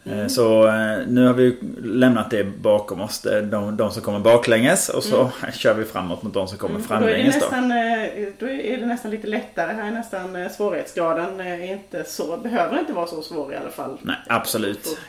Eh, 0.09 0.17
mm. 0.17 0.29
Så 0.29 0.67
eh, 0.67 1.07
nu 1.07 1.27
har 1.27 1.33
vi 1.33 1.57
lämnat 1.83 2.31
det 2.31 2.43
bakom 2.43 3.01
oss. 3.01 3.27
De, 3.43 3.77
de 3.77 3.91
som 3.91 4.01
kommer 4.01 4.19
baklänges 4.19 4.89
och 4.89 5.03
så 5.03 5.19
mm. 5.19 5.31
kör 5.53 5.73
vi 5.73 5.85
framåt 5.85 6.23
mot 6.23 6.33
de 6.33 6.47
som 6.47 6.57
kommer 6.57 6.75
mm. 6.75 6.87
framlänges. 6.87 7.35
Då 7.39 7.45
är, 7.45 7.61
nästan, 7.61 7.71
eh, 7.71 8.27
då 8.39 8.49
är 8.49 8.77
det 8.77 8.85
nästan 8.85 9.11
lite 9.11 9.27
lättare. 9.27 9.73
Här 9.73 9.87
är 9.87 9.91
nästan 9.91 10.49
svårighetsgraden 10.49 11.39
är 11.39 11.71
inte 11.71 12.03
så, 12.03 12.37
behöver 12.37 12.79
inte 12.79 12.93
vara 12.93 13.07
så 13.07 13.21
svår 13.21 13.53
i 13.53 13.55
alla 13.55 13.69
fall. 13.69 13.97
Nej, 14.01 14.15
absolut. 14.27 14.99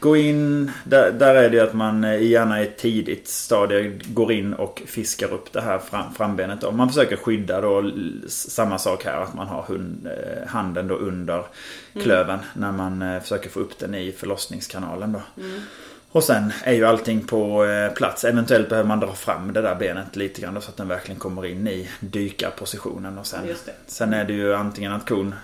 Gå 0.00 0.16
in, 0.16 0.70
där, 0.84 1.12
där 1.12 1.34
är 1.34 1.50
det 1.50 1.60
att 1.60 1.74
man 1.74 2.02
gärna 2.02 2.62
i 2.62 2.66
ett 2.66 2.78
tidigt 2.78 3.28
stadie 3.28 4.00
går 4.06 4.32
in 4.32 4.54
och 4.54 4.82
fiskar 4.86 5.32
upp 5.32 5.52
det 5.52 5.60
här 5.60 5.78
fram, 5.78 6.14
frambenet. 6.14 6.60
Då. 6.60 6.70
Man 6.70 6.88
försöker 6.88 7.16
skydda 7.16 7.60
då 7.60 7.90
samma 8.28 8.78
sak 8.78 9.04
här 9.04 9.20
att 9.20 9.34
man 9.34 9.46
har 9.46 9.62
hund, 9.62 10.08
handen 10.46 10.88
då 10.88 10.94
under 10.94 11.34
mm. 11.34 12.04
klöven 12.04 12.38
när 12.54 12.72
man 12.72 13.20
försöker 13.20 13.50
få 13.50 13.60
upp 13.60 13.78
den 13.78 13.94
i 13.94 14.05
förlossningskanalen 14.12 15.12
då. 15.12 15.42
Mm. 15.42 15.62
Och 16.12 16.24
sen 16.24 16.52
är 16.64 16.72
ju 16.72 16.86
allting 16.86 17.26
på 17.26 17.64
eh, 17.64 17.92
plats. 17.92 18.24
Eventuellt 18.24 18.68
behöver 18.68 18.88
man 18.88 19.00
dra 19.00 19.12
fram 19.12 19.52
det 19.52 19.62
där 19.62 19.74
benet 19.74 20.16
lite 20.16 20.40
grann 20.40 20.62
så 20.62 20.70
att 20.70 20.76
den 20.76 20.88
verkligen 20.88 21.20
kommer 21.20 21.46
in 21.46 21.68
i 21.68 21.88
dykarpositionen. 22.00 23.18
Och 23.18 23.26
sen, 23.26 23.54
sen 23.86 24.14
är 24.14 24.24
det 24.24 24.32
ju 24.32 24.54
antingen 24.54 24.92
att 24.92 25.08
kon 25.08 25.34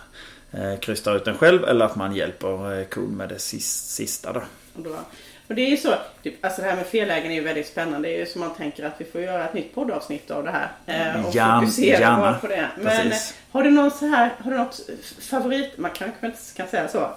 eh, 0.53 0.79
krystar 0.79 1.17
ut 1.17 1.25
den 1.25 1.39
själv 1.39 1.65
eller 1.65 1.85
att 1.85 1.97
man 1.97 2.17
hjälper 2.17 2.79
eh, 2.81 2.87
kon 2.87 3.17
med 3.17 3.29
det 3.29 3.39
sista. 3.39 4.33
Då. 4.33 4.43
Och 5.49 5.55
det 5.55 5.63
är 5.63 5.71
ju 5.71 5.77
så, 5.77 5.95
typ, 6.23 6.45
alltså 6.45 6.63
det 6.63 6.69
här 6.69 6.77
med 6.77 6.87
fellägen 6.87 7.31
är 7.31 7.35
ju 7.35 7.41
väldigt 7.41 7.67
spännande. 7.67 8.09
Det 8.09 8.15
är 8.15 8.19
ju 8.19 8.27
som 8.27 8.41
man 8.41 8.55
tänker 8.55 8.87
att 8.87 8.95
vi 8.99 9.05
får 9.05 9.21
göra 9.21 9.45
ett 9.45 9.55
nytt 9.55 9.75
poddavsnitt 9.75 10.31
av 10.31 10.45
det 10.45 10.51
här. 10.51 10.73
Eh, 10.87 11.27
och 11.27 11.35
Jan, 11.35 11.61
fokusera 11.61 12.01
gärna. 12.01 12.39
på 12.41 12.47
det. 12.47 12.69
Men 12.77 13.11
Precis. 13.11 13.35
har 13.51 13.63
du 13.63 13.71
någon 13.71 13.91
så 13.91 14.07
här, 14.07 14.35
har 14.39 14.51
du 14.51 14.57
något 14.57 14.81
favorit, 15.21 15.79
man 15.79 15.91
kanske 15.91 16.27
inte 16.27 16.39
kan 16.57 16.69
säga 16.69 16.89
så. 16.89 17.11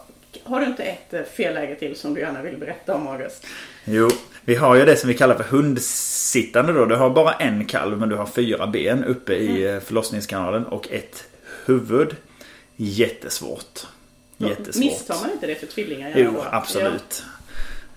Har 0.44 0.60
du 0.60 0.66
inte 0.66 0.84
ett 0.84 1.14
eh, 1.14 1.24
felläge 1.24 1.76
till 1.76 1.96
som 1.96 2.14
du 2.14 2.22
gärna 2.22 2.42
vill 2.42 2.58
berätta 2.58 2.96
om 2.96 3.08
August? 3.08 3.46
Jo, 3.86 4.10
vi 4.42 4.56
har 4.56 4.76
ju 4.76 4.86
det 4.86 4.96
som 4.96 5.08
vi 5.08 5.14
kallar 5.14 5.36
för 5.36 5.44
hundsittande 5.44 6.74
då. 6.74 6.86
Du 6.86 6.96
har 6.96 7.10
bara 7.10 7.34
en 7.34 7.66
kalv 7.66 8.00
men 8.00 8.10
du 8.10 8.16
har 8.16 8.26
fyra 8.26 8.68
ben 8.68 9.04
uppe 9.04 9.34
i 9.34 9.48
mm. 9.48 9.76
Eh, 9.76 9.82
förlossningskanalen 9.82 10.66
och 10.66 10.92
ett 10.92 11.28
huvud. 11.66 12.16
Jättesvårt. 12.76 13.88
Jättesvårt. 14.38 14.86
Misstar 14.86 15.16
man 15.22 15.32
inte 15.32 15.48
det 15.48 15.56
för 15.56 15.68
tvillingar? 15.68 16.14
Jo, 16.16 16.44
absolut. 16.52 17.24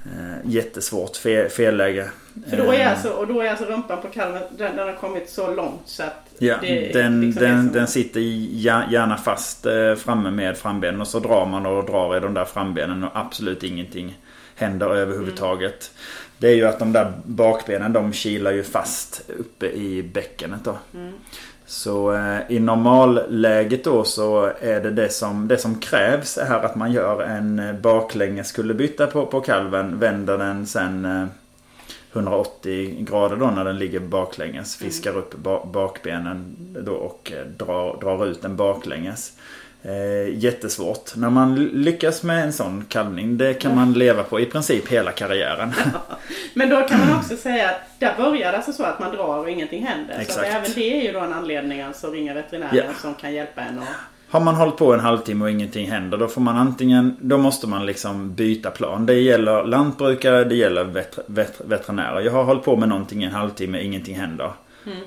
Ja. 0.04 0.10
Eh, 0.10 0.36
jättesvårt 0.44 1.16
fel, 1.16 1.48
felläge. 1.48 2.10
För 2.50 2.56
då 2.56 2.72
är, 2.72 2.86
alltså, 2.86 3.10
och 3.10 3.26
då 3.26 3.40
är 3.40 3.50
alltså 3.50 3.64
rumpan 3.64 4.02
på 4.02 4.08
kalven, 4.08 4.42
den, 4.58 4.76
den 4.76 4.88
har 4.88 4.94
kommit 4.94 5.30
så 5.30 5.54
långt 5.54 5.82
så 5.84 6.02
att 6.02 6.28
Ja, 6.38 6.56
den, 6.92 7.20
liksom 7.20 7.42
den, 7.42 7.72
den 7.72 7.86
sitter 7.86 8.20
gärna 8.20 9.16
fast 9.16 9.66
eh, 9.66 9.94
framme 9.94 10.30
med 10.30 10.56
frambenen 10.56 11.00
och 11.00 11.08
så 11.08 11.18
drar 11.18 11.46
man 11.46 11.66
och 11.66 11.84
drar 11.84 12.16
i 12.16 12.20
de 12.20 12.34
där 12.34 12.44
frambenen 12.44 13.04
och 13.04 13.10
absolut 13.14 13.64
ingenting 13.64 14.18
händer 14.56 14.86
överhuvudtaget. 14.86 15.90
Mm. 15.94 16.28
Det 16.38 16.48
är 16.48 16.54
ju 16.54 16.64
att 16.66 16.78
de 16.78 16.92
där 16.92 17.12
bakbenen 17.24 17.92
de 17.92 18.12
kilar 18.12 18.52
ju 18.52 18.62
fast 18.62 19.30
uppe 19.38 19.66
i 19.66 20.02
bäckenet 20.02 20.64
då. 20.64 20.76
Mm. 20.94 21.12
Så 21.66 22.14
eh, 22.14 22.38
i 22.48 22.60
normalläget 22.60 23.84
då 23.84 24.04
så 24.04 24.52
är 24.60 24.80
det 24.80 24.90
det 24.90 25.12
som, 25.12 25.48
det 25.48 25.58
som 25.58 25.80
krävs 25.80 26.38
är 26.38 26.64
att 26.64 26.76
man 26.76 26.92
gör 26.92 27.22
en 27.22 27.58
eh, 27.58 27.72
baklänges 27.74 28.52
kullerbytta 28.52 29.06
på, 29.06 29.26
på 29.26 29.40
kalven. 29.40 29.98
Vänder 29.98 30.38
den 30.38 30.66
sen 30.66 31.04
eh, 31.04 31.26
180 32.12 32.96
grader 32.98 33.36
då 33.36 33.46
när 33.46 33.64
den 33.64 33.78
ligger 33.78 34.00
baklänges. 34.00 34.76
Fiskar 34.76 35.16
upp 35.16 35.34
bakbenen 35.64 36.56
då 36.80 36.92
och 36.92 37.32
eh, 37.34 37.46
drar, 37.46 38.00
drar 38.00 38.26
ut 38.26 38.42
den 38.42 38.56
baklänges. 38.56 39.32
Eh, 39.82 40.38
jättesvårt. 40.38 41.16
När 41.16 41.30
man 41.30 41.54
lyckas 41.54 42.22
med 42.22 42.44
en 42.44 42.52
sån 42.52 42.84
kalvning, 42.88 43.38
det 43.38 43.54
kan 43.54 43.74
man 43.74 43.92
leva 43.92 44.22
på 44.22 44.40
i 44.40 44.46
princip 44.46 44.88
hela 44.88 45.12
karriären. 45.12 45.72
Men 46.54 46.68
då 46.68 46.80
kan 46.80 47.00
man 47.00 47.18
också 47.18 47.36
säga 47.36 47.68
att 47.68 47.80
där 47.98 48.14
börjar 48.16 48.52
det 48.52 48.56
alltså 48.56 48.72
så 48.72 48.82
att 48.82 48.98
man 48.98 49.16
drar 49.16 49.38
och 49.38 49.50
ingenting 49.50 49.86
händer. 49.86 50.18
Exakt. 50.20 50.38
Så 50.38 50.56
även 50.56 50.70
det 50.74 51.00
är 51.00 51.02
ju 51.02 51.12
då 51.12 51.20
en 51.20 51.32
anledning 51.32 51.80
alltså 51.80 52.06
att 52.06 52.12
ringa 52.12 52.34
veterinären 52.34 52.76
ja. 52.76 52.94
som 53.00 53.14
kan 53.14 53.32
hjälpa 53.32 53.60
en. 53.60 53.78
Och... 53.78 53.84
Har 54.30 54.40
man 54.40 54.54
hållit 54.54 54.76
på 54.76 54.94
en 54.94 55.00
halvtimme 55.00 55.44
och 55.44 55.50
ingenting 55.50 55.90
händer 55.90 56.18
då 56.18 56.28
får 56.28 56.40
man 56.40 56.56
antingen, 56.56 57.16
då 57.20 57.38
måste 57.38 57.66
man 57.66 57.86
liksom 57.86 58.34
byta 58.34 58.70
plan. 58.70 59.06
Det 59.06 59.14
gäller 59.14 59.64
lantbrukare, 59.64 60.44
det 60.44 60.54
gäller 60.54 60.84
vet, 60.84 61.18
vet, 61.26 61.60
veterinärer. 61.64 62.20
Jag 62.20 62.32
har 62.32 62.44
hållit 62.44 62.64
på 62.64 62.76
med 62.76 62.88
någonting 62.88 63.24
en 63.24 63.32
halvtimme, 63.32 63.80
ingenting 63.80 64.14
händer. 64.14 64.52
Mm 64.86 64.98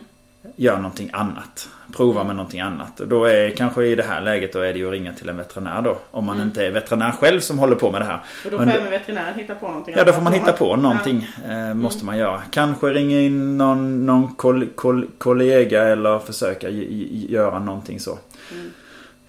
gör 0.56 0.78
någonting 0.78 1.10
annat. 1.14 1.70
Prova 1.96 2.24
med 2.24 2.36
någonting 2.36 2.60
annat. 2.60 2.98
Då 2.98 3.26
är 3.26 3.50
kanske 3.50 3.86
i 3.86 3.96
det 3.96 4.04
här 4.04 4.22
läget 4.22 4.54
då 4.54 4.60
är 4.60 4.74
det 4.74 4.80
ju 4.80 4.86
att 4.86 4.92
ringa 4.92 5.14
till 5.14 5.30
en 5.30 5.38
veterinär 5.38 5.82
då. 5.82 5.98
Om 6.12 6.26
man 6.26 6.36
mm. 6.36 6.48
inte 6.48 6.66
är 6.66 6.72
veterinär 6.72 7.12
själv 7.12 7.40
som 7.40 7.60
håller 7.60 7.76
på 7.76 7.92
med 7.92 8.02
det 8.02 8.06
här. 8.06 8.20
Och 8.46 8.52
då 8.52 8.58
får 8.58 8.64
även 8.64 8.92
veterinären 8.92 9.34
hitta 9.36 9.56
på 9.56 9.68
någonting? 9.68 9.96
Ja, 9.98 10.04
då 10.04 10.14
får 10.14 10.22
man 10.22 10.34
hitta 10.34 10.54
på 10.54 10.76
någonting. 10.76 11.28
Ja. 11.48 11.54
Eh, 11.54 11.74
måste 11.74 11.98
mm. 11.98 12.06
man 12.06 12.18
göra. 12.18 12.42
Kanske 12.52 12.88
ringa 12.88 13.20
in 13.20 13.58
någon, 13.58 14.06
någon 14.06 14.36
kol, 14.36 14.68
kol, 14.76 15.08
kollega 15.18 15.84
eller 15.84 16.20
försöka 16.20 16.70
göra 16.70 17.60
någonting 17.60 18.00
så. 18.00 18.20
Mm. 18.52 18.72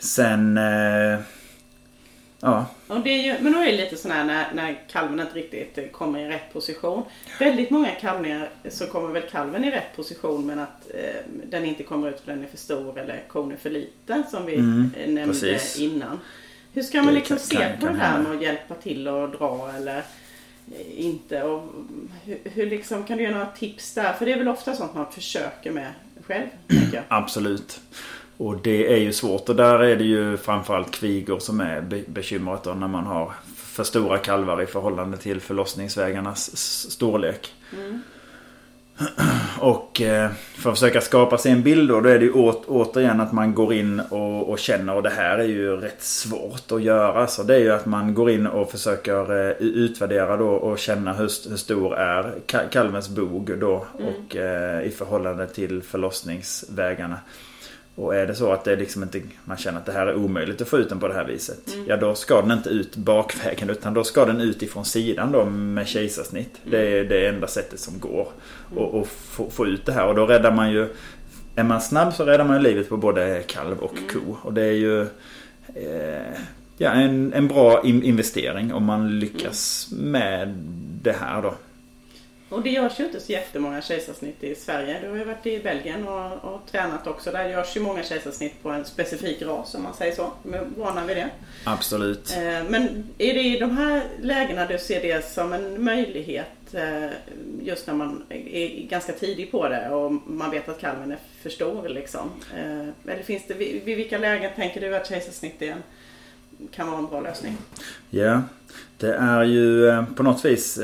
Sen... 0.03 0.59
Eh, 0.59 1.19
Ja. 2.45 2.67
Och 2.87 3.01
det 3.01 3.11
är 3.11 3.23
ju, 3.23 3.43
men 3.43 3.53
då 3.53 3.59
är 3.59 3.67
det 3.67 3.77
lite 3.77 3.97
sådär 3.97 4.25
när, 4.25 4.55
när 4.55 4.81
kalven 4.89 5.21
inte 5.21 5.35
riktigt 5.35 5.93
kommer 5.93 6.19
i 6.19 6.29
rätt 6.29 6.53
position. 6.53 7.03
Väldigt 7.39 7.71
många 7.71 7.91
kalvningar 7.91 8.51
så 8.69 8.87
kommer 8.87 9.09
väl 9.09 9.23
kalven 9.31 9.65
i 9.65 9.71
rätt 9.71 9.97
position 9.97 10.47
men 10.47 10.59
att 10.59 10.91
eh, 10.95 11.21
den 11.51 11.65
inte 11.65 11.83
kommer 11.83 12.09
ut 12.09 12.21
för 12.21 12.33
den 12.33 12.43
är 12.43 12.47
för 12.47 12.57
stor 12.57 12.99
eller 12.99 13.23
kon 13.29 13.53
är 13.53 13.57
för 13.57 13.71
liten 13.71 14.25
som 14.31 14.47
vi 14.47 14.55
mm, 14.55 14.91
nämnde 14.97 15.27
precis. 15.27 15.79
innan. 15.79 16.21
Hur 16.73 16.83
ska 16.83 17.03
man 17.03 17.15
liksom 17.15 17.39
se 17.39 17.77
på 17.81 17.87
det 17.87 17.95
här 17.95 18.19
med 18.19 18.33
att 18.33 18.43
hjälpa 18.43 18.75
till 18.75 19.09
och 19.09 19.31
dra 19.31 19.73
eller 19.77 19.99
eh, 19.99 21.05
inte? 21.07 21.43
Och 21.43 21.73
hur, 22.25 22.39
hur 22.45 22.67
liksom, 22.67 23.05
kan 23.05 23.19
du 23.19 23.25
ge 23.25 23.31
några 23.31 23.47
tips 23.47 23.95
där? 23.95 24.13
För 24.13 24.27
det 24.27 24.33
är 24.33 24.39
väl 24.39 24.49
ofta 24.49 24.75
sånt 24.75 24.95
man 24.95 25.13
försöker 25.13 25.71
med 25.71 25.93
själv? 26.27 26.47
Absolut. 27.09 27.81
Och 28.37 28.57
det 28.63 28.93
är 28.93 28.99
ju 28.99 29.13
svårt 29.13 29.49
och 29.49 29.57
där 29.57 29.79
är 29.79 29.97
det 29.97 30.05
ju 30.05 30.37
framförallt 30.37 30.91
kvigor 30.91 31.39
som 31.39 31.61
är 31.61 32.05
bekymret 32.07 32.65
då 32.65 32.71
när 32.71 32.89
man 32.89 33.07
har 33.07 33.33
för 33.57 33.85
stora 33.85 34.19
kalvar 34.19 34.63
i 34.63 34.67
förhållande 34.67 35.17
till 35.17 35.41
förlossningsvägarnas 35.41 36.57
storlek. 36.91 37.55
Mm. 37.73 38.03
Och 39.61 40.01
eh, 40.01 40.31
för 40.55 40.71
att 40.71 40.79
försöka 40.79 41.01
skapa 41.01 41.39
sig 41.39 41.53
en 41.53 41.63
bild 41.63 41.89
då, 41.89 42.01
då 42.01 42.09
är 42.09 42.19
det 42.19 42.25
ju 42.25 42.33
återigen 42.67 43.21
att 43.21 43.33
man 43.33 43.55
går 43.55 43.75
in 43.75 44.01
och, 44.01 44.51
och, 44.51 44.59
känner 44.59 44.95
och 44.95 45.03
det 45.03 45.11
här 45.11 45.39
är 45.39 45.45
ju 45.45 45.77
rätt 45.77 46.03
svårt 46.03 46.73
att 46.73 46.83
göra. 46.83 47.27
Så 47.27 47.43
det 47.43 47.55
är 47.55 47.59
ju 47.59 47.71
att 47.71 47.87
man 47.87 48.15
går 48.15 48.31
in 48.31 48.47
och 48.47 48.71
försöker 48.71 49.49
eh, 49.49 49.57
utvärdera 49.59 50.37
då 50.37 50.49
och 50.49 50.79
känna 50.79 51.13
hur, 51.13 51.49
hur 51.51 51.57
stor 51.57 51.97
är 51.97 52.35
kalvens 52.71 53.09
bog 53.09 53.59
då 53.59 53.87
mm. 53.99 54.09
och 54.09 54.37
eh, 54.37 54.87
i 54.87 54.91
förhållande 54.91 55.47
till 55.47 55.83
förlossningsvägarna. 55.83 57.19
Och 57.95 58.17
är 58.17 58.27
det 58.27 58.35
så 58.35 58.53
att 58.53 58.65
det 58.65 58.77
liksom 58.77 59.03
inte, 59.03 59.21
man 59.45 59.57
känner 59.57 59.79
att 59.79 59.87
det 59.87 59.93
här 59.93 60.07
är 60.07 60.15
omöjligt 60.15 60.61
att 60.61 60.69
få 60.69 60.79
ut 60.79 60.89
den 60.89 61.01
på 61.01 61.09
det 61.09 61.15
här 61.15 61.25
viset. 61.25 61.75
Mm. 61.75 61.87
Ja 61.89 61.97
då 61.97 62.15
ska 62.15 62.43
den 62.43 62.51
inte 62.51 62.71
ut 62.71 62.97
bakvägen 62.97 63.71
utan 63.71 63.95
då 63.95 64.05
ska 64.05 64.25
den 64.25 64.41
ut 64.41 64.63
ifrån 64.63 64.85
sidan 64.85 65.33
då 65.33 65.45
med 65.45 65.87
kejsarsnitt. 65.87 66.61
Mm. 66.65 66.71
Det 66.71 66.99
är 66.99 67.05
det 67.05 67.27
enda 67.27 67.47
sättet 67.47 67.81
som 67.81 67.99
går. 67.99 68.29
Mm. 68.71 68.85
Och, 68.85 69.01
och 69.01 69.09
få, 69.09 69.51
få, 69.51 69.67
ut 69.67 69.87
det 69.87 69.93
här. 69.93 70.07
Och 70.07 70.15
då 70.15 70.27
räddar 70.27 70.53
man 70.53 70.73
ju 70.73 70.89
Är 71.55 71.65
man 71.65 71.81
snabb 71.81 72.15
så 72.15 72.25
räddar 72.25 72.45
man 72.45 72.57
ju 72.57 72.63
livet 72.63 72.89
på 72.89 72.97
både 72.97 73.43
kalv 73.47 73.79
och 73.79 73.97
mm. 73.97 74.09
ko. 74.09 74.37
Och 74.43 74.53
det 74.53 74.63
är 74.63 74.73
ju 74.73 75.01
eh, 75.75 76.39
ja, 76.79 76.91
en, 76.91 77.33
en 77.33 77.49
bra 77.49 77.83
investering 77.85 78.75
om 78.75 78.85
man 78.85 79.19
lyckas 79.19 79.89
mm. 79.93 80.11
med 80.11 80.49
det 81.03 81.13
här 81.13 81.43
då. 81.43 81.55
Och 82.53 82.63
det 82.63 82.71
görs 82.71 83.01
ju 83.01 83.05
inte 83.05 83.21
så 83.21 83.33
jättemånga 83.33 83.83
kejsarsnitt 83.83 84.45
i 84.45 84.55
Sverige. 84.55 85.01
Du 85.03 85.09
har 85.09 85.17
ju 85.17 85.25
varit 85.25 85.47
i 85.47 85.59
Belgien 85.59 86.09
och, 86.09 86.55
och 86.55 86.61
tränat 86.71 87.07
också. 87.07 87.33
Där 87.33 87.49
görs 87.49 87.77
ju 87.77 87.81
många 87.81 88.03
kejsarsnitt 88.03 88.63
på 88.63 88.71
en 88.71 88.85
specifik 88.85 89.43
ras 89.43 89.75
om 89.75 89.83
man 89.83 89.95
säger 89.95 90.15
så. 90.15 90.33
De 90.43 90.55
är 90.55 90.65
vana 90.77 91.07
vid 91.07 91.17
det. 91.17 91.31
Absolut. 91.65 92.33
Eh, 92.37 92.65
men 92.69 93.09
är 93.19 93.35
det 93.35 93.43
i 93.43 93.59
de 93.59 93.77
här 93.77 94.03
lägena 94.21 94.67
du 94.67 94.79
ser 94.79 95.03
det 95.03 95.27
som 95.27 95.53
en 95.53 95.85
möjlighet 95.85 96.75
eh, 96.75 97.11
just 97.63 97.87
när 97.87 97.95
man 97.95 98.25
är 98.29 98.87
ganska 98.87 99.13
tidig 99.13 99.51
på 99.51 99.69
det 99.69 99.89
och 99.89 100.13
man 100.13 100.51
vet 100.51 100.69
att 100.69 100.81
kalven 100.81 101.13
är 101.13 101.19
för 101.43 101.51
stor 101.51 101.89
liksom? 101.89 102.31
Eh, 102.57 103.13
eller 103.13 103.23
finns 103.23 103.43
det, 103.49 103.55
vid, 103.55 103.85
vilka 103.85 104.19
lägen 104.19 104.51
tänker 104.57 104.81
du 104.81 104.97
att 104.97 105.09
kejsarsnitt 105.09 105.63
är 105.63 105.73
en, 105.73 105.83
kan 106.71 106.87
vara 106.87 106.99
en 106.99 107.07
bra 107.07 107.21
lösning? 107.21 107.57
Ja, 108.11 108.43
det 108.99 109.15
är 109.15 109.43
ju 109.43 110.05
på 110.17 110.23
något 110.23 110.45
vis 110.45 110.79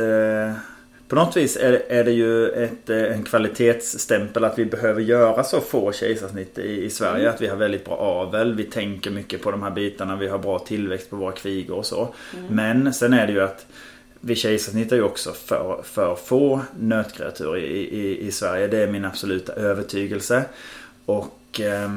på 1.08 1.16
något 1.16 1.36
vis 1.36 1.56
är, 1.56 1.82
är 1.88 2.04
det 2.04 2.12
ju 2.12 2.48
ett, 2.48 2.90
eh, 2.90 3.02
en 3.02 3.24
kvalitetsstämpel 3.24 4.44
att 4.44 4.58
vi 4.58 4.64
behöver 4.64 5.00
göra 5.00 5.44
så 5.44 5.60
få 5.60 5.92
kejsarsnitt 5.92 6.58
i, 6.58 6.84
i 6.84 6.90
Sverige. 6.90 7.22
Mm. 7.22 7.34
Att 7.34 7.40
vi 7.40 7.46
har 7.46 7.56
väldigt 7.56 7.84
bra 7.84 7.96
avel. 7.96 8.54
Vi 8.54 8.64
tänker 8.64 9.10
mycket 9.10 9.42
på 9.42 9.50
de 9.50 9.62
här 9.62 9.70
bitarna. 9.70 10.16
Vi 10.16 10.28
har 10.28 10.38
bra 10.38 10.58
tillväxt 10.58 11.10
på 11.10 11.16
våra 11.16 11.32
kvigor 11.32 11.76
och 11.76 11.86
så. 11.86 12.14
Mm. 12.36 12.54
Men 12.54 12.94
sen 12.94 13.12
är 13.12 13.26
det 13.26 13.32
ju 13.32 13.40
att 13.40 13.66
vi 14.20 14.34
kejsarsnittar 14.34 14.96
ju 14.96 15.02
också 15.02 15.32
för, 15.32 15.82
för 15.84 16.14
få 16.14 16.60
nötkreatur 16.78 17.56
i, 17.56 17.78
i, 17.78 18.26
i 18.26 18.32
Sverige. 18.32 18.66
Det 18.66 18.82
är 18.82 18.86
min 18.86 19.04
absoluta 19.04 19.52
övertygelse. 19.52 20.44
Och 21.04 21.60
eh, 21.60 21.90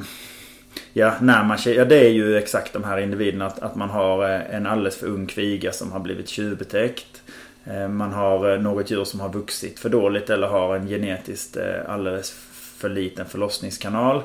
Ja, 0.93 1.13
när 1.21 1.43
man, 1.43 1.58
ja, 1.65 1.86
det 1.86 2.06
är 2.06 2.10
ju 2.10 2.38
exakt 2.38 2.74
de 2.74 2.84
här 2.84 2.97
individerna. 2.97 3.45
Att, 3.45 3.60
att 3.60 3.76
man 3.76 3.89
har 3.89 4.30
eh, 4.30 4.56
en 4.56 4.65
alldeles 4.65 4.97
för 4.97 5.08
ung 5.08 5.28
kviga 5.28 5.71
som 5.71 5.91
har 5.91 6.00
blivit 6.00 6.30
tjuvbetäckt. 6.30 7.20
Eh, 7.63 7.88
man 7.88 8.13
har 8.13 8.54
eh, 8.54 8.62
något 8.62 8.91
djur 8.91 9.04
som 9.04 9.19
har 9.19 9.34
vuxit 9.34 9.80
för 9.80 9.89
dåligt 9.89 10.30
eller 10.30 10.47
har 10.47 10.76
en 10.76 10.88
genetiskt 10.88 11.58
eh, 11.58 11.89
alldeles 11.89 12.32
för 12.78 12.89
liten 12.89 13.26
förlossningskanal. 13.26 14.24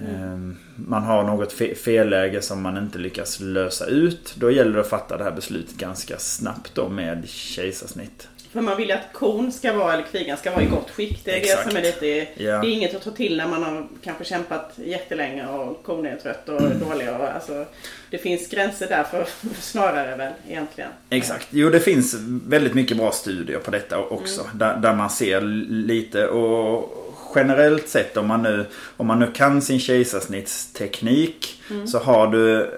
Mm. 0.00 0.56
Man 0.76 1.02
har 1.02 1.24
något 1.24 1.52
felläge 1.52 2.42
som 2.42 2.62
man 2.62 2.76
inte 2.76 2.98
lyckas 2.98 3.40
lösa 3.40 3.86
ut. 3.86 4.34
Då 4.38 4.50
gäller 4.50 4.72
det 4.72 4.80
att 4.80 4.88
fatta 4.88 5.16
det 5.16 5.24
här 5.24 5.32
beslutet 5.32 5.76
ganska 5.76 6.18
snabbt 6.18 6.74
då 6.74 6.88
med 6.88 7.28
kejsarsnitt. 7.28 8.28
För 8.52 8.60
man 8.60 8.76
vill 8.76 8.88
ju 8.88 8.94
att 8.94 9.12
kon 9.12 9.52
ska 9.52 9.72
vara, 9.72 9.92
eller 9.92 10.02
kvigan 10.04 10.36
ska 10.36 10.50
vara 10.50 10.62
i 10.62 10.66
gott 10.66 10.90
skick. 10.90 11.24
Det 11.24 11.30
är 11.32 11.36
Exakt. 11.36 11.64
det 11.64 11.70
som 11.70 11.78
är 11.78 11.82
lite, 11.82 12.06
Ja. 12.42 12.58
det 12.60 12.66
är 12.66 12.70
inget 12.70 12.94
att 12.94 13.02
ta 13.02 13.10
till 13.10 13.36
när 13.36 13.48
man 13.48 13.62
har 13.62 13.86
kanske 14.04 14.24
kämpat 14.24 14.72
jättelänge 14.76 15.46
och 15.46 15.82
kon 15.82 16.06
är 16.06 16.16
trött 16.16 16.48
och 16.48 16.60
dålig. 16.62 17.08
Och, 17.08 17.24
alltså, 17.34 17.64
det 18.10 18.18
finns 18.18 18.48
gränser 18.48 18.88
där 18.88 19.04
för 19.04 19.26
snarare 19.60 20.16
väl 20.16 20.32
egentligen. 20.48 20.90
Exakt. 21.10 21.46
Jo, 21.50 21.70
det 21.70 21.80
finns 21.80 22.14
väldigt 22.46 22.74
mycket 22.74 22.96
bra 22.96 23.10
studier 23.10 23.58
på 23.58 23.70
detta 23.70 23.98
också. 23.98 24.46
Där, 24.54 24.76
där 24.76 24.94
man 24.94 25.10
ser 25.10 25.40
lite 25.70 26.26
och 26.28 27.04
generellt 27.34 27.88
sett 27.88 28.16
om 28.16 28.26
man 28.26 28.42
nu, 28.42 28.66
om 28.96 29.06
man 29.06 29.18
nu 29.18 29.30
kan 29.34 29.62
sin 29.62 29.80
kejsarsnittsteknik 29.80 31.62
så 31.86 31.98
har 31.98 32.26
du, 32.26 32.70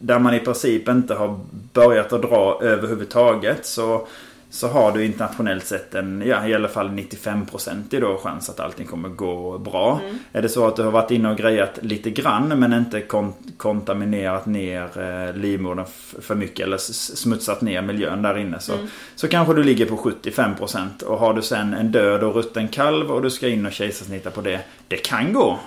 där 0.00 0.18
man 0.18 0.34
i 0.34 0.40
princip 0.40 0.88
inte 0.88 1.14
har 1.14 1.40
börjat 1.72 2.12
att 2.12 2.22
dra 2.22 2.58
överhuvudtaget 2.62 3.66
så 3.66 4.08
så 4.56 4.68
har 4.68 4.92
du 4.92 5.04
internationellt 5.04 5.66
sett 5.66 5.94
en, 5.94 6.22
ja 6.26 6.46
i 6.46 6.54
alla 6.54 6.68
fall 6.68 6.88
95% 6.88 8.00
då 8.00 8.18
chans 8.18 8.50
att 8.50 8.60
allting 8.60 8.86
kommer 8.86 9.08
gå 9.08 9.58
bra. 9.58 10.00
Är 10.32 10.42
det 10.42 10.48
så 10.48 10.66
att 10.66 10.76
du 10.76 10.82
har 10.82 10.90
varit 10.90 11.10
inne 11.10 11.30
och 11.30 11.36
grejat 11.36 11.78
lite 11.82 12.10
grann 12.10 12.48
men 12.48 12.72
inte 12.72 13.00
kon 13.00 13.32
kontaminerat 13.56 14.46
ner 14.46 14.82
eh, 14.98 15.36
livmodern 15.36 15.86
för 16.20 16.34
mycket 16.34 16.66
eller 16.66 16.78
smutsat 17.16 17.60
ner 17.60 17.82
miljön 17.82 18.22
där 18.22 18.38
inne 18.38 18.60
så, 18.60 18.72
så 19.14 19.28
kanske 19.28 19.54
du 19.54 19.62
ligger 19.62 19.86
på 19.86 19.96
75% 19.96 21.02
och 21.04 21.18
har 21.18 21.34
du 21.34 21.42
sen 21.42 21.74
en 21.74 21.92
död 21.92 22.22
och 22.22 22.34
rutten 22.34 22.68
kalv 22.68 23.12
och 23.12 23.22
du 23.22 23.30
ska 23.30 23.48
in 23.48 23.66
och 23.66 23.72
kejsarsnitta 23.72 24.30
på 24.30 24.40
det. 24.40 24.60
Det 24.88 24.96
kan 24.96 25.32
gå. 25.32 25.58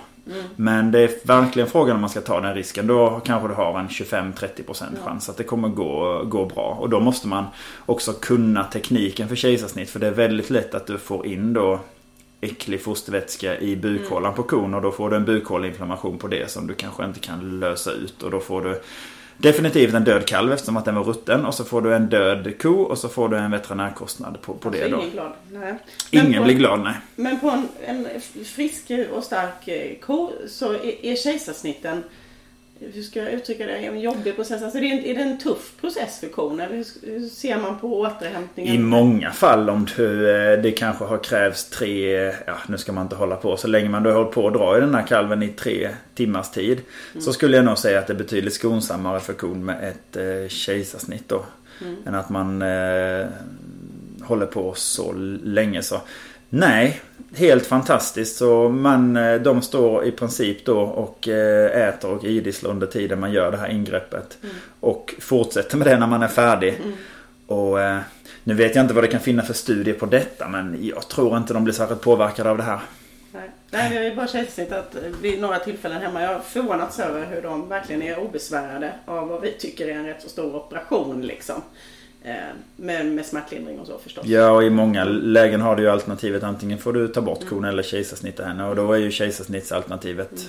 Men 0.56 0.90
det 0.90 0.98
är 1.00 1.26
verkligen 1.26 1.68
frågan 1.68 1.94
om 1.94 2.00
man 2.00 2.10
ska 2.10 2.20
ta 2.20 2.40
den 2.40 2.54
risken. 2.54 2.86
Då 2.86 3.20
kanske 3.24 3.48
du 3.48 3.54
har 3.54 3.78
en 3.78 3.88
25-30% 3.88 5.04
chans 5.04 5.28
att 5.28 5.36
det 5.36 5.44
kommer 5.44 5.68
gå, 5.68 6.24
gå 6.24 6.44
bra. 6.44 6.76
Och 6.80 6.90
då 6.90 7.00
måste 7.00 7.28
man 7.28 7.44
också 7.86 8.12
kunna 8.12 8.64
tekniken 8.64 9.28
för 9.28 9.36
kejsarsnitt. 9.36 9.90
För 9.90 10.00
det 10.00 10.06
är 10.06 10.10
väldigt 10.10 10.50
lätt 10.50 10.74
att 10.74 10.86
du 10.86 10.98
får 10.98 11.26
in 11.26 11.52
då 11.52 11.80
äcklig 12.40 12.82
fostervätska 12.82 13.58
i 13.58 13.76
bukhålan 13.76 14.34
på 14.34 14.42
kon. 14.42 14.74
Och 14.74 14.82
då 14.82 14.92
får 14.92 15.10
du 15.10 15.16
en 15.16 15.24
bukhåleinflammation 15.24 16.18
på 16.18 16.28
det 16.28 16.50
som 16.50 16.66
du 16.66 16.74
kanske 16.74 17.04
inte 17.04 17.20
kan 17.20 17.60
lösa 17.60 17.92
ut. 17.92 18.22
Och 18.22 18.30
då 18.30 18.40
får 18.40 18.62
du 18.62 18.80
definitivt 19.40 19.94
en 19.94 20.04
död 20.04 20.26
kalv 20.26 20.52
eftersom 20.52 20.76
att 20.76 20.84
den 20.84 20.94
var 20.94 21.02
rutten. 21.04 21.46
Och 21.46 21.54
så 21.54 21.64
får 21.64 21.82
du 21.82 21.94
en 21.94 22.08
död 22.08 22.58
ko 22.62 22.80
och 22.82 22.98
så 22.98 23.08
får 23.08 23.28
du 23.28 23.36
en 23.36 23.50
veterinärkostnad 23.50 24.38
på, 24.42 24.54
på 24.54 24.70
det 24.70 24.82
Alltså, 24.82 24.96
då. 24.96 25.02
ingen 25.02 25.12
glad. 25.12 25.32
Nej. 25.52 25.74
Ingen 26.10 26.38
på, 26.42 26.44
blir 26.44 26.54
glad, 26.54 26.80
nej. 26.80 26.94
Men 27.16 27.40
på 27.40 27.50
en, 27.50 27.68
en 27.86 28.06
frisk 28.44 28.90
och 29.12 29.24
stark 29.24 29.68
eh, 29.68 29.98
ko 30.00 30.32
så 30.48 30.72
är, 30.72 31.04
är 31.06 31.16
kejsarsnitten 31.16 32.02
hur 32.80 33.02
ska 33.02 33.20
jag 33.20 33.32
uttrycka 33.32 33.66
det? 33.66 33.72
En 33.72 34.00
jobbig 34.00 34.36
process. 34.36 34.62
Alltså 34.62 34.80
det 34.80 34.86
är, 34.86 34.98
en, 34.98 35.04
är 35.04 35.14
det 35.14 35.20
en 35.20 35.38
tuff 35.38 35.72
process 35.80 36.20
för 36.20 36.28
kon? 36.28 36.60
Eller 36.60 36.76
hur, 36.76 36.86
hur 37.02 37.28
ser 37.28 37.58
man 37.58 37.78
på 37.78 38.00
återhämtningen? 38.00 38.74
I 38.74 38.78
många 38.78 39.30
fall 39.30 39.70
om 39.70 39.86
du, 39.96 40.30
eh, 40.30 40.62
det 40.62 40.72
kanske 40.72 41.04
har 41.04 41.18
krävts 41.18 41.70
tre, 41.70 42.32
ja 42.46 42.56
nu 42.68 42.78
ska 42.78 42.92
man 42.92 43.02
inte 43.02 43.16
hålla 43.16 43.36
på 43.36 43.56
så 43.56 43.68
länge 43.68 43.88
man 43.88 44.02
du 44.02 44.10
har 44.10 44.16
hållit 44.16 44.34
på 44.34 44.46
att 44.46 44.54
dra 44.54 44.76
i 44.76 44.80
den 44.80 44.94
här 44.94 45.06
kalven 45.06 45.42
i 45.42 45.48
tre 45.48 45.90
timmars 46.14 46.50
tid. 46.50 46.80
Så 47.18 47.32
skulle 47.32 47.56
jag 47.56 47.64
nog 47.64 47.78
säga 47.78 47.98
att 47.98 48.06
det 48.06 48.12
är 48.12 48.18
betydligt 48.18 48.54
skonsammare 48.54 49.20
för 49.20 49.32
kon 49.32 49.64
med 49.64 49.88
ett 49.88 50.16
eh, 50.16 50.48
kejsarsnitt 50.48 51.28
då. 51.28 51.44
Än 52.06 52.14
att 52.14 52.28
man 52.28 52.62
eh, 52.62 53.26
håller 54.22 54.46
på 54.46 54.74
så 54.76 55.12
länge 55.42 55.82
så. 55.82 56.00
Nej, 56.50 57.00
helt 57.36 57.66
fantastiskt. 57.66 58.36
Så 58.36 58.68
man, 58.68 59.16
eh, 59.16 59.34
de 59.34 59.62
står 59.62 60.04
i 60.04 60.12
princip 60.12 60.64
då 60.64 60.80
och 60.80 61.28
eh, 61.28 61.88
äter 61.88 62.10
och 62.10 62.24
idisslar 62.24 62.70
under 62.70 62.86
tiden 62.86 63.20
man 63.20 63.32
gör 63.32 63.50
det 63.50 63.56
här 63.56 63.68
ingreppet. 63.68 64.38
Och 64.80 65.14
fortsätter 65.18 65.76
med 65.76 65.86
det 65.86 65.98
när 65.98 66.06
man 66.06 66.22
är 66.22 66.28
färdig. 66.28 66.78
Och 67.46 67.80
eh, 67.80 68.00
nu 68.44 68.54
vet 68.54 68.74
jag 68.74 68.84
inte 68.84 68.94
vad 68.94 69.04
det 69.04 69.08
kan 69.08 69.20
finnas 69.20 69.46
för 69.46 69.54
studier 69.54 69.94
på 69.94 70.06
detta 70.06 70.48
men 70.48 70.78
jag 70.80 71.08
tror 71.08 71.36
inte 71.36 71.54
de 71.54 71.64
blir 71.64 71.74
särskilt 71.74 72.00
påverkade 72.00 72.50
av 72.50 72.56
det 72.56 72.62
här. 72.62 72.80
Nej, 73.32 73.50
Nej 73.70 73.96
har 73.96 74.04
ju 74.04 74.14
bara 74.14 74.26
kejsarsnitt 74.26 74.72
att 74.72 74.96
vid 75.22 75.40
några 75.40 75.58
tillfällen 75.58 76.02
hemma. 76.02 76.22
Jag 76.22 76.28
har 76.28 76.40
förvånats 76.40 76.98
över 76.98 77.26
hur 77.26 77.42
de 77.42 77.68
verkligen 77.68 78.02
är 78.02 78.18
obesvärade 78.18 78.92
av 79.04 79.28
vad 79.28 79.40
vi 79.40 79.52
tycker 79.52 79.88
är 79.88 79.94
en 79.94 80.06
rätt 80.06 80.22
så 80.22 80.28
stor 80.28 80.56
operation 80.56 81.22
liksom. 81.22 81.62
Eh, 82.24 82.34
med, 82.76 83.06
med 83.06 83.26
smärtlindring 83.26 83.80
och 83.80 83.86
så 83.86 83.98
förstås. 83.98 84.26
Ja 84.26 84.50
och 84.50 84.62
i 84.64 84.70
många 84.70 85.04
lägen 85.04 85.60
har 85.60 85.76
du 85.76 85.82
ju 85.82 85.90
alternativet 85.90 86.42
antingen 86.42 86.78
får 86.78 86.92
du 86.92 87.08
ta 87.08 87.20
bort 87.20 87.48
kon 87.48 87.64
eller 87.64 87.82
kejsarsnitta 87.82 88.44
henne 88.44 88.64
och 88.64 88.76
då 88.76 88.92
är 88.92 88.98
ju 88.98 89.10
kejsarsnittsalternativet 89.10 90.46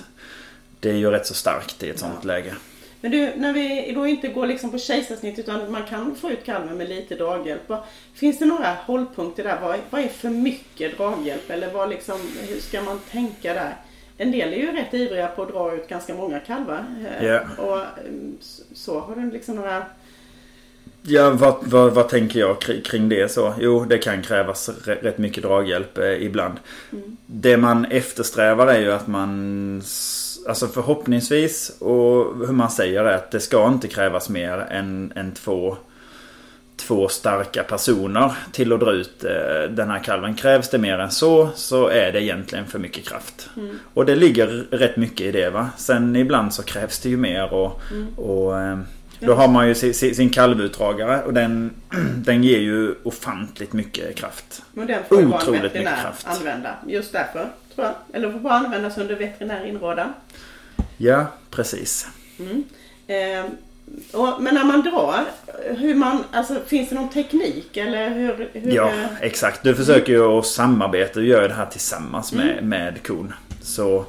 Det 0.80 0.90
är 0.90 0.94
ju 0.94 1.10
rätt 1.10 1.26
så 1.26 1.34
starkt 1.34 1.82
i 1.82 1.90
ett 1.90 1.98
sånt 1.98 2.24
läge. 2.24 2.54
Men 3.00 3.10
du, 3.10 3.32
när 3.36 3.52
vi 3.52 3.92
då 3.94 4.06
inte 4.06 4.28
går 4.28 4.46
liksom 4.46 4.70
på 4.70 4.78
kejsarsnitt 4.78 5.38
utan 5.38 5.72
man 5.72 5.82
kan 5.82 6.14
få 6.14 6.30
ut 6.30 6.44
kalven 6.44 6.76
med 6.78 6.88
lite 6.88 7.14
draghjälp. 7.14 7.72
Finns 8.14 8.38
det 8.38 8.44
några 8.44 8.76
hållpunkter 8.86 9.44
där? 9.44 9.58
Vad 9.62 9.74
är, 9.74 9.80
vad 9.90 10.00
är 10.00 10.08
för 10.08 10.30
mycket 10.30 10.96
draghjälp? 10.98 11.50
Eller 11.50 11.72
vad 11.72 11.88
liksom, 11.90 12.20
hur 12.48 12.60
ska 12.60 12.82
man 12.82 13.00
tänka 13.10 13.54
där? 13.54 13.76
En 14.16 14.30
del 14.30 14.52
är 14.52 14.56
ju 14.56 14.72
rätt 14.72 14.94
ivriga 14.94 15.26
på 15.26 15.42
att 15.42 15.48
dra 15.52 15.74
ut 15.74 15.88
ganska 15.88 16.14
många 16.14 16.40
kalvar. 16.40 16.84
Ja. 17.20 17.40
Och 17.58 17.78
mm, 18.08 18.36
så- 18.72 19.00
har 19.00 19.16
du 19.16 19.30
liksom 19.30 19.56
några... 19.56 19.86
Ja, 21.04 21.30
vad, 21.30 21.54
vad, 21.60 21.92
vad 21.94 22.08
tänker 22.08 22.40
jag 22.40 22.60
kri- 22.60 22.82
kring 22.82 23.08
det 23.08 23.30
så? 23.32 23.54
Jo, 23.60 23.84
det 23.84 23.98
kan 23.98 24.22
krävas 24.22 24.70
rätt 24.84 25.18
mycket 25.18 25.42
draghjälp 25.42 25.98
eh, 25.98 26.22
ibland. 26.22 26.54
Det 27.26 27.56
man 27.56 27.84
eftersträvar 27.84 28.66
är 28.66 28.80
ju 28.80 28.92
att 28.92 29.06
man, 29.06 29.76
alltså 30.48 30.66
förhoppningsvis 30.68 31.72
och 31.78 32.46
hur 32.46 32.52
man 32.52 32.70
säger 32.70 33.04
är 33.04 33.14
att 33.16 33.30
det 33.30 33.40
ska 33.40 33.68
inte 33.68 33.88
krävas 33.88 34.28
mer 34.28 34.58
än, 34.70 35.12
än 35.16 35.32
två, 35.32 35.76
två 36.76 37.08
starka 37.08 37.62
personer 37.62 38.32
till 38.52 38.72
att 38.72 38.80
dra 38.80 38.92
ut 38.92 39.24
eh, 39.24 39.70
den 39.70 39.90
här 39.90 39.98
kalven. 40.04 40.34
Krävs 40.34 40.68
det 40.70 40.78
mer 40.78 40.98
än 40.98 41.10
så 41.10 41.48
så 41.54 41.88
är 41.88 42.12
det 42.12 42.22
egentligen 42.22 42.66
för 42.66 42.78
mycket 42.78 43.08
kraft. 43.08 43.48
Och 43.94 44.06
det 44.06 44.14
ligger 44.16 44.46
rätt 44.70 44.96
mycket 44.96 45.20
i 45.26 45.30
det 45.32 45.50
va. 45.50 45.70
Sen 45.78 46.16
ibland 46.16 46.54
så 46.54 46.62
krävs 46.62 46.98
det 47.00 47.08
ju 47.08 47.16
mer 47.16 47.52
och, 47.54 47.80
och 48.16 48.60
eh, 48.60 48.78
då 49.26 49.34
har 49.34 49.48
man 49.48 49.68
ju 49.68 49.74
sin, 49.74 50.30
kalvutdragare 50.30 51.22
och 51.22 51.34
den, 51.34 51.70
den 52.16 52.44
ger 52.44 52.58
ju 52.58 52.94
ofantligt 53.02 53.72
mycket 53.72 54.16
kraft. 54.16 54.62
Men 54.72 54.86
den 54.86 55.04
får 55.08 55.18
ju 55.20 55.24
vara 55.24 55.36
en 55.40 55.42
Otroligt 55.42 55.62
mycket 55.62 55.76
veterinär 55.76 56.02
kraft. 56.02 56.26
använda. 56.26 56.76
Just 56.86 57.12
därför, 57.12 57.46
tror 57.74 57.86
jag. 57.86 57.94
Eller 58.12 58.32
får 58.32 58.38
bara 58.38 58.54
användas 58.54 58.98
under 58.98 59.14
veterinär 59.16 59.64
inrådan. 59.66 60.08
Ja, 60.96 61.26
precis. 61.50 62.06
Eh, 63.06 63.44
och, 64.12 64.42
men 64.42 64.54
när 64.54 64.64
man 64.64 64.82
drar, 64.82 65.20
hur 65.78 65.94
man, 65.94 66.24
alltså, 66.32 66.56
finns 66.66 66.88
det 66.88 66.94
någon 66.94 67.08
teknik 67.08 67.76
eller 67.76 68.10
hur? 68.10 68.48
hur 68.52 68.72
Ja, 68.74 68.92
exakt. 69.20 69.62
Du 69.62 69.74
försöker 69.74 70.12
ju 70.12 70.22
att 70.38 70.46
samarbeta 70.46 71.20
och 71.20 71.26
göra 71.26 71.48
det 71.48 71.54
här 71.54 71.66
tillsammans 71.66 72.32
med, 72.32 72.50
Mm. 72.52 72.68
med 72.68 73.06
kon. 73.06 73.32
Så 73.62 74.04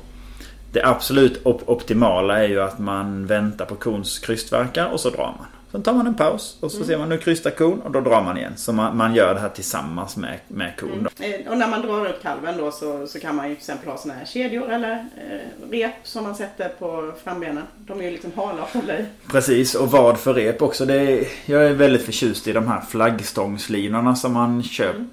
det 0.74 0.86
absolut 0.86 1.42
op- 1.46 1.64
optimala 1.70 2.44
är 2.44 2.48
ju 2.48 2.62
att 2.62 2.80
man 2.80 3.26
väntar 3.26 3.66
på 3.66 3.76
kons 3.76 4.20
krystverkar 4.20 4.86
och 4.94 5.00
så 5.00 5.10
drar 5.10 5.36
man. 5.38 5.46
Sen 5.72 5.84
tar 5.84 5.94
man 5.94 6.08
en 6.08 6.14
paus 6.14 6.58
och 6.60 6.72
så 6.72 6.78
Mm. 6.78 6.88
ser 6.88 6.98
man 6.98 7.10
nu 7.10 7.18
krystar 7.18 7.50
kon 7.52 7.80
och 7.82 7.92
då 7.92 8.02
drar 8.02 8.24
man 8.24 8.38
igen. 8.38 8.54
Så 8.56 8.74
man, 8.74 8.98
man 8.98 9.16
gör 9.16 9.34
det 9.34 9.40
här 9.40 9.50
tillsammans 9.50 10.18
med, 10.18 10.40
med 10.48 10.74
kon. 10.80 10.90
Då. 11.18 11.24
Eh, 11.26 11.52
Och 11.52 11.58
när 11.58 11.68
man 11.68 11.82
drar 11.82 12.10
ut 12.10 12.22
kalven 12.22 12.58
då 12.58 12.72
så, 12.72 13.08
så 13.08 13.20
kan 13.20 13.36
man 13.36 13.50
ju 13.50 13.56
till 13.56 13.62
exempel 13.62 13.90
ha 13.90 13.98
såna 13.98 14.14
här 14.14 14.26
kedjor 14.26 14.70
eller 14.72 14.92
eh, 14.92 15.70
rep 15.72 15.94
som 16.04 16.24
man 16.24 16.36
sätter 16.36 16.70
på 16.70 17.12
frambenen. 17.24 17.64
De 17.78 18.00
är 18.00 18.04
ju 18.04 18.12
liksom 18.12 18.32
hala 18.36 18.62
och 18.64 18.70
håller 18.82 19.00
i. 19.00 19.06
Precis, 19.32 19.76
och 19.76 19.92
vad 19.92 20.20
för 20.20 20.34
rep 20.34 20.62
också. 20.62 20.86
Det 20.86 20.96
är, 20.96 21.28
jag 21.46 21.64
är 21.66 21.74
väldigt 21.74 22.06
förtjust 22.06 22.48
i 22.48 22.52
de 22.54 22.68
här 22.68 22.82
flaggstångslinorna 22.90 24.16
som 24.16 24.34
man 24.34 24.64
köp, 24.64 24.96
kö, 24.96 25.04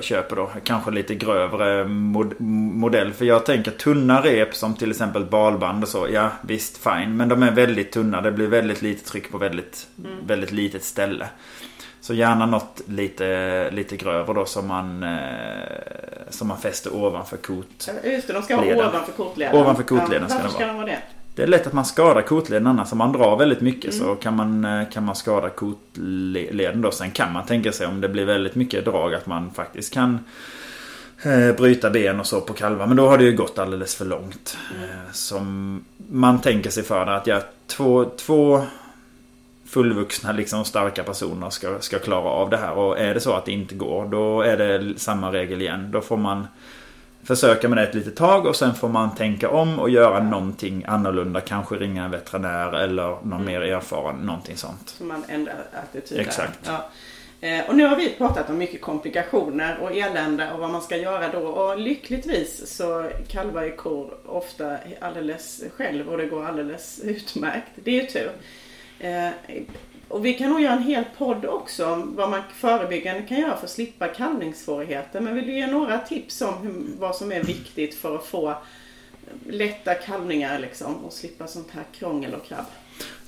köper 0.00 0.36
då. 0.36 0.50
Kanske 0.64 0.90
lite 0.90 1.14
grövre 1.14 1.84
mod, 1.84 2.40
modell. 2.40 3.12
För 3.12 3.24
jag 3.24 3.46
tänker 3.46 3.70
tunna 3.70 4.22
rep 4.22 4.54
som 4.54 4.74
till 4.74 4.90
exempel 4.90 5.24
balband 5.24 5.82
och 5.82 5.88
så. 5.88 6.08
Ja 6.12 6.30
visst, 6.42 6.76
fine. 6.76 7.16
Men 7.16 7.28
de 7.28 7.42
är 7.42 7.50
väldigt 7.50 7.92
tunna. 7.92 8.20
Det 8.20 8.32
blir 8.32 8.46
väldigt 8.46 8.82
lite 8.82 9.10
tryck 9.10 9.30
på 9.30 9.38
väldigt, 9.38 9.86
väldigt 10.26 10.52
litet 10.52 10.84
ställe. 10.84 11.28
Så 12.00 12.14
gärna 12.14 12.46
något 12.46 12.80
lite, 12.86 13.70
lite 13.70 13.96
grövre 13.96 14.34
då 14.34 14.44
som 14.44 14.68
man, 14.68 15.02
eh, 15.02 15.18
som 16.28 16.48
man 16.48 16.58
fäster 16.58 16.94
ovanför 16.94 17.36
kot. 17.36 17.90
Just 18.04 18.26
det, 18.26 18.32
de 18.32 18.42
ska 18.42 18.56
vara 18.56 18.88
ovanför 18.88 19.12
kotleden. 19.12 19.56
Ovanför 19.56 19.82
kotleden 19.82 20.28
ska 20.28 20.38
varför 20.38 20.48
de 20.48 20.54
ska 20.54 20.66
vara. 20.66 20.72
de 20.72 20.76
vara 20.76 20.86
det? 20.86 21.19
Det 21.40 21.44
är 21.44 21.48
lätt 21.48 21.66
att 21.66 21.72
man 21.72 21.84
skadar 21.84 22.22
kotleden 22.22 22.66
annars. 22.66 22.92
Om 22.92 22.98
man 22.98 23.12
drar 23.12 23.36
väldigt 23.36 23.60
mycket 23.60 23.94
så 23.94 24.14
kan 24.14 24.36
man, 24.36 24.64
eh, 24.64 24.88
kan 24.88 25.04
man 25.04 25.16
skada 25.16 25.48
kotleden 25.48 26.80
då. 26.80 26.90
Sen 26.90 27.10
kan 27.10 27.32
man 27.32 27.46
tänka 27.46 27.72
sig 27.72 27.86
om 27.86 28.00
det 28.00 28.08
blir 28.08 28.24
väldigt 28.24 28.54
mycket 28.54 28.84
drag 28.84 29.14
att 29.14 29.26
man 29.26 29.50
faktiskt 29.50 29.94
kan 29.94 30.18
eh, 31.22 31.56
bryta 31.56 31.90
ben 31.90 32.20
och 32.20 32.26
så 32.26 32.40
på 32.40 32.52
kalvar. 32.52 32.86
Men 32.86 32.96
då 32.96 33.08
har 33.08 33.18
det 33.18 33.24
ju 33.24 33.36
gått 33.36 33.58
alldeles 33.58 33.94
för 33.94 34.04
långt. 34.04 34.58
Eh, 34.82 35.12
som 35.12 35.84
man 36.10 36.40
tänker 36.40 36.70
sig 36.70 36.82
för 36.82 37.06
att 37.06 37.26
ja, 37.26 37.40
två, 37.66 38.04
två 38.04 38.62
fullvuxna 39.66 40.32
liksom 40.32 40.64
starka 40.64 41.02
personer 41.02 41.50
ska, 41.50 41.78
ska 41.80 41.98
klara 41.98 42.28
av 42.28 42.50
det 42.50 42.56
här. 42.56 42.72
Och 42.72 42.98
är 42.98 43.14
det 43.14 43.20
så 43.20 43.32
att 43.32 43.44
det 43.44 43.52
inte 43.52 43.74
går 43.74 44.08
då 44.08 44.42
är 44.42 44.56
det 44.56 44.98
samma 44.98 45.32
regel 45.32 45.62
igen. 45.62 45.90
Då 45.90 46.00
får 46.00 46.16
man 46.16 46.46
försöka 47.24 47.68
med 47.68 47.78
det 47.78 47.82
ett 47.82 47.94
litet 47.94 48.16
tag 48.16 48.46
och 48.46 48.56
sen 48.56 48.74
får 48.74 48.88
man 48.88 49.14
tänka 49.14 49.50
om 49.50 49.78
och 49.78 49.90
göra 49.90 50.22
någonting 50.22 50.84
annorlunda. 50.88 51.40
Kanske 51.40 51.74
ringa 51.74 52.04
en 52.04 52.10
veterinär 52.10 52.72
eller 52.72 53.16
någon 53.22 53.44
mer 53.44 53.60
erfaren. 53.60 54.16
Någonting 54.16 54.56
sånt. 54.56 54.88
Så 54.98 55.04
man 55.04 55.24
ändrar 55.28 55.54
attityd. 55.72 56.20
Exakt. 56.20 56.58
Ja. 56.66 56.88
Eh, 57.40 57.68
och 57.68 57.76
nu 57.76 57.86
har 57.86 57.96
vi 57.96 58.08
pratat 58.08 58.50
om 58.50 58.58
mycket 58.58 58.80
komplikationer 58.80 59.78
och 59.82 59.92
elände 59.92 60.52
och 60.52 60.58
vad 60.60 60.70
man 60.70 60.82
ska 60.82 60.96
göra 60.96 61.28
då. 61.32 61.38
Och 61.38 61.78
lyckligtvis 61.78 62.76
så 62.76 63.10
kalvar 63.28 63.62
ju 63.62 63.76
kor 63.76 64.14
ofta 64.26 64.76
alldeles 65.00 65.62
själv 65.76 66.08
och 66.08 66.18
det 66.18 66.26
går 66.26 66.46
alldeles 66.46 67.00
utmärkt. 67.04 67.70
Det 67.74 67.90
är 67.90 68.02
ju 68.02 68.06
tur. 68.06 68.30
Och 70.10 70.24
vi 70.24 70.34
kan 70.34 70.50
nog 70.50 70.60
göra 70.60 70.72
en 70.72 70.82
hel 70.82 71.04
podd 71.18 71.44
också 71.44 71.86
om 71.86 72.16
vad 72.16 72.30
man 72.30 72.42
förebyggande 72.54 73.22
kan 73.22 73.40
göra 73.40 73.56
för 73.56 73.64
att 73.64 73.70
slippa 73.70 74.08
kalvningssvårigheter. 74.08 75.20
Men 75.20 75.34
vill 75.34 75.46
du 75.46 75.52
ge 75.52 75.66
några 75.66 75.98
tips 75.98 76.42
om 76.42 76.54
hur, 76.62 76.72
vad 76.98 77.16
som 77.16 77.32
är 77.32 77.42
viktigt 77.42 77.94
för 77.94 78.16
att 78.16 78.26
få 78.26 78.54
lätta 79.48 79.94
kalvningar 79.94 80.58
liksom 80.58 80.96
och 81.04 81.12
slippa 81.12 81.46
sånt 81.46 81.68
här 81.70 81.84
krångel 81.92 82.34
och 82.34 82.46
krabb? 82.46 82.64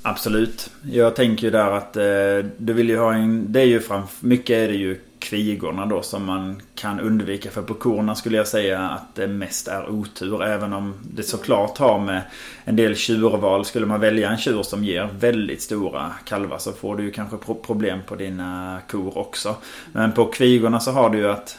Absolut. 0.02 0.70
Jag 0.92 1.16
tänker 1.16 1.44
ju 1.44 1.50
där 1.50 1.70
att 1.70 1.96
eh, 1.96 2.50
du 2.56 2.72
vill 2.72 2.88
ju 2.88 2.98
ha 2.98 3.14
en... 3.14 3.52
Det 3.52 3.60
är 3.60 3.66
ju 3.66 3.80
framför... 3.80 4.26
Mycket 4.26 4.56
är 4.56 4.68
det 4.68 4.74
ju 4.74 5.00
kvigorna 5.22 5.86
då 5.86 6.02
som 6.02 6.24
man 6.24 6.62
kan 6.74 7.00
undvika. 7.00 7.50
För 7.50 7.62
på 7.62 7.74
korna 7.74 8.14
skulle 8.14 8.36
jag 8.36 8.48
säga 8.48 8.80
att 8.80 9.14
det 9.14 9.26
mest 9.26 9.68
är 9.68 9.90
otur. 9.90 10.42
Även 10.42 10.72
om 10.72 10.94
det 11.02 11.22
såklart 11.22 11.78
har 11.78 11.98
med 11.98 12.22
en 12.64 12.76
del 12.76 12.96
tjurval. 12.96 13.64
Skulle 13.64 13.86
man 13.86 14.00
välja 14.00 14.30
en 14.30 14.38
tjur 14.38 14.62
som 14.62 14.84
ger 14.84 15.08
väldigt 15.18 15.62
stora 15.62 16.12
kalvar 16.24 16.58
så 16.58 16.72
får 16.72 16.96
du 16.96 17.02
ju 17.02 17.10
kanske 17.10 17.36
problem 17.66 17.98
på 18.06 18.16
dina 18.16 18.80
kor 18.90 19.18
också. 19.18 19.56
Men 19.92 20.12
på 20.12 20.24
kvigorna 20.24 20.80
så 20.80 20.90
har 20.90 21.10
du 21.10 21.18
ju 21.18 21.30
att 21.30 21.58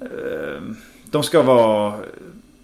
eh, 0.00 0.62
de 1.04 1.22
ska 1.22 1.42
vara 1.42 1.94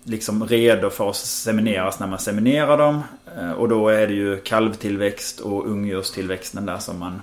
liksom 0.04 0.46
redo 0.46 0.90
för 0.90 1.10
att 1.10 1.16
semineras 1.16 1.98
när 2.00 2.06
man 2.06 2.18
seminerar 2.18 2.78
dem. 2.78 3.02
Eh, 3.38 3.52
och 3.52 3.68
då 3.68 3.88
är 3.88 4.06
det 4.06 4.14
ju 4.14 4.36
kalvtillväxt 4.40 5.40
och 5.40 5.66
ungdjurstillväxten 5.66 6.66
där 6.66 6.78
som 6.78 6.98
man, 6.98 7.22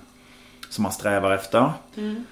som 0.69 0.83
man 0.83 0.91
strävar 0.91 1.31
efter. 1.31 1.71
Mm. 1.97 2.23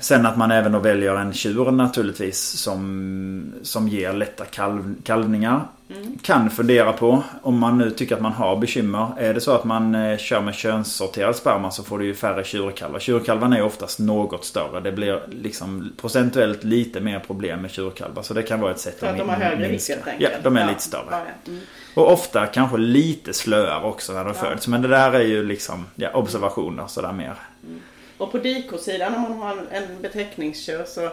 Sen 0.00 0.26
att 0.26 0.36
man 0.36 0.50
även 0.50 0.72
då 0.72 0.78
väljer 0.78 1.14
en 1.14 1.32
tjur 1.32 1.70
naturligtvis 1.70 2.40
som, 2.40 3.52
som 3.62 3.88
ger 3.88 4.12
lätta 4.12 4.44
kalv, 4.44 4.94
kalvningar. 5.02 5.60
Mm. 5.90 6.18
Kan 6.22 6.50
fundera 6.50 6.92
på 6.92 7.22
om 7.42 7.58
man 7.58 7.78
nu 7.78 7.90
tycker 7.90 8.14
att 8.14 8.22
man 8.22 8.32
har 8.32 8.56
bekymmer. 8.56 9.08
Är 9.18 9.34
det 9.34 9.40
så 9.40 9.52
att 9.52 9.64
man 9.64 9.94
eh, 9.94 10.18
kör 10.18 10.40
med 10.40 10.54
könssorterad 10.54 11.36
sperma 11.36 11.70
så 11.70 11.82
får 11.82 11.98
du 11.98 12.04
ju 12.04 12.14
färre 12.14 12.44
tjurkalvar. 12.44 13.00
Tjurkalvarna 13.00 13.58
är 13.58 13.62
oftast 13.62 13.98
något 13.98 14.44
större. 14.44 14.80
Det 14.80 14.92
blir 14.92 15.20
liksom 15.30 15.92
procentuellt 16.00 16.64
lite 16.64 17.00
mer 17.00 17.18
problem 17.18 17.60
med 17.60 17.70
tjurkalvar. 17.70 18.22
Så 18.22 18.34
det 18.34 18.42
kan 18.42 18.60
vara 18.60 18.70
ett 18.70 18.80
sätt 18.80 19.02
att, 19.02 19.08
att 19.08 19.18
de 19.18 19.28
har 19.28 19.36
högre 19.36 19.68
vikt 19.68 19.88
helt 19.88 20.06
enkelt. 20.06 20.32
Ja, 20.32 20.38
de 20.42 20.56
är 20.56 20.60
ja. 20.60 20.68
lite 20.68 20.82
större. 20.82 21.20
Mm. 21.46 21.60
Och 21.94 22.12
ofta 22.12 22.46
kanske 22.46 22.76
lite 22.76 23.32
slöare 23.32 23.84
också 23.84 24.12
när 24.12 24.24
de 24.24 24.34
ja. 24.36 24.48
föds. 24.48 24.68
Men 24.68 24.82
det 24.82 24.88
där 24.88 25.12
är 25.12 25.24
ju 25.24 25.44
liksom 25.44 25.86
ja, 25.94 26.10
observationer 26.12 26.86
sådär 26.86 27.12
mer. 27.12 27.34
Mm. 27.66 27.80
Och 28.18 28.32
på 28.32 28.38
dikosidan 28.38 29.14
om 29.14 29.22
man 29.22 29.38
har 29.38 29.66
en 29.70 30.02
beteckningskör 30.02 30.84
så 30.84 31.10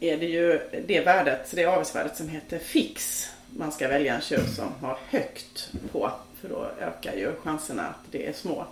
är 0.00 0.16
det 0.16 0.26
ju 0.26 0.60
det 0.86 1.00
värdet, 1.00 1.50
det 1.54 1.64
avelsvärdet 1.64 2.16
som 2.16 2.28
heter 2.28 2.58
fix. 2.58 3.26
Man 3.56 3.72
ska 3.72 3.88
välja 3.88 4.14
en 4.14 4.20
kör 4.20 4.44
som 4.56 4.72
har 4.80 4.98
högt 5.08 5.70
på. 5.92 6.12
För 6.40 6.48
då 6.48 6.66
ökar 6.80 7.12
ju 7.12 7.32
chanserna 7.42 7.82
att 7.82 8.12
det 8.12 8.28
är 8.28 8.32
små 8.32 8.66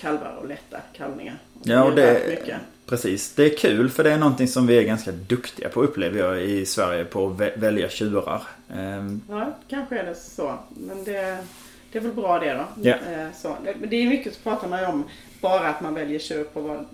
kalvar 0.00 0.36
och 0.40 0.48
lätta 0.48 0.80
kalvningar. 0.92 1.38
Och 1.60 1.66
ja, 1.66 1.84
och 1.84 1.94
det, 1.94 2.38
precis. 2.86 3.34
Det 3.34 3.44
är 3.44 3.56
kul 3.56 3.90
för 3.90 4.04
det 4.04 4.12
är 4.12 4.18
någonting 4.18 4.48
som 4.48 4.66
vi 4.66 4.78
är 4.78 4.82
ganska 4.82 5.12
duktiga 5.12 5.68
på 5.68 5.82
upplever 5.82 6.18
jag 6.18 6.42
i 6.42 6.66
Sverige 6.66 7.04
på 7.04 7.26
att 7.26 7.56
välja 7.56 7.88
tjurar. 7.88 8.42
Ehm. 8.74 9.22
Ja, 9.28 9.58
kanske 9.68 9.98
är 9.98 10.04
det 10.04 10.14
så. 10.14 10.58
Men 10.68 11.04
det, 11.04 11.38
det 11.92 11.98
är 11.98 12.02
väl 12.02 12.12
bra 12.12 12.38
det 12.38 12.52
då. 12.52 12.88
Yeah. 12.88 13.32
Så, 13.36 13.56
det, 13.64 13.86
det 13.86 13.96
är 13.96 14.06
mycket 14.06 14.34
så 14.34 14.40
pratar 14.40 14.68
man 14.68 14.80
ju 14.80 14.86
om 14.86 15.04
bara 15.40 15.68
att 15.68 15.80
man 15.80 15.94
väljer 15.94 16.18
köp 16.18 16.54
på 16.54 16.84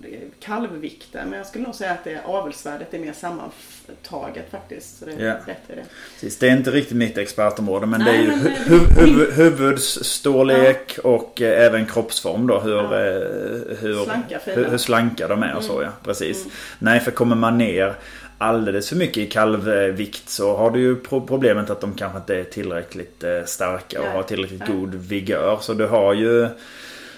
kalvvikten. 0.40 1.28
Men 1.28 1.38
jag 1.38 1.46
skulle 1.46 1.64
nog 1.64 1.74
säga 1.74 1.90
att 1.90 2.04
det 2.04 2.20
avelsvärdet 2.24 2.94
är 2.94 2.98
mer 2.98 3.12
sammantaget 3.12 4.50
faktiskt. 4.50 4.98
Så 4.98 5.04
det 5.04 5.12
är 5.12 5.20
yeah. 5.20 5.36
bättre 5.46 5.74
det. 5.74 5.84
Precis, 6.14 6.38
det 6.38 6.48
är 6.48 6.56
inte 6.56 6.70
riktigt 6.70 6.96
mitt 6.96 7.18
expertområde 7.18 7.86
men 7.86 8.00
Nej, 8.00 8.12
det 8.12 8.18
är 8.18 8.22
ju 8.22 8.42
men, 8.42 8.52
hu 8.52 8.78
hu 8.78 9.32
huvudsstorlek 9.32 10.98
ja. 11.04 11.10
och 11.10 11.42
eh, 11.42 11.66
även 11.66 11.86
kroppsform 11.86 12.46
då. 12.46 12.60
Hur, 12.60 12.76
ja. 12.76 12.82
eh, 12.82 13.78
hur, 13.80 14.04
slanka, 14.04 14.40
hur, 14.44 14.64
hur, 14.64 14.78
slanka 14.78 15.28
de 15.28 15.42
är 15.42 15.54
och 15.54 15.62
mm. 15.64 15.74
så 15.74 15.82
ja. 15.82 15.88
Precis. 16.04 16.40
Mm. 16.40 16.52
Nej, 16.78 17.00
för 17.00 17.10
kommer 17.10 17.36
man 17.36 17.58
ner 17.58 17.94
alldeles 18.38 18.88
för 18.88 18.96
mycket 18.96 19.16
i 19.16 19.26
kalvvikt 19.26 20.28
så 20.28 20.56
har 20.56 20.70
du 20.70 20.80
ju 20.80 20.96
problemet 20.96 21.70
att 21.70 21.80
de 21.80 21.94
kanske 21.94 22.18
inte 22.18 22.36
är 22.36 22.44
tillräckligt 22.44 23.24
eh, 23.24 23.44
starka 23.44 24.00
och 24.00 24.06
har 24.06 24.22
tillräckligt 24.22 24.66
god 24.66 24.94
vigör. 24.94 25.58
Så 25.60 25.74
du 25.74 25.86
har 25.86 26.14
ju 26.14 26.48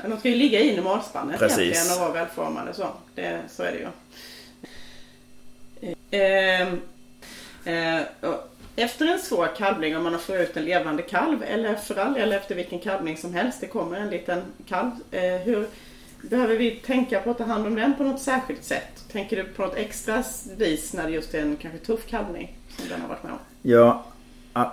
de 0.03 0.19
ska 0.19 0.29
ju 0.29 0.35
ligga 0.35 0.61
i 0.61 0.77
normalspannet 0.77 1.39
Precis. 1.39 1.59
egentligen 1.59 1.93
och 1.93 2.01
vara 2.01 2.13
välformade 2.13 2.75
så. 2.75 2.87
Det, 3.15 3.41
så 3.51 3.63
är 3.63 3.73
det 3.73 3.79
ju. 3.79 3.89
Eh, 6.11 6.69
eh, 7.75 8.03
efter 8.77 9.07
en 9.07 9.19
svår 9.19 9.57
kalvning, 9.57 9.97
om 9.97 10.03
man 10.03 10.13
har 10.13 10.21
fått 10.21 10.37
ut 10.37 10.57
en 10.57 10.65
levande 10.65 11.03
kalv 11.03 11.43
eller 11.43 11.75
för 11.75 11.97
all 11.97 12.17
eller 12.17 12.37
efter 12.37 12.55
vilken 12.55 12.79
kalvning 12.79 13.17
som 13.17 13.35
helst, 13.35 13.61
det 13.61 13.67
kommer 13.67 13.97
en 13.97 14.11
liten 14.11 14.43
kalv. 14.67 14.91
Eh, 15.11 15.23
hur 15.23 15.67
Behöver 16.23 16.57
vi 16.57 16.71
tänka 16.71 17.21
på 17.21 17.31
att 17.31 17.39
ta 17.39 17.45
hand 17.45 17.67
om 17.67 17.75
den 17.75 17.95
på 17.95 18.03
något 18.03 18.21
särskilt 18.21 18.65
sätt? 18.65 19.05
Tänker 19.13 19.37
du 19.37 19.45
på 19.45 19.63
något 19.63 19.77
extra 19.77 20.25
vis 20.57 20.93
när 20.93 21.05
det 21.05 21.11
just 21.11 21.35
är 21.35 21.43
en 21.43 21.57
kanske 21.57 21.79
tuff 21.79 22.07
kalvning 22.07 22.57
som 22.77 22.89
den 22.89 23.01
har 23.01 23.09
varit 23.09 23.23
med 23.23 23.33
om? 23.33 23.39
Ja, 23.63 24.05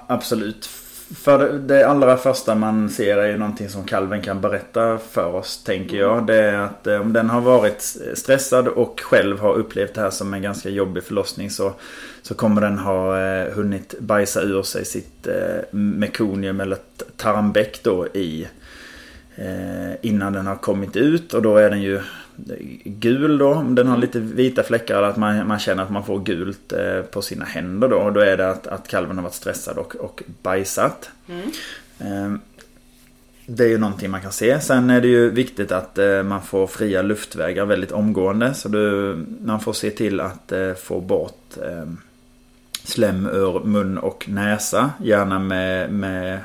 absolut. 0.07 0.69
För 1.13 1.53
det 1.53 1.87
allra 1.87 2.17
första 2.17 2.55
man 2.55 2.89
ser 2.89 3.17
är 3.17 3.27
ju 3.27 3.37
någonting 3.37 3.69
som 3.69 3.83
kalven 3.83 4.21
kan 4.21 4.41
berätta 4.41 4.97
för 4.97 5.35
oss, 5.35 5.63
tänker 5.63 5.97
jag. 5.97 6.27
Det 6.27 6.35
är 6.35 6.57
att 6.57 6.87
eh, 6.87 7.01
om 7.01 7.13
den 7.13 7.29
har 7.29 7.41
varit 7.41 7.81
stressad 8.13 8.67
och 8.67 9.01
själv 9.03 9.39
har 9.39 9.53
upplevt 9.53 9.93
det 9.93 10.01
här 10.01 10.09
som 10.09 10.33
en 10.33 10.41
ganska 10.41 10.69
jobbig 10.69 11.03
förlossning 11.03 11.49
så, 11.49 11.73
så 12.21 12.33
kommer 12.33 12.61
den 12.61 12.77
ha 12.77 13.19
eh, 13.19 13.53
hunnit 13.53 13.99
bajsa 13.99 14.41
ur 14.41 14.63
sig 14.63 14.85
sitt 14.85 15.27
eh, 15.27 15.63
mekonium 15.71 16.59
eller 16.59 16.77
tarmbäck 17.17 17.83
då 17.83 18.07
i 18.07 18.47
eh, 19.35 19.95
innan 20.01 20.33
den 20.33 20.47
har 20.47 20.55
kommit 20.55 20.95
ut 20.95 21.33
och 21.33 21.41
då 21.41 21.57
är 21.57 21.69
den 21.69 21.81
ju 21.81 22.01
gul 22.83 23.37
då. 23.37 23.65
Den 23.69 23.87
har 23.87 23.97
lite 23.97 24.19
vita 24.19 24.63
fläckar. 24.63 25.03
Att 25.03 25.17
man, 25.17 25.47
man 25.47 25.59
känner 25.59 25.83
att 25.83 25.91
man 25.91 26.05
får 26.05 26.19
gult 26.19 26.73
eh, 26.73 27.01
på 27.01 27.21
sina 27.21 27.45
händer 27.45 27.87
då. 27.87 27.97
Och 27.97 28.13
då 28.13 28.19
är 28.19 28.37
det 28.37 28.49
att, 28.49 28.67
att 28.67 28.87
kalven 28.87 29.17
har 29.17 29.23
varit 29.23 29.33
stressad 29.33 29.77
och, 29.77 29.95
och 29.95 30.23
bajsat. 30.41 31.09
Mm. 31.29 31.51
Eh, 31.99 32.39
det 33.47 33.63
är 33.63 33.67
ju 33.67 33.77
någonting 33.77 34.11
man 34.11 34.21
kan 34.21 34.31
se. 34.31 34.59
Sen 34.61 34.89
är 34.89 35.01
det 35.01 35.07
ju 35.07 35.29
viktigt 35.29 35.71
att 35.71 35.97
eh, 35.97 36.23
man 36.23 36.41
får 36.41 36.67
fria 36.67 37.01
luftvägar 37.01 37.65
väldigt 37.65 37.91
omgående. 37.91 38.53
Så 38.53 38.69
du, 38.69 39.15
man 39.41 39.59
får 39.59 39.73
se 39.73 39.89
till 39.89 40.19
att 40.19 40.51
eh, 40.51 40.73
få 40.73 41.01
bort 41.01 41.57
eh, 41.63 41.85
slem 42.83 43.25
ur 43.25 43.59
mun 43.63 43.97
och 43.97 44.29
näsa. 44.29 44.89
Gärna 45.01 45.39
med, 45.39 45.93
med 45.93 46.39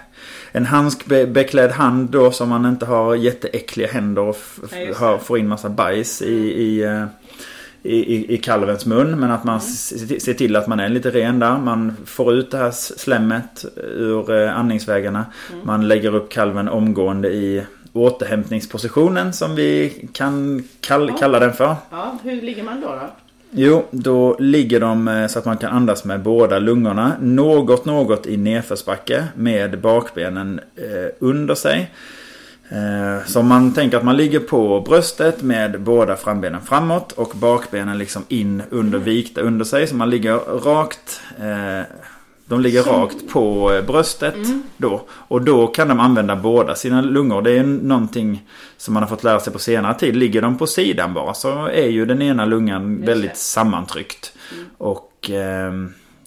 en 0.53 0.66
handskbeklädd 0.66 1.70
hand 1.70 2.11
då 2.11 2.30
som 2.30 2.48
man 2.48 2.66
inte 2.66 2.86
har 2.86 3.14
jätteäckliga 3.14 3.88
händer 3.88 4.22
och 4.22 4.36
ja, 5.01 5.18
får 5.18 5.38
in 5.38 5.48
massa 5.48 5.68
bajs 5.68 6.22
i, 6.22 6.34
i, 6.62 6.82
eh, 6.82 7.05
i, 7.82 8.34
i 8.34 8.38
kalvens 8.38 8.86
mun. 8.86 9.20
Men 9.20 9.30
att 9.30 9.44
man 9.44 9.61
mm. 9.61 10.20
ser 10.20 10.34
till 10.34 10.57
att 10.57 10.66
man 10.66 10.80
är 10.80 10.88
lite 10.88 11.11
ren 11.11 11.38
där. 11.38 11.59
Man 11.59 11.96
får 12.07 12.34
ut 12.34 12.51
det 12.51 12.59
här 12.59 12.70
slemmet 12.70 13.64
ur 13.76 14.32
eh, 14.32 14.59
andningsvägarna. 14.59 15.26
Mm. 15.53 15.66
Man 15.66 15.88
lägger 15.88 16.14
upp 16.14 16.30
kalven 16.30 16.68
omgående 16.68 17.28
i 17.28 17.66
återhämtningspositionen 17.92 19.32
som 19.32 19.55
vi 19.55 19.92
kan 20.12 20.64
kall, 20.80 21.09
ja. 21.09 21.16
kalla 21.16 21.38
den 21.38 21.53
för. 21.53 21.76
Ja, 21.90 22.18
hur 22.22 22.42
ligger 22.42 22.62
man 22.62 22.80
då? 22.80 22.88
då? 22.88 23.11
Jo, 23.53 23.86
då 23.90 24.36
ligger 24.38 24.80
de 24.80 25.09
eh, 25.09 25.26
så 25.26 25.38
att 25.38 25.44
man 25.44 25.57
kan 25.57 25.72
andas 25.72 26.05
med 26.05 26.22
båda 26.22 26.59
lungorna. 26.59 27.12
Något, 27.20 27.84
något 27.84 28.26
i 28.26 28.36
nedförsbacke 28.36 29.24
med 29.34 29.80
bakbenen 29.80 30.61
eh, 30.76 31.12
under 31.18 31.55
sig. 31.55 31.90
Eh, 32.68 33.26
så 33.26 33.42
man 33.42 33.74
tänker 33.74 33.96
att 33.96 34.05
man 34.05 34.16
ligger 34.16 34.40
på 34.40 34.80
bröstet 34.80 35.42
med 35.42 35.80
båda 35.80 36.16
frambenen 36.16 36.61
framåt 36.61 37.12
och 37.12 37.32
bakbenen 37.34 37.98
liksom 37.98 38.24
in 38.28 38.62
under 38.70 38.98
vikta 38.98 39.40
under 39.40 39.64
sig. 39.64 39.86
Så 39.86 39.96
man 39.96 40.11
ligger 40.11 40.34
rakt 40.64 41.20
de 42.51 42.61
ligger 42.61 42.82
Som... 42.82 42.92
rakt 42.92 43.28
på 43.28 43.72
eh, 43.72 43.82
bröstet 43.82 44.34
mm. 44.34 44.62
då. 44.76 45.03
Och 45.11 45.42
då 45.42 45.66
kan 45.66 45.88
de 45.88 46.01
använda 46.01 46.36
båda 46.36 46.74
sina 46.74 47.01
lungor. 47.01 47.42
Det 47.42 47.59
är 47.59 47.62
någonting 47.62 48.46
som 48.76 48.94
man 48.94 49.03
har 49.03 49.11
fått 49.11 49.24
lära 49.24 49.40
sig 49.40 49.53
på 49.53 49.59
senare 49.59 49.94
tid. 49.94 50.16
Ligger 50.16 50.42
de 50.42 50.59
på 50.59 50.66
sidan 50.66 51.14
bara 51.14 51.34
så 51.34 51.66
är 51.66 51.86
ju 51.86 52.07
den 52.07 52.22
ena 52.22 52.44
lungan 52.44 53.05
väldigt 53.05 53.36
sammantryckt. 53.36 54.32
Mm. 54.53 54.66
Och 54.78 55.30
eh, 55.30 55.72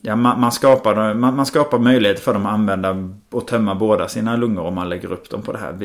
ja, 0.06 0.16
man, 0.16 0.40
man, 0.40 0.52
skapar, 0.52 1.14
man, 1.14 1.36
man 1.36 1.46
skapar 1.46 1.80
möjlighet 1.80 2.20
för 2.20 2.34
dem 2.34 2.46
att 2.46 2.54
använda 2.54 3.10
och 3.32 3.48
tömma 3.48 3.76
båda 3.76 4.08
sina 4.08 4.36
lungor 4.36 4.64
om 4.64 4.76
man 4.76 4.90
lägger 4.90 5.12
upp 5.12 5.30
dem 5.30 5.42
på 5.42 5.52
det 5.52 5.58
här 5.58 5.76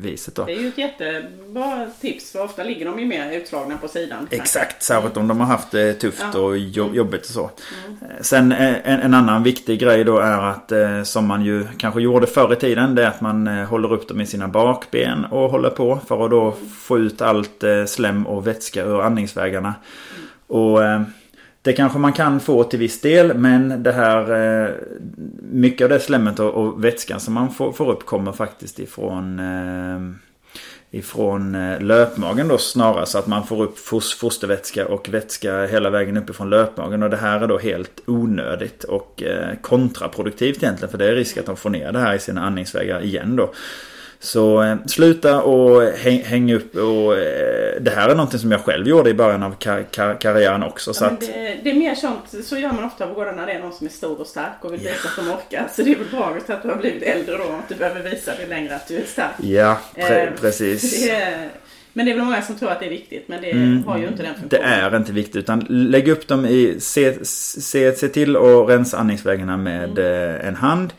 viset. 0.00 0.34
Då. 0.34 0.44
Det 0.44 0.52
är 0.52 0.60
ju 0.60 0.68
ett 0.68 0.78
jättebra 0.78 1.86
tips 2.00 2.32
för 2.32 2.44
ofta 2.44 2.64
ligger 2.64 2.86
de 2.86 2.98
ju 2.98 3.06
mer 3.06 3.32
utslagna 3.32 3.76
på 3.76 3.88
sidan. 3.88 4.28
Exakt, 4.30 4.82
särskilt 4.82 5.16
om 5.16 5.28
de 5.28 5.40
har 5.40 5.46
haft 5.46 5.70
det 5.70 5.94
tufft 5.94 6.24
ja. 6.32 6.40
och 6.40 6.58
jobbigt 6.58 7.20
och 7.20 7.32
så. 7.32 7.50
Mm. 7.86 7.98
Sen 8.20 8.52
en, 8.52 9.00
en, 9.00 9.14
annan 9.14 9.42
viktig 9.42 9.80
grej 9.80 10.04
då 10.04 10.18
är 10.18 10.38
att 10.38 10.72
som 11.06 11.26
man 11.26 11.44
ju 11.44 11.66
kanske 11.76 12.00
gjorde 12.00 12.26
förr 12.26 12.52
i 12.52 12.56
tiden. 12.56 12.94
Det 12.94 13.02
är 13.02 13.08
att 13.08 13.20
man 13.20 13.46
håller 13.46 13.92
upp 13.92 14.08
dem 14.08 14.20
i 14.20 14.26
sina 14.26 14.48
bakben 14.48 15.24
och 15.24 15.50
håller 15.50 15.70
på 15.70 16.00
för 16.08 16.24
att 16.24 16.30
då 16.30 16.42
mm. 16.42 16.68
få 16.68 16.98
ut 16.98 17.22
allt 17.22 17.64
slem 17.86 18.26
och 18.26 18.46
vätska 18.46 18.84
ur 18.84 19.02
andningsvägarna. 19.02 19.74
Mm. 20.14 20.28
Och 20.46 20.80
det 21.64 21.72
kanske 21.72 21.98
man 21.98 22.12
kan 22.12 22.40
få 22.40 22.64
till 22.64 22.78
viss 22.78 23.00
del 23.00 23.34
men 23.34 23.82
det 23.82 23.92
här 23.92 24.32
eh, 24.64 24.70
Mycket 25.50 25.84
av 25.84 25.88
det 25.88 26.00
slemmet 26.00 26.40
och, 26.40 26.84
vätskan 26.84 27.20
som 27.20 27.34
man 27.34 27.50
får, 27.50 27.90
upp 27.90 28.06
kommer 28.06 28.32
faktiskt 28.32 28.78
ifrån 28.78 29.38
eh, 29.38 30.98
Ifrån 30.98 31.54
eh, 31.54 31.80
löpmagen 31.80 32.48
då 32.48 32.58
snarare 32.58 33.06
så 33.06 33.18
att 33.18 33.26
man 33.26 33.46
får 33.46 33.62
upp 33.62 33.78
fostervätska 34.18 34.86
och 34.86 35.08
vätska 35.08 35.66
hela 35.66 35.90
vägen 35.90 36.16
uppifrån 36.16 36.50
löpmagen 36.50 37.02
och 37.02 37.10
det 37.10 37.16
här 37.16 37.40
är 37.40 37.46
då 37.46 37.58
helt 37.58 38.00
onödigt 38.06 38.84
och 38.84 39.22
kontraproduktivt 39.60 40.62
egentligen 40.62 40.90
för 40.90 40.98
det 40.98 41.08
är 41.08 41.14
risk 41.14 41.36
att 41.36 41.46
de 41.46 41.56
får 41.56 41.70
ner 41.70 41.92
det 41.92 41.98
här 41.98 42.14
i 42.14 42.18
sina 42.18 42.46
andningsvägar 42.46 43.02
igen 43.02 43.36
då. 43.36 43.52
Så 44.24 44.62
eh, 44.62 44.76
sluta 44.86 45.42
och 45.42 45.82
häng, 45.82 46.22
häng 46.22 46.52
upp 46.52 46.76
och 46.76 47.18
eh, 47.18 47.80
det 47.80 47.90
här 47.90 48.08
är 48.08 48.14
någonting 48.14 48.38
som 48.38 48.52
jag 48.52 48.60
själv 48.60 48.88
gjorde 48.88 49.10
i 49.10 49.14
början 49.14 49.42
av 49.42 49.54
kar 49.58 49.82
kar 49.82 50.14
karriären 50.14 50.62
också. 50.62 50.90
Ja, 50.90 50.94
så 50.94 51.04
att... 51.04 51.20
det, 51.20 51.58
det, 51.64 51.70
är 51.70 51.74
mer 51.74 51.94
sånt, 51.94 52.34
så 52.44 52.56
gör 52.56 52.72
man 52.72 52.84
ofta 52.84 53.14
både 53.14 53.32
när 53.32 53.46
det 53.46 53.52
är 53.52 53.60
någon 53.60 53.72
som 53.72 53.86
är 53.86 53.90
stor 53.90 54.20
och 54.20 54.26
stark 54.26 54.64
och 54.64 54.72
vill 54.72 54.80
visa 54.80 54.92
att 54.92 55.16
de 55.16 55.30
orkar. 55.30 55.68
Så 55.72 55.82
det 55.82 55.92
är 55.92 55.96
väl 55.96 56.08
bra 56.10 56.36
att 56.48 56.62
du 56.62 56.68
har 56.68 56.76
blivit 56.76 57.02
äldre 57.02 57.36
då, 57.36 57.44
att 57.44 57.68
du 57.68 57.74
behöver 57.74 58.10
visa 58.10 58.32
det 58.40 58.46
längre 58.46 58.76
att 58.76 58.88
du 58.88 58.96
är 58.96 59.04
stark. 59.04 59.34
Ja, 59.42 59.78
pre 59.94 60.22
eh, 60.22 60.30
precis. 60.40 61.06
Det, 61.06 61.48
men 61.92 62.06
det 62.06 62.12
är 62.12 62.16
väl 62.16 62.24
många 62.24 62.42
som 62.42 62.56
tror 62.56 62.70
att 62.70 62.80
det 62.80 62.86
är 62.86 62.90
viktigt 62.90 63.28
men 63.28 63.42
det 63.42 63.50
mm, 63.50 63.84
har 63.84 63.98
ju 63.98 64.06
inte 64.06 64.22
den 64.22 64.34
funktionen. 64.34 64.68
Det 64.68 64.86
är 64.86 64.96
inte 64.96 65.12
viktigt 65.12 65.36
utan 65.36 65.66
lägg 65.68 66.08
upp 66.08 66.28
dem 66.28 66.46
i, 66.46 66.76
se, 66.80 67.24
se, 67.24 67.92
se 67.92 68.08
till 68.08 68.36
att 68.36 68.68
rensa 68.68 68.98
andningsvägarna 68.98 69.56
med 69.56 69.98
mm. 69.98 70.46
en 70.46 70.54
hand. 70.54 70.92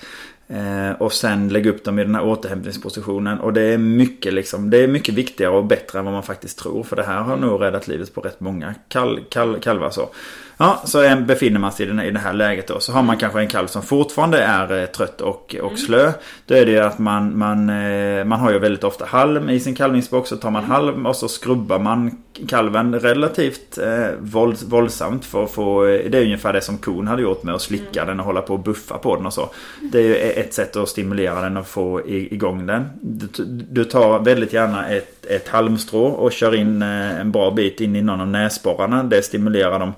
Eh, 0.47 0.91
och 0.91 1.13
sen 1.13 1.49
lägga 1.49 1.69
upp 1.69 1.83
dem 1.83 1.99
i 1.99 2.03
den 2.03 2.15
här 2.15 2.25
återhämtningspositionen. 2.25 3.39
Och 3.39 3.53
det 3.53 3.61
är 3.61 3.77
mycket 3.77 4.33
liksom, 4.33 4.69
det 4.69 4.77
är 4.77 4.87
mycket 4.87 5.15
viktigare 5.15 5.51
och 5.51 5.65
bättre 5.65 5.99
än 5.99 6.05
vad 6.05 6.13
man 6.13 6.23
faktiskt 6.23 6.59
tror. 6.59 6.83
För 6.83 6.95
det 6.95 7.03
här 7.03 7.21
har 7.21 7.37
nog 7.37 7.61
räddat 7.61 7.87
livet 7.87 8.13
på 8.13 8.21
rätt 8.21 8.39
många 8.39 8.75
kal, 8.87 9.19
kal, 9.29 9.59
kalvar. 9.59 9.89
Så. 9.89 10.09
Ja, 10.57 10.81
så 10.85 11.15
befinner 11.27 11.59
man 11.59 11.71
sig 11.71 12.07
i 12.07 12.11
det 12.11 12.19
här 12.19 12.33
läget 12.33 12.67
då. 12.67 12.79
Så 12.79 12.91
har 12.91 13.03
man 13.03 13.17
kanske 13.17 13.39
en 13.39 13.47
kalv 13.47 13.67
som 13.67 13.81
fortfarande 13.81 14.39
är 14.39 14.81
eh, 14.81 14.85
trött 14.85 15.21
och, 15.21 15.55
och 15.61 15.71
mm. 15.71 15.77
slö. 15.77 16.11
Då 16.45 16.55
är 16.55 16.65
det 16.65 16.79
att 16.79 16.99
man, 16.99 17.37
man, 17.37 17.69
eh, 17.69 18.25
man 18.25 18.39
har 18.39 18.51
ju 18.51 18.59
väldigt 18.59 18.83
ofta 18.83 19.05
halm 19.05 19.49
i 19.49 19.59
sin 19.59 19.75
kalvningsbox. 19.75 20.29
Så 20.29 20.37
tar 20.37 20.51
man 20.51 20.63
mm. 20.63 20.71
halm 20.71 21.05
och 21.05 21.15
så 21.15 21.27
skrubbar 21.27 21.79
man 21.79 22.17
kalven 22.47 22.99
relativt 22.99 23.77
eh, 23.77 24.07
våld, 24.19 24.57
våldsamt. 24.67 25.25
För 25.25 25.43
att 25.43 25.51
få, 25.51 25.83
det 25.83 26.17
är 26.17 26.23
ungefär 26.23 26.53
det 26.53 26.61
som 26.61 26.77
kon 26.77 27.07
hade 27.07 27.21
gjort 27.21 27.43
med 27.43 27.55
att 27.55 27.61
slicka 27.61 28.01
mm. 28.01 28.07
den 28.07 28.19
och 28.19 28.25
hålla 28.25 28.41
på 28.41 28.53
och 28.53 28.63
buffa 28.63 28.97
på 28.97 29.15
den 29.15 29.25
och 29.25 29.33
så. 29.33 29.49
Det 29.91 29.99
är 29.99 30.03
ju 30.03 30.15
ett 30.15 30.53
sätt 30.53 30.75
att 30.75 30.89
stimulera 30.89 31.41
den 31.41 31.57
och 31.57 31.67
få 31.67 32.01
igång 32.07 32.65
den. 32.65 32.89
Du, 33.01 33.27
du 33.69 33.83
tar 33.83 34.19
väldigt 34.19 34.53
gärna 34.53 34.87
ett, 34.87 35.25
ett 35.25 35.47
halmstrå 35.47 36.05
och 36.05 36.31
kör 36.31 36.55
in 36.55 36.81
en 36.81 37.31
bra 37.31 37.51
bit 37.51 37.81
in 37.81 37.95
i 37.95 38.01
någon 38.01 38.21
av 38.21 38.27
näsborrarna. 38.27 39.03
Det 39.03 39.21
stimulerar 39.21 39.79
dem 39.79 39.93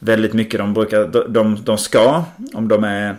väldigt 0.00 0.32
mycket. 0.32 0.58
De, 0.58 0.74
brukar, 0.74 1.28
de, 1.28 1.64
de 1.64 1.78
ska, 1.78 2.24
om 2.54 2.68
de 2.68 2.84
är 2.84 3.16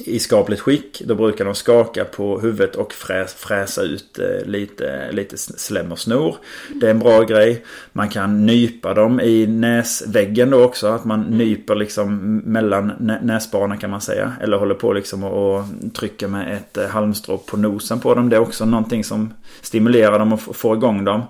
i 0.00 0.18
skapligt 0.18 0.60
skick, 0.60 1.02
då 1.04 1.14
brukar 1.14 1.44
de 1.44 1.54
skaka 1.54 2.04
på 2.04 2.40
huvudet 2.40 2.76
och 2.76 2.92
fräs, 2.92 3.34
fräsa 3.34 3.82
ut 3.82 4.18
eh, 4.18 4.46
lite, 4.46 5.12
lite 5.12 5.38
slem 5.38 5.92
och 5.92 5.98
snor. 5.98 6.36
Det 6.74 6.86
är 6.86 6.90
en 6.90 6.98
bra 6.98 7.22
grej. 7.22 7.64
Man 7.92 8.08
kan 8.08 8.46
nypa 8.46 8.94
dem 8.94 9.20
i 9.20 9.46
näsväggen 9.46 10.50
då 10.50 10.64
också. 10.64 10.86
Att 10.86 11.04
man 11.04 11.20
mm. 11.20 11.38
nyper 11.38 11.74
liksom 11.74 12.36
mellan 12.38 12.92
näsbanorna 13.22 13.76
kan 13.76 13.90
man 13.90 14.00
säga. 14.00 14.32
Eller 14.40 14.56
håller 14.56 14.74
på 14.74 14.92
liksom 14.92 15.24
och, 15.24 15.58
och 15.58 15.64
trycker 15.94 16.28
med 16.28 16.56
ett 16.56 16.76
eh, 16.76 16.86
halmstrå 16.86 17.38
på 17.38 17.56
nosen 17.56 18.00
på 18.00 18.14
dem. 18.14 18.28
Det 18.28 18.36
är 18.36 18.40
också 18.40 18.64
någonting 18.64 19.04
som 19.04 19.34
stimulerar 19.60 20.18
dem 20.18 20.32
och 20.32 20.56
får 20.56 20.76
igång 20.76 21.04
dem. 21.04 21.22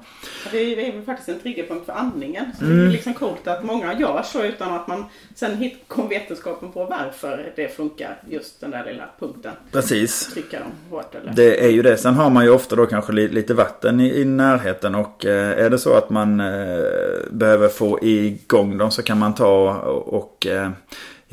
Det 0.51 0.59
är 0.59 0.95
ju 0.95 1.03
faktiskt 1.03 1.29
en 1.29 1.41
triggerpunkt 1.41 1.87
för 1.87 1.93
andningen. 1.93 2.45
Så 2.59 2.65
mm. 2.65 2.77
Det 2.77 2.81
är 2.81 2.85
mm. 2.85 2.93
liksom 2.93 3.15
coolt 3.15 3.47
att 3.47 3.65
många 3.65 3.99
gör 3.99 4.23
så 4.23 4.43
utan 4.43 4.75
att 4.75 4.89
man 4.89 5.05
sen 5.35 5.71
kom 5.89 6.09
vetenskapen 6.09 6.73
på 6.73 6.85
varför 6.85 7.53
det 7.57 7.77
funkar 7.77 8.23
just 8.31 8.52
den 8.61 8.71
där 8.71 8.85
lilla 8.85 9.05
punkten. 9.19 9.53
Precis. 9.73 10.27
Trycka 10.35 10.59
dem 10.59 10.73
hårt 10.91 11.15
eller? 11.15 11.33
Det 11.33 11.65
är 11.65 11.71
ju 11.71 11.83
det. 11.83 11.97
Sen 11.97 12.15
har 12.15 12.31
man 12.31 12.45
ju 12.45 12.51
ofta 12.51 12.77
då 12.77 12.87
kanske 12.87 13.13
lite 13.13 13.55
vatten 13.55 14.01
i, 14.01 14.21
i 14.21 14.25
närheten 14.25 14.95
och 14.95 15.27
eh, 15.27 15.65
är 15.65 15.71
det 15.71 15.79
så 15.79 15.95
att 15.95 16.11
man 16.11 16.41
eh, 16.41 16.85
behöver 17.31 17.69
få 17.69 17.99
igång 18.03 18.79
dem 18.79 18.91
så 18.91 19.03
kan 19.03 19.19
man 19.19 19.35
ta 19.35 19.75
och, 19.75 20.15
och 20.15 20.47
eh, 20.47 20.71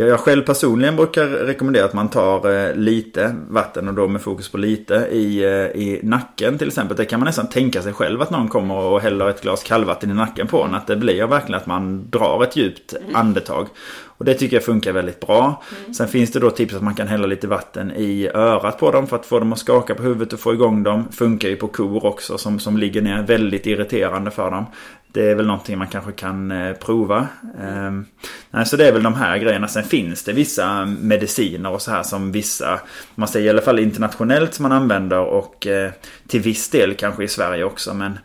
jag 0.07 0.19
själv 0.19 0.41
personligen 0.41 0.95
brukar 0.95 1.27
rekommendera 1.27 1.85
att 1.85 1.93
man 1.93 2.09
tar 2.09 2.51
eh, 2.51 2.75
lite 2.75 3.35
vatten 3.49 3.87
och 3.87 3.93
då 3.93 4.07
med 4.07 4.21
fokus 4.21 4.49
på 4.49 4.57
lite 4.57 4.93
i, 5.11 5.43
eh, 5.43 5.81
i 5.81 5.99
nacken 6.03 6.57
till 6.57 6.67
exempel. 6.67 6.97
Det 6.97 7.05
kan 7.05 7.19
man 7.19 7.27
nästan 7.27 7.49
tänka 7.49 7.81
sig 7.81 7.93
själv 7.93 8.21
att 8.21 8.29
någon 8.29 8.47
kommer 8.47 8.75
och 8.75 9.01
häller 9.01 9.29
ett 9.29 9.41
glas 9.41 9.63
kallvatten 9.63 10.11
i 10.11 10.13
nacken 10.13 10.47
på 10.47 10.63
en. 10.63 10.75
Att 10.75 10.87
det 10.87 10.95
blir 10.95 11.27
verkligen 11.27 11.61
att 11.61 11.67
man 11.67 12.09
drar 12.09 12.43
ett 12.43 12.55
djupt 12.55 12.93
mm. 12.93 13.15
andetag. 13.15 13.67
Och 14.19 14.25
det 14.25 14.33
tycker 14.33 14.55
jag 14.55 14.63
funkar 14.63 14.91
väldigt 14.91 15.19
bra. 15.19 15.63
Mm. 15.79 15.93
Sen 15.93 16.07
finns 16.07 16.31
det 16.31 16.39
då 16.39 16.49
tips 16.49 16.73
att 16.73 16.81
man 16.81 16.95
kan 16.95 17.07
hälla 17.07 17.27
lite 17.27 17.47
vatten 17.47 17.91
i 17.91 18.29
örat 18.33 18.79
på 18.79 18.91
dem 18.91 19.07
för 19.07 19.15
att 19.15 19.25
få 19.25 19.39
dem 19.39 19.53
att 19.53 19.59
skaka 19.59 19.95
på 19.95 20.03
huvudet 20.03 20.33
och 20.33 20.39
få 20.39 20.53
igång 20.53 20.83
dem. 20.83 21.07
Funkar 21.11 21.49
ju 21.49 21.55
på 21.55 21.67
kor 21.67 22.05
också 22.05 22.37
som, 22.37 22.59
som 22.59 22.77
ligger 22.77 23.01
ner. 23.01 23.23
Väldigt 23.23 23.65
irriterande 23.65 24.31
för 24.31 24.51
dem. 24.51 24.65
Det 25.11 25.31
är 25.31 25.35
väl 25.35 25.47
någonting 25.47 25.77
man 25.77 25.87
kanske 25.87 26.11
kan 26.11 26.51
eh, 26.51 26.73
prova. 26.73 27.27
Mm. 27.59 28.05
Eh, 28.53 28.63
så 28.63 28.77
det 28.77 28.87
är 28.87 28.91
väl 28.91 29.03
de 29.03 29.13
här 29.13 29.37
grejerna. 29.37 29.67
Sen 29.67 29.83
finns 29.83 30.23
det 30.23 30.33
vissa 30.33 30.85
mediciner 30.85 31.71
och 31.71 31.81
så 31.81 31.91
här 31.91 32.03
som 32.03 32.31
vissa, 32.31 32.79
man 33.15 33.27
säger 33.27 33.47
i 33.47 33.49
alla 33.49 33.61
fall 33.61 33.79
internationellt 33.79 34.53
som 34.53 34.63
man 34.63 34.71
använder 34.71 35.19
och 35.19 35.67
eh, 35.67 35.91
till 36.27 36.41
viss 36.41 36.69
del 36.69 36.93
kanske 36.93 37.23
i 37.23 37.27
Sverige 37.27 37.63
också. 37.63 37.93
Men 37.93 38.19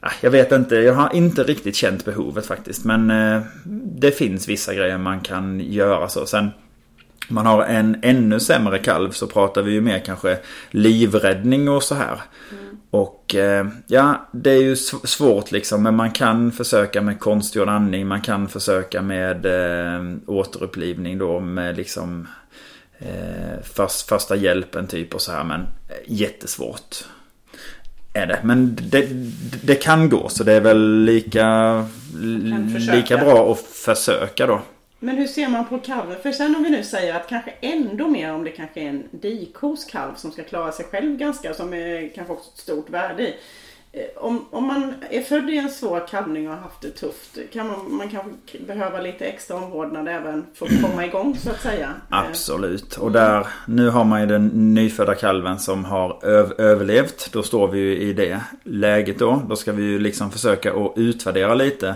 ah, 0.00 0.12
jag 0.20 0.30
vet 0.30 0.52
inte, 0.52 0.76
jag 0.76 0.94
har 0.94 1.14
inte 1.14 1.42
riktigt 1.42 1.76
känt 1.76 2.04
behovet 2.04 2.46
faktiskt. 2.46 2.84
Men 2.84 3.10
eh, 3.10 3.42
det 3.84 4.10
finns 4.10 4.48
vissa 4.48 4.74
grejer 4.74 4.98
man 4.98 5.20
kan 5.20 5.60
göra 5.60 6.08
så. 6.08 6.26
Sen 6.26 6.50
man 7.28 7.46
har 7.46 7.62
en 7.62 7.96
ännu 8.02 8.40
sämre 8.40 8.78
kalv 8.78 9.10
så 9.10 9.26
pratar 9.26 9.62
vi 9.62 9.72
ju 9.72 9.80
mer 9.80 9.98
kanske 9.98 10.38
livräddning 10.70 11.68
och 11.68 11.82
så 11.82 11.94
här. 11.94 12.20
Mm. 12.50 12.65
Och 12.90 13.34
eh, 13.34 13.66
ja, 13.86 14.28
det 14.32 14.50
är 14.50 14.62
ju 14.62 14.76
svårt 14.76 15.52
liksom. 15.52 15.82
Men 15.82 15.96
man 15.96 16.10
kan 16.10 16.52
försöka 16.52 17.02
med 17.02 17.20
konstgjord 17.20 17.68
andning. 17.68 18.06
Man 18.06 18.20
kan 18.20 18.48
försöka 18.48 19.02
med 19.02 19.46
eh, 19.46 20.04
återupplivning 20.26 21.18
då 21.18 21.40
med 21.40 21.76
liksom 21.76 22.28
eh, 22.98 23.62
först, 23.62 24.08
första 24.08 24.36
hjälpen 24.36 24.86
typ 24.86 25.14
och 25.14 25.22
så 25.22 25.32
här. 25.32 25.44
Men 25.44 25.66
jättesvårt 26.06 27.04
är 28.12 28.26
det. 28.26 28.40
Men 28.44 28.78
det, 28.82 29.08
det 29.62 29.74
kan 29.74 30.08
gå 30.08 30.28
så 30.28 30.44
det 30.44 30.52
är 30.52 30.60
väl 30.60 31.04
lika, 31.04 31.86
lika 32.92 33.16
bra 33.16 33.52
att 33.52 33.60
försöka 33.60 34.46
då. 34.46 34.62
Men 34.98 35.16
hur 35.16 35.26
ser 35.26 35.48
man 35.48 35.68
på 35.68 35.78
kalven? 35.78 36.16
För 36.22 36.32
sen 36.32 36.56
om 36.56 36.62
vi 36.62 36.70
nu 36.70 36.82
säger 36.82 37.14
att 37.14 37.28
kanske 37.28 37.50
ändå 37.60 38.08
mer 38.08 38.32
om 38.32 38.44
det 38.44 38.50
kanske 38.50 38.80
är 38.80 38.88
en 38.88 39.08
dikos 39.10 39.84
kalv 39.84 40.14
som 40.16 40.32
ska 40.32 40.42
klara 40.42 40.72
sig 40.72 40.84
själv 40.84 41.16
ganska, 41.16 41.54
som 41.54 41.74
är 41.74 42.14
kanske 42.14 42.32
också 42.32 42.50
ett 42.50 42.58
stort 42.58 42.90
värde 42.90 43.22
i. 43.22 43.34
Eh, 43.92 44.02
om, 44.16 44.44
om 44.50 44.66
man 44.66 44.94
är 45.10 45.20
född 45.20 45.50
i 45.50 45.58
en 45.58 45.70
svår 45.70 46.06
kalvning 46.06 46.48
och 46.48 46.54
har 46.54 46.62
haft 46.62 46.80
det 46.80 46.90
tufft 46.90 47.38
kan 47.52 47.66
man, 47.66 47.94
man 47.94 48.08
kanske 48.08 48.30
behöva 48.66 49.00
lite 49.00 49.24
extra 49.24 49.56
omvårdnad 49.56 50.08
även 50.08 50.46
för 50.54 50.66
att 50.66 50.82
komma 50.82 51.06
igång 51.06 51.36
så 51.36 51.50
att 51.50 51.60
säga. 51.60 51.94
Eh. 52.10 52.18
Absolut. 52.18 52.96
Och 52.96 53.12
där, 53.12 53.46
nu 53.66 53.88
har 53.88 54.04
man 54.04 54.20
ju 54.20 54.26
den 54.26 54.74
nyfödda 54.74 55.14
kalven 55.14 55.58
som 55.58 55.84
har 55.84 56.24
öv, 56.24 56.52
överlevt. 56.58 57.32
Då 57.32 57.42
står 57.42 57.68
vi 57.68 57.78
ju 57.78 57.98
i 57.98 58.12
det 58.12 58.40
läget 58.64 59.18
då. 59.18 59.42
Då 59.48 59.56
ska 59.56 59.72
vi 59.72 59.82
ju 59.82 59.98
liksom 59.98 60.30
försöka 60.30 60.74
att 60.74 60.92
utvärdera 60.96 61.54
lite 61.54 61.94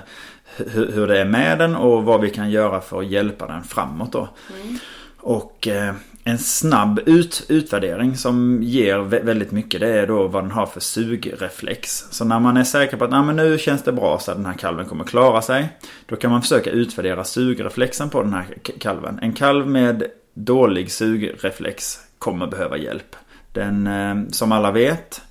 hur, 0.70 0.92
hur 0.92 1.06
det 1.06 1.20
är 1.20 1.24
med 1.24 1.58
den 1.58 1.76
och 1.76 2.04
vad 2.04 2.20
vi 2.20 2.30
kan 2.30 2.50
göra 2.50 2.80
för 2.80 3.00
att 3.00 3.06
hjälpa 3.06 3.46
den 3.46 3.64
framåt 3.64 4.12
då. 4.12 4.28
Mm. 4.62 4.78
Och 5.16 5.68
eh, 5.68 5.94
en 6.24 6.38
snabb 6.38 7.00
ut, 7.06 7.46
utvärdering 7.48 8.16
som 8.16 8.62
ger 8.62 8.98
väldigt 8.98 9.50
mycket 9.50 9.80
det 9.80 9.88
är 9.88 10.06
då 10.06 10.26
vad 10.28 10.44
den 10.44 10.50
har 10.50 10.66
för 10.66 10.80
sugreflex. 10.80 12.04
Så 12.10 12.24
när 12.24 12.40
man 12.40 12.56
är 12.56 12.64
säker 12.64 12.96
på 12.96 13.04
att 13.04 13.10
Nej, 13.10 13.22
men 13.22 13.36
nu 13.36 13.58
känns 13.58 13.82
det 13.82 13.92
bra 13.92 14.18
så 14.18 14.30
att 14.30 14.36
den 14.36 14.46
här 14.46 14.54
kalven 14.54 14.86
kommer 14.86 15.04
klara 15.04 15.42
sig. 15.42 15.68
Då 16.06 16.16
kan 16.16 16.30
man 16.30 16.42
försöka 16.42 16.70
utvärdera 16.70 17.24
sugreflexen 17.24 18.10
på 18.10 18.22
den 18.22 18.32
här 18.32 18.46
kalven. 18.78 19.18
En 19.22 19.32
kalv 19.32 19.66
med 19.66 20.04
dålig 20.34 20.92
sugreflex 20.92 21.98
kommer 22.18 22.46
behöva 22.46 22.76
hjälp. 22.76 23.16
Den, 23.52 23.86
eh, 23.86 24.14
som 24.30 24.52
alla 24.52 24.70
vet, 24.70 25.22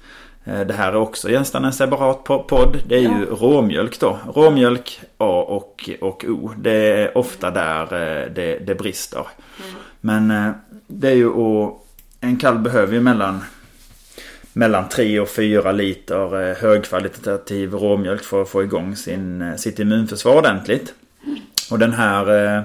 det 0.67 0.73
här 0.73 0.91
är 0.91 0.95
också 0.95 1.29
gästan 1.29 1.65
en 1.65 1.73
separat 1.73 2.23
podd. 2.23 2.77
Det 2.87 2.95
är 2.95 3.01
ja. 3.01 3.19
ju 3.19 3.25
råmjölk 3.25 3.99
då. 3.99 4.19
Råmjölk 4.35 4.99
A 5.17 5.45
och, 5.47 5.89
och 6.01 6.25
O. 6.27 6.53
Det 6.57 6.71
är 6.71 7.17
ofta 7.17 7.51
där 7.51 7.83
eh, 7.83 8.31
det, 8.33 8.59
det 8.59 8.75
brister. 8.75 9.27
Mm. 9.59 9.81
Men 10.01 10.53
det 10.87 11.07
är 11.07 11.15
ju 11.15 11.29
och 11.29 11.85
en 12.21 12.37
kalv 12.37 12.61
behöver 12.61 12.93
ju 12.93 13.01
mellan 13.01 13.43
mellan 14.53 14.89
3 14.89 15.19
och 15.19 15.29
4 15.29 15.71
liter 15.71 16.53
högkvalitativ 16.61 17.73
råmjölk 17.73 18.23
för 18.23 18.41
att 18.41 18.49
få 18.49 18.63
igång 18.63 18.95
sin, 18.95 19.57
sitt 19.57 19.79
immunförsvar 19.79 20.37
ordentligt. 20.37 20.93
Och 21.71 21.79
den 21.79 21.93
här 21.93 22.63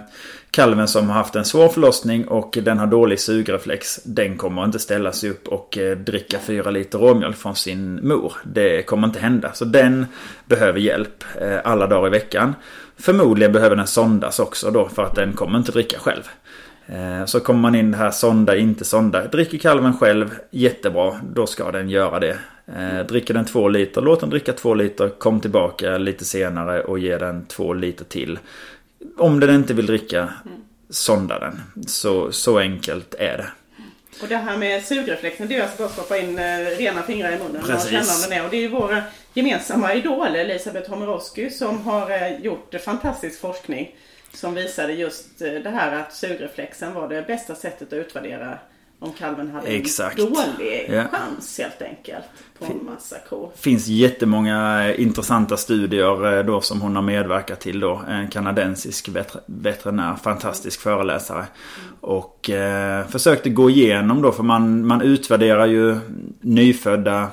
Kalven 0.55 0.89
som 0.89 1.09
har 1.09 1.15
haft 1.15 1.37
en 1.37 1.45
svår 1.45 1.69
förlossning 1.69 2.29
och 2.29 2.59
den 2.63 2.79
har 2.79 2.87
dålig 2.87 3.21
sugreflex. 3.21 4.01
Den 4.05 4.37
kommer 4.37 4.65
inte 4.65 4.79
ställa 4.79 5.13
sig 5.13 5.31
upp 5.31 5.49
och 5.49 5.79
eh, 5.79 5.97
dricka 5.97 6.39
fyra 6.39 6.71
liter 6.71 6.99
råmjölk 6.99 7.37
från 7.37 7.57
sin 7.57 8.09
mor. 8.09 8.33
Det 8.45 8.83
kommer 8.83 9.07
inte 9.07 9.21
hända. 9.21 9.53
Så 9.53 9.65
den 9.65 10.07
behöver 10.47 10.81
hjälp 10.81 11.25
eh, 11.41 11.59
alla 11.65 11.87
dagar 11.87 12.07
i 12.07 12.11
veckan. 12.11 12.55
Förmodligen 12.97 13.53
behöver 13.53 13.77
den 13.77 13.87
sondas 13.87 14.39
också 14.39 14.71
då 14.71 14.89
för 14.89 15.03
att 15.03 15.15
den 15.15 15.33
kommer 15.33 15.59
inte 15.59 15.73
dricka 15.73 15.99
själv. 15.99 16.23
Eh, 16.87 17.25
så 17.25 17.41
kommer 17.41 17.61
man 17.61 17.75
in 17.75 17.91
det 17.91 17.99
här 17.99 18.11
sonda, 18.11 18.57
inte 18.57 18.85
sonda. 18.85 19.27
Dricker 19.27 19.59
kalven 19.59 19.99
själv, 19.99 20.35
jättebra. 20.51 21.21
Då 21.35 21.47
ska 21.47 21.71
den 21.71 21.91
göra 21.91 22.21
det. 22.21 22.39
Dricker 23.09 23.35
den 23.35 23.45
två 23.45 23.69
liter, 23.69 24.01
låt 24.01 24.21
den 24.21 24.31
dricka 24.31 24.53
två 24.53 24.75
liter. 24.75 25.09
Kom 25.09 25.41
tillbaka 25.41 25.99
lite 25.99 26.25
senare 26.25 26.83
och 26.83 26.99
ge 26.99 27.19
den 27.19 27.47
två 27.47 27.75
liter 27.75 28.05
till 28.05 28.39
om 29.17 29.41
den 29.41 29.55
inte 29.55 29.75
vill 29.75 29.87
dricka, 29.87 30.19
mm. 30.19 30.59
sonda 30.91 31.39
den. 31.39 31.61
Så, 31.87 32.33
så 32.33 32.59
enkelt 32.59 33.15
är 33.15 33.37
det. 33.37 33.47
Och 34.23 34.29
det 34.29 34.37
här 34.37 34.57
med 34.57 34.85
sugreflexen, 34.85 35.49
det 35.49 35.57
är 35.57 35.63
alltså 35.63 35.79
bara 35.79 35.87
att 35.87 35.93
stoppa 35.93 36.19
in 36.19 36.39
eh, 36.39 36.59
rena 36.59 37.03
fingrar 37.03 37.33
i 37.33 37.39
munnen 37.39 37.63
Precis. 37.63 37.85
och 37.85 37.91
känna 37.91 38.15
om 38.15 38.21
den 38.31 38.33
är. 38.33 38.45
Och 38.45 38.51
det 38.51 38.57
är 38.57 38.61
ju 38.61 38.69
vår 38.69 39.03
gemensamma 39.35 39.95
idol 39.95 40.37
Elisabeth 40.37 40.91
Homerosky 40.91 41.51
som 41.51 41.81
har 41.81 42.11
eh, 42.11 42.41
gjort 42.41 42.75
fantastisk 42.85 43.41
forskning. 43.41 43.95
Som 44.35 44.55
visade 44.55 44.93
just 44.93 45.43
eh, 45.43 45.53
det 45.53 45.71
här 45.71 46.01
att 46.01 46.15
sugreflexen 46.15 46.95
var 46.95 47.09
det 47.09 47.23
bästa 47.23 47.55
sättet 47.55 47.89
att 47.89 47.93
utvärdera 47.93 48.59
om 49.05 49.13
kalven 49.13 49.51
hade 49.51 49.67
Exakt. 49.67 50.19
en 50.19 50.25
dålig 50.25 50.87
ja. 50.89 51.05
chans 51.13 51.59
helt 51.59 51.83
enkelt 51.83 52.25
på 52.59 52.65
en 52.65 52.85
massa 52.85 53.17
kor. 53.29 53.51
finns 53.57 53.87
jättemånga 53.87 54.95
intressanta 54.95 55.57
studier 55.57 56.39
eh, 56.39 56.45
då 56.45 56.61
som 56.61 56.81
hon 56.81 56.97
har 56.97 57.03
medverkat 57.03 57.61
till 57.61 57.81
då. 57.81 58.03
En 58.09 58.29
kanadensisk 58.29 59.09
veterinär, 59.47 60.17
fantastisk 60.17 60.81
föreläsare. 60.81 61.45
Och 62.01 62.51
eh, 62.51 63.07
försökte 63.07 63.51
gå 63.51 63.71
igenom 63.71 64.23
då 64.23 64.33
för 64.33 64.43
man, 64.43 64.87
man 64.87 65.01
utvärderar 65.03 65.67
ju 65.67 65.99
nyfödda 66.41 67.29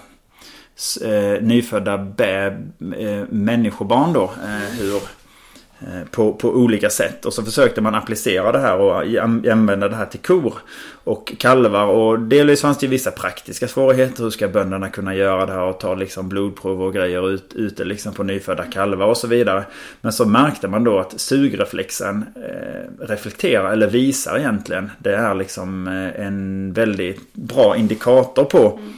eh, 1.02 1.42
nyfödda 1.42 1.98
bä, 1.98 2.46
eh, 2.98 3.24
människobarn 3.30 4.14
då. 4.14 4.24
Eh, 4.24 4.80
hur 4.80 4.96
Eh, 4.96 5.21
Eh, 5.88 6.08
på, 6.12 6.34
på 6.34 6.50
olika 6.50 6.90
sätt. 6.90 7.26
Och 7.26 7.34
så 7.34 7.44
försökte 7.44 7.82
man 7.82 7.96
applicera 7.96 8.52
det 8.52 8.60
här 8.60 8.78
och 8.78 9.22
använda 9.52 9.90
det 9.90 9.96
här 9.96 10.06
till 10.06 10.20
kor 10.20 10.54
och 11.04 11.34
kalvar. 11.38 11.86
Och 11.86 12.20
delvis 12.20 12.62
fanns 12.62 12.78
det 12.78 12.86
ju 12.86 12.90
vissa 12.90 13.12
praktiska 13.12 13.68
svårigheter. 13.68 14.24
Hur 14.24 14.30
ska 14.30 14.48
bönderna 14.48 14.90
kunna 14.90 15.16
göra 15.16 15.46
det 15.46 15.54
här 15.54 15.62
och 15.62 15.80
ta 15.80 15.96
liksom 15.96 16.30
blodprov 16.30 16.84
och 16.84 16.94
grejer 16.94 17.30
ut, 17.30 17.54
ute 17.56 17.84
liksom 17.84 18.14
på 18.14 18.24
nyfödda 18.24 18.64
kalvar 18.64 19.06
och 19.06 19.18
så 19.18 19.28
vidare. 19.28 19.64
Men 20.02 20.14
så 20.14 20.26
märkte 20.26 20.68
man 20.68 20.84
då 20.84 21.00
att 21.00 21.20
sugreflexen 21.20 22.26
eh, 22.36 23.06
reflekterar, 23.08 23.72
eller 23.72 23.88
visar 23.88 24.38
egentligen. 24.38 24.92
Det 24.98 25.16
är 25.16 25.36
liksom 25.36 25.88
eh, 25.88 26.26
en 26.26 26.74
väldigt 26.74 27.34
bra 27.34 27.78
indikator 27.78 28.44
på 28.44 28.80
mm 28.80 28.94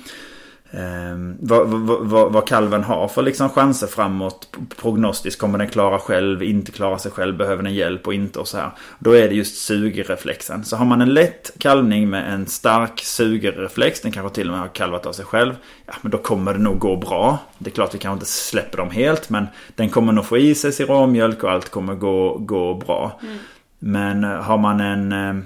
Eh, 0.74 1.18
vad, 1.40 1.68
vad, 1.68 2.32
vad, 2.32 2.48
kalven 2.48 2.84
har 2.84 3.08
för 3.08 3.22
liksom 3.22 3.50
chanser 3.50 3.88
framåt 3.88 4.58
prognostiskt. 4.82 5.42
Kommer 5.42 5.58
den 5.58 5.68
klara 5.68 6.00
själv, 6.00 6.44
inte 6.44 6.72
klara 6.72 6.98
sig 6.98 7.12
själv, 7.12 7.38
behöver 7.38 7.64
den 7.64 7.74
hjälp 7.74 8.08
och 8.08 8.14
inte 8.14 8.40
och 8.40 8.48
så 8.48 8.58
här. 8.58 8.72
Då 9.00 9.12
är 9.12 9.30
det 9.30 9.36
just 9.36 9.58
sugreflexen. 9.58 10.66
Så 10.66 10.76
har 10.76 10.86
man 10.86 11.02
en 11.02 11.14
lätt 11.14 11.52
kalvning 11.58 12.10
med 12.10 12.34
en 12.34 12.48
stark 12.48 13.00
sugreflex, 13.00 14.02
den 14.02 14.12
kanske 14.12 14.36
till 14.36 14.48
och 14.48 14.52
med 14.52 14.62
har 14.62 14.68
kalvat 14.68 15.06
av 15.06 15.14
sig 15.14 15.26
själv. 15.26 15.54
Ja, 15.86 15.94
men 16.02 16.12
då 16.12 16.18
kommer 16.18 16.54
det 16.54 16.60
nog 16.60 16.80
gå 16.80 16.96
bra. 16.96 17.38
Det 17.58 17.70
är 17.70 17.74
klart 17.74 17.96
vi 17.96 18.00
kanske 18.00 18.14
inte 18.14 18.26
släpper 18.26 18.78
dem 18.78 18.92
helt, 18.92 19.30
men 19.30 19.48
den 19.76 19.90
kommer 19.90 20.14
nog 20.14 20.26
få 20.26 20.38
i 20.38 20.56
sig 20.56 20.72
sin 20.72 20.88
råmjölk 20.88 21.44
och 21.44 21.52
allt 21.52 21.70
kommer 21.70 21.96
gå, 21.96 22.38
gå 22.38 22.74
bra. 22.74 23.20
Mm. 23.24 23.38
Men 23.80 24.24
eh, 24.24 24.30
har 24.30 24.58
man 24.58 24.80
en 24.80 25.12
eh, 25.12 25.44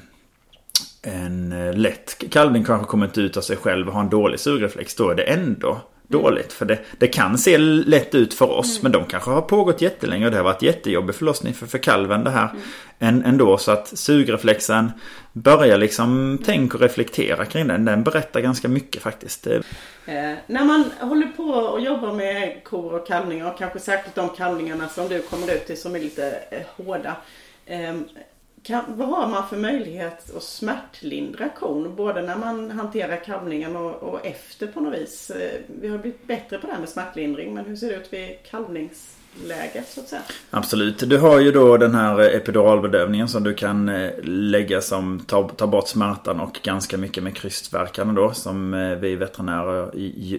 en 1.01 1.51
eh, 1.51 1.73
lätt 1.73 2.29
kalvning 2.29 2.63
kanske 2.63 2.87
kommit 2.87 3.17
ut 3.17 3.37
av 3.37 3.41
sig 3.41 3.57
själv 3.57 3.87
och 3.87 3.93
har 3.93 4.01
en 4.01 4.09
dålig 4.09 4.39
sugreflex. 4.39 4.95
Då 4.95 5.09
är 5.09 5.15
det 5.15 5.23
ändå 5.23 5.81
dåligt. 6.07 6.53
För 6.53 6.65
det, 6.65 6.79
det 6.97 7.07
kan 7.07 7.37
se 7.37 7.57
lätt 7.57 8.15
ut 8.15 8.33
för 8.33 8.51
oss. 8.51 8.79
Mm. 8.79 8.83
Men 8.83 8.91
de 8.91 9.05
kanske 9.05 9.31
har 9.31 9.41
pågått 9.41 9.81
jättelänge 9.81 10.25
och 10.25 10.31
det 10.31 10.37
har 10.37 10.43
varit 10.43 10.61
jättejobbig 10.61 11.15
förlossning 11.15 11.53
för, 11.53 11.65
för 11.65 11.77
kalven 11.77 12.23
det 12.23 12.29
här. 12.29 12.49
Mm. 12.99 13.23
ändå 13.25 13.57
så 13.57 13.71
att 13.71 13.97
sugreflexen 13.97 14.91
börjar 15.33 15.77
liksom 15.77 16.39
tänka 16.45 16.77
och 16.77 16.81
reflektera 16.81 17.45
kring 17.45 17.67
den. 17.67 17.85
Den 17.85 18.03
berättar 18.03 18.41
ganska 18.41 18.67
mycket 18.67 19.01
faktiskt. 19.01 19.47
Eh, 19.47 20.33
när 20.47 20.65
man 20.65 20.91
håller 20.99 21.27
på 21.27 21.43
och 21.43 21.81
jobbar 21.81 22.13
med 22.13 22.63
kor 22.63 22.93
och 22.93 23.07
kalvningar 23.07 23.51
och 23.51 23.57
kanske 23.57 23.79
särskilt 23.79 24.15
de 24.15 24.29
kalvningarna 24.29 24.89
som 24.89 25.07
du 25.07 25.21
kommer 25.21 25.53
ut 25.53 25.67
till 25.67 25.81
som 25.81 25.95
är 25.95 25.99
lite 25.99 26.39
eh, 26.51 26.61
hårda. 26.75 27.15
Eh, 27.65 27.95
kan, 28.67 28.83
vad 28.87 29.07
har 29.07 29.27
man 29.27 29.47
för 29.47 29.57
möjlighet 29.57 30.35
att 30.35 30.43
smärtlindra 30.43 31.49
kon? 31.49 31.95
Både 31.95 32.21
när 32.21 32.37
man 32.37 32.71
hanterar 32.71 33.23
kalvningen 33.25 33.75
och, 33.75 34.03
och, 34.03 34.25
efter 34.25 34.67
på 34.67 34.79
något 34.79 34.93
vis. 34.93 35.29
Eh, 35.29 35.59
vi 35.81 35.87
har 35.87 35.97
blivit 35.97 36.27
bättre 36.27 36.57
på 36.57 36.67
det 36.67 36.73
här 36.73 36.79
med 36.79 36.89
smärtlindring 36.89 37.53
men 37.53 37.65
hur 37.65 37.75
ser 37.75 37.89
det 37.89 37.95
ut 37.95 38.13
vid 38.13 38.37
kalvningsläget 38.51 39.87
så 39.87 40.01
att 40.01 40.07
säga? 40.07 40.21
Absolut. 40.49 41.09
Du 41.09 41.17
har 41.17 41.39
ju 41.39 41.51
då 41.51 41.77
den 41.77 41.95
här 41.95 42.19
eh, 42.19 42.25
epiduralbedövningen 42.25 43.27
som 43.27 43.43
du 43.43 43.53
kan 43.53 43.89
eh, 43.89 44.11
lägga 44.23 44.81
som 44.81 45.19
tar, 45.19 45.67
bort 45.67 45.87
smärtan 45.87 46.39
och 46.39 46.59
ganska 46.63 46.97
mycket 46.97 47.23
med 47.23 47.35
krystverkan 47.35 48.15
då 48.15 48.33
som 48.33 48.71
vi 49.01 49.15
veterinärer 49.15 49.91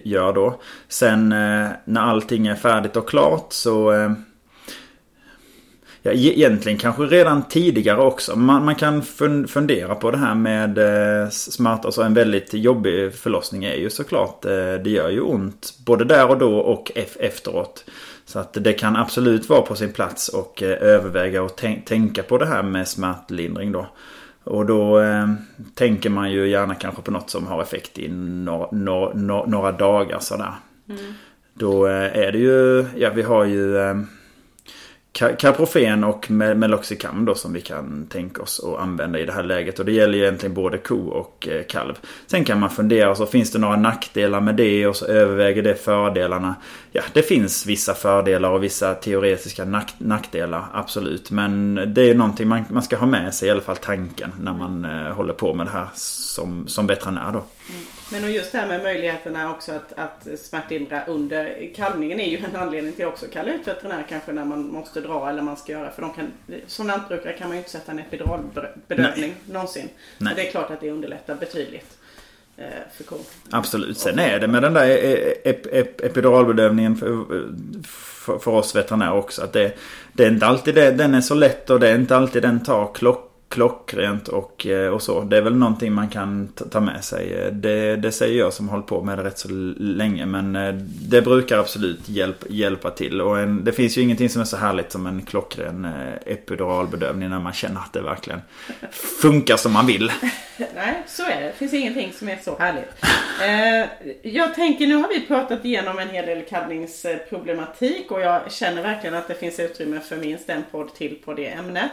gör 0.03 0.33
då. 0.33 0.59
Sen 0.87 1.29
när 1.29 2.01
allting 2.01 2.47
är 2.47 2.55
färdigt 2.55 2.95
och 2.95 3.09
klart 3.09 3.53
så 3.53 3.91
ja, 6.01 6.11
egentligen 6.11 6.77
kanske 6.77 7.03
redan 7.03 7.43
tidigare 7.43 8.01
också. 8.01 8.35
Man, 8.35 8.65
man 8.65 8.75
kan 8.75 9.01
fundera 9.47 9.95
på 9.95 10.11
det 10.11 10.17
här 10.17 10.35
med 10.35 10.77
eh, 10.77 11.29
smärta. 11.29 11.87
Alltså 11.87 12.01
en 12.01 12.13
väldigt 12.13 12.53
jobbig 12.53 13.13
förlossning 13.13 13.63
är 13.65 13.75
ju 13.75 13.89
såklart, 13.89 14.45
eh, 14.45 14.73
det 14.83 14.89
gör 14.89 15.09
ju 15.09 15.21
ont 15.21 15.73
både 15.85 16.05
där 16.05 16.29
och 16.29 16.37
då 16.37 16.57
och 16.59 16.91
efteråt. 17.19 17.85
Så 18.25 18.39
att 18.39 18.53
det 18.53 18.73
kan 18.73 18.95
absolut 18.95 19.49
vara 19.49 19.61
på 19.61 19.75
sin 19.75 19.91
plats 19.91 20.29
och 20.29 20.63
eh, 20.63 20.81
överväga 20.81 21.43
och 21.43 21.55
tänka 21.85 22.23
på 22.23 22.37
det 22.37 22.45
här 22.45 22.63
med 22.63 22.87
smärtlindring 22.87 23.71
då. 23.71 23.87
Och 24.43 24.65
då 24.65 24.99
eh, 24.99 25.27
tänker 25.73 26.09
man 26.09 26.31
ju 26.31 26.49
gärna 26.49 26.75
kanske 26.75 27.01
på 27.01 27.11
något 27.11 27.29
som 27.29 27.47
har 27.47 27.61
effekt 27.61 27.99
i 27.99 28.07
några, 28.07 28.71
några, 28.71 29.45
några 29.45 29.71
dagar 29.71 30.19
sådär. 30.19 30.53
Mm. 30.89 31.13
Då 31.53 31.87
eh, 31.87 32.17
är 32.17 32.31
det 32.31 32.37
ju, 32.37 32.85
ja 32.95 33.09
vi 33.15 33.21
har 33.21 33.45
ju 33.45 33.77
eh, 35.21 35.35
Caprofen 35.35 36.03
och 36.03 36.31
Meloxicam 36.31 37.25
då 37.25 37.35
som 37.35 37.53
vi 37.53 37.61
kan 37.61 38.07
tänka 38.09 38.41
oss 38.41 38.61
att 38.63 38.79
använda 38.79 39.19
i 39.19 39.25
det 39.25 39.31
här 39.31 39.43
läget. 39.43 39.79
Och 39.79 39.85
det 39.85 39.91
gäller 39.91 40.17
egentligen 40.17 40.53
både 40.53 40.77
ko 40.77 41.07
och 41.07 41.47
eh, 41.47 41.63
kalv. 41.63 41.93
Sen 42.27 42.45
kan 42.45 42.59
man 42.59 42.69
fundera, 42.69 43.15
så 43.15 43.25
finns 43.25 43.51
det 43.51 43.59
några 43.59 43.75
nackdelar 43.75 44.41
med 44.41 44.55
det 44.55 44.87
och 44.87 44.95
så 44.95 45.05
överväger 45.05 45.63
det 45.63 45.75
fördelarna. 45.75 46.55
Ja, 46.91 47.01
det 47.13 47.21
finns 47.21 47.65
vissa 47.65 47.93
fördelar 47.93 48.49
och 48.49 48.63
vissa 48.63 48.93
teoretiska 48.93 49.65
nack 49.65 49.93
nackdelar, 49.97 50.65
absolut. 50.73 51.31
Men 51.31 51.75
det 51.87 52.09
är 52.09 52.15
någonting 52.15 52.47
man, 52.47 52.63
man 52.69 52.83
ska 52.83 52.97
ha 52.97 53.07
med 53.07 53.33
sig, 53.33 53.47
i 53.47 53.51
alla 53.51 53.61
fall 53.61 53.77
tanken, 53.77 54.31
när 54.41 54.53
man 54.53 54.85
eh, 54.85 55.13
håller 55.13 55.33
på 55.33 55.53
med 55.53 55.65
det 55.65 55.71
här 55.71 55.87
som, 55.95 56.67
som 56.67 56.87
veterinär 56.87 57.31
då. 57.31 57.39
Mm. 57.69 57.81
Men 58.11 58.23
och 58.23 58.29
just 58.29 58.51
det 58.51 58.57
här 58.57 58.67
med 58.67 58.83
möjligheterna 58.83 59.51
också 59.51 59.71
att, 59.71 59.93
att 59.95 60.39
smärtlindra 60.39 61.05
under 61.05 61.69
kalvningen 61.75 62.19
är 62.19 62.29
ju 62.29 62.37
en 62.37 62.55
anledning 62.55 62.93
till 62.93 63.05
också 63.05 63.25
att 63.25 63.31
kalla 63.31 63.53
ut 63.53 63.67
veterinär 63.67 64.05
kanske 64.09 64.31
när 64.31 64.45
man 64.45 64.71
måste 64.71 65.01
dra 65.01 65.29
eller 65.29 65.41
man 65.41 65.57
ska 65.57 65.71
göra. 65.71 65.91
För 65.91 66.01
de 66.01 66.13
kan, 66.13 66.31
som 66.67 66.87
lantbrukare 66.87 67.33
kan 67.33 67.47
man 67.47 67.57
ju 67.57 67.59
inte 67.59 67.71
sätta 67.71 67.91
en 67.91 67.99
epiduralbedövning 67.99 69.29
Nej. 69.29 69.35
någonsin. 69.45 69.89
Nej. 70.17 70.33
det 70.35 70.47
är 70.47 70.51
klart 70.51 70.71
att 70.71 70.81
det 70.81 70.91
underlättar 70.91 71.35
betydligt 71.35 71.97
eh. 72.57 72.65
Absolut. 73.49 73.97
Sen 73.97 74.19
är 74.19 74.39
det 74.39 74.47
med 74.47 74.61
den 74.61 74.73
där 74.73 74.87
ep 75.43 75.65
ep 75.65 76.01
epiduralbedövningen 76.01 76.95
för, 76.95 77.25
för, 77.85 78.39
för, 78.39 78.51
oss 78.51 78.75
veterinärer 78.75 79.13
också. 79.13 79.43
Att 79.43 79.53
det, 79.53 79.77
det 80.13 80.25
är 80.25 80.31
inte 80.31 80.45
alltid 80.45 80.75
det, 80.75 80.91
den 80.91 81.15
är 81.15 81.21
så 81.21 81.33
lätt 81.33 81.69
och 81.69 81.79
det 81.79 81.89
är 81.89 81.95
inte 81.95 82.15
alltid 82.15 82.41
den 82.41 82.63
tar 82.63 82.93
klock 82.93 83.28
klockrent 83.49 84.27
och, 84.27 84.65
eh, 84.65 84.89
och 84.89 85.01
så. 85.01 85.21
Det 85.21 85.37
är 85.37 85.41
väl 85.41 85.55
någonting 85.55 85.93
man 85.93 86.09
kan 86.09 86.47
ta 86.47 86.79
med 86.79 87.03
sig. 87.03 87.33
Eh, 87.33 87.51
det, 87.51 87.95
det 87.95 88.11
säger 88.11 88.39
jag 88.39 88.53
som 88.53 88.69
har 88.69 88.75
hållit 88.75 88.87
på 88.87 89.03
med 89.03 89.17
det 89.17 89.23
rätt 89.23 89.39
så 89.39 89.47
länge. 89.77 90.25
Men 90.25 90.55
eh, 90.55 90.73
det 91.09 91.21
brukar 91.21 91.57
absolut 91.57 92.09
hjälp, 92.09 92.45
hjälpa 92.49 92.91
till. 92.91 93.21
Och 93.21 93.39
en, 93.39 93.63
det 93.63 93.71
finns 93.71 93.97
ju 93.97 94.01
ingenting 94.01 94.29
som 94.29 94.41
är 94.41 94.45
så 94.45 94.57
härligt 94.57 94.91
som 94.91 95.07
en 95.07 95.21
klockren 95.21 95.87
epiduralbedövning 96.25 97.29
när 97.29 97.39
man 97.39 97.53
känner 97.53 97.79
att 97.79 97.93
det 97.93 98.01
verkligen 98.01 98.41
funkar 99.21 99.57
som 99.57 99.73
man 99.73 99.87
vill. 99.87 100.11
Nej, 100.57 101.03
så 101.07 101.23
är 101.23 101.41
det. 101.41 101.47
Det 101.47 101.53
finns 101.57 101.73
ingenting 101.73 102.13
som 102.13 102.29
är 102.29 102.37
så 102.43 102.57
härligt. 102.57 102.89
Jag 104.21 104.55
tänker, 104.55 104.87
nu 104.87 104.95
har 104.95 105.07
vi 105.07 105.21
pratat 105.21 105.65
igenom 105.65 105.99
en 105.99 106.09
hel 106.09 106.25
del 106.25 106.45
kalvningsproblematik 106.45 108.11
och 108.11 108.21
jag 108.21 108.51
känner 108.51 108.81
verkligen 108.81 109.15
att 109.15 109.27
det 109.27 109.35
finns 109.35 109.59
utrymme 109.59 109.99
för 109.99 110.17
minst 110.17 110.49
en 110.49 110.63
podd 110.71 110.93
till 110.93 111.17
på 111.25 111.33
det 111.33 111.47
ämnet 111.47 111.91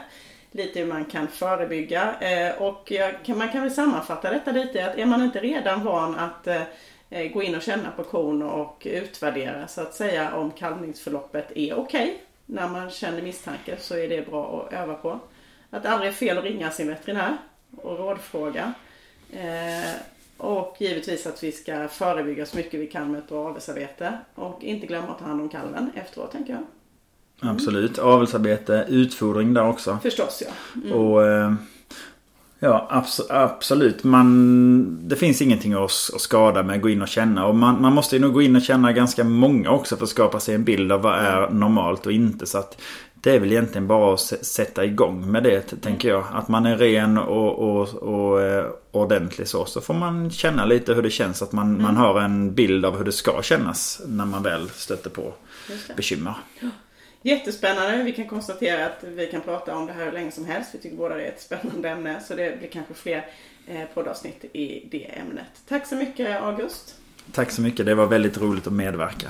lite 0.57 0.81
hur 0.81 0.87
man 0.87 1.05
kan 1.05 1.29
förebygga. 1.29 2.15
Eh, 2.21 2.63
och 2.63 2.93
man 3.27 3.49
kan 3.49 3.63
väl 3.63 3.71
sammanfatta 3.71 4.31
detta 4.31 4.53
lite 4.53 4.91
att 4.91 4.99
är 4.99 5.07
man 5.07 5.23
inte 5.23 5.41
redan 5.41 5.85
van 5.85 6.15
att 6.15 6.47
eh, 7.11 7.33
gå 7.33 7.43
in 7.43 7.55
och 7.55 7.63
känna 7.63 7.91
på 7.91 8.05
kon 8.05 8.43
och 8.43 8.83
utvärdera 8.91 9.69
så 9.69 9.81
att 9.81 9.95
säga 9.95 10.35
om 10.35 10.51
kalvningsförloppet 10.51 11.53
är 11.55 11.79
okej. 11.79 12.03
Okay. 12.03 12.15
När 12.47 12.69
man 12.69 12.91
känner 12.91 13.23
misstanke 13.23 13.77
så 13.79 13.97
är 13.97 14.09
det 14.09 14.31
bra 14.31 14.67
att 14.67 14.73
öva 14.73 14.95
på. 14.95 15.21
Att 15.71 15.83
det 15.83 15.91
aldrig 15.91 16.11
är 16.11 16.15
fel 16.15 16.39
att 16.39 16.45
ringa 16.45 16.71
sin 16.71 16.89
veterinär 16.89 17.37
och 17.77 17.99
rådfråga. 17.99 18.73
Eh, 19.33 19.91
och 20.37 20.77
givetvis 20.79 21.27
att 21.27 21.43
vi 21.43 21.53
ska 21.53 21.89
förebygga 21.89 22.47
så 22.47 22.57
mycket 22.57 22.81
vi 22.81 22.87
kan 22.87 23.13
med 23.13 23.19
ett 23.19 23.29
bra 23.29 23.49
avelsarbete. 23.49 24.19
Och 24.35 24.65
inte 24.65 24.87
glömma 24.87 25.09
att 25.09 25.19
ta 25.19 25.25
hand 25.25 25.41
om 25.41 25.49
kalven 25.49 25.91
efteråt 25.95 26.33
tänker 26.33 26.53
jag. 26.53 26.63
Mm. 27.43 27.55
Absolut. 27.55 27.99
Avelsarbete, 27.99 28.87
utfodring 28.89 29.55
där 29.55 29.69
också. 29.69 29.99
Förstås 30.03 30.43
ja. 30.47 30.81
Mm. 30.83 30.93
Och 30.93 31.27
eh, 31.27 31.53
Ja 32.59 32.87
abs 32.91 33.21
absolut. 33.31 34.05
Man, 34.05 35.09
det 35.09 35.17
finns 35.17 35.43
ingenting 35.43 35.73
att, 35.73 35.83
att 36.15 36.21
skada 36.21 36.63
med 36.63 36.77
att 36.77 36.83
gå 36.83 36.89
in 36.89 37.03
och 37.03 37.09
känna. 37.09 37.47
Och 37.47 37.55
man, 37.55 37.83
man 37.83 37.93
måste 37.93 38.17
ju 38.17 38.23
nog 38.23 38.33
gå 38.33 38.43
in 38.43 38.57
och 38.57 38.63
känna 38.63 38.93
ganska 38.93 39.25
många 39.25 39.71
också 39.71 39.97
för 39.97 40.05
att 40.05 40.11
skapa 40.11 40.41
sig 40.41 40.55
en 40.55 40.65
bild 40.65 40.93
av 40.93 41.03
vad 41.03 41.19
är 41.19 41.51
normalt 41.51 42.07
och 42.07 42.13
inte. 42.13 42.47
Så 42.47 42.59
att 42.59 42.81
det 43.15 43.35
är 43.35 43.41
väl 43.41 43.53
egentligen 43.53 43.87
bara 43.87 44.15
att 44.15 44.21
sätta 44.21 44.85
igång 44.85 45.31
med 45.31 45.43
det 45.43 45.81
tänker 45.83 46.09
jag. 46.09 46.25
Att 46.33 46.49
man 46.49 46.67
är 46.67 46.77
ren 46.77 47.19
och, 47.19 47.59
och, 47.59 47.95
och 47.95 48.43
eh, 48.43 48.67
ordentlig 48.91 49.49
så. 49.49 49.65
Så 49.65 49.81
får 49.81 49.95
man 49.95 50.31
känna 50.31 50.65
lite 50.65 50.95
hur 50.95 51.03
det 51.03 51.11
känns. 51.11 51.43
Att 51.43 51.53
man, 51.53 51.71
mm. 51.71 51.83
man 51.83 51.97
har 51.97 52.21
en 52.21 52.55
bild 52.55 52.85
av 52.85 52.97
hur 52.97 53.05
det 53.05 53.13
ska 53.13 53.43
kännas 53.43 54.01
när 54.07 54.25
man 54.25 54.43
väl 54.43 54.69
stöter 54.69 55.11
på 55.11 55.33
bekymmer. 55.97 56.35
Jättespännande. 57.27 58.03
Vi 58.03 58.13
kan 58.13 58.27
konstatera 58.27 58.87
att 58.87 59.05
vi 59.05 59.27
kan 59.27 59.41
prata 59.41 59.77
om 59.77 59.87
det 59.87 59.93
här 59.93 60.05
hur 60.05 60.13
länge 60.13 60.31
som 60.31 60.47
helst. 60.47 60.75
Vi 60.75 60.79
tycker 60.79 60.97
båda 60.97 61.15
det 61.15 61.23
är 61.25 61.29
ett 61.29 61.41
spännande 61.41 61.89
ämne. 61.89 62.21
Så 62.21 62.35
det 62.35 62.59
blir 62.59 62.69
kanske 62.69 62.95
fler 62.95 63.27
eh, 63.67 63.85
poddavsnitt 63.95 64.45
i 64.53 64.89
det 64.91 65.05
ämnet. 65.05 65.47
Tack 65.69 65.87
så 65.87 65.97
mycket 65.97 66.43
August. 66.43 66.95
Tack 67.33 67.51
så 67.51 67.63
mycket. 67.63 67.87
Det 67.87 67.95
var 67.95 68.07
väldigt 68.07 68.39
roligt 68.39 68.67
att 68.67 68.73
medverka. 68.73 69.29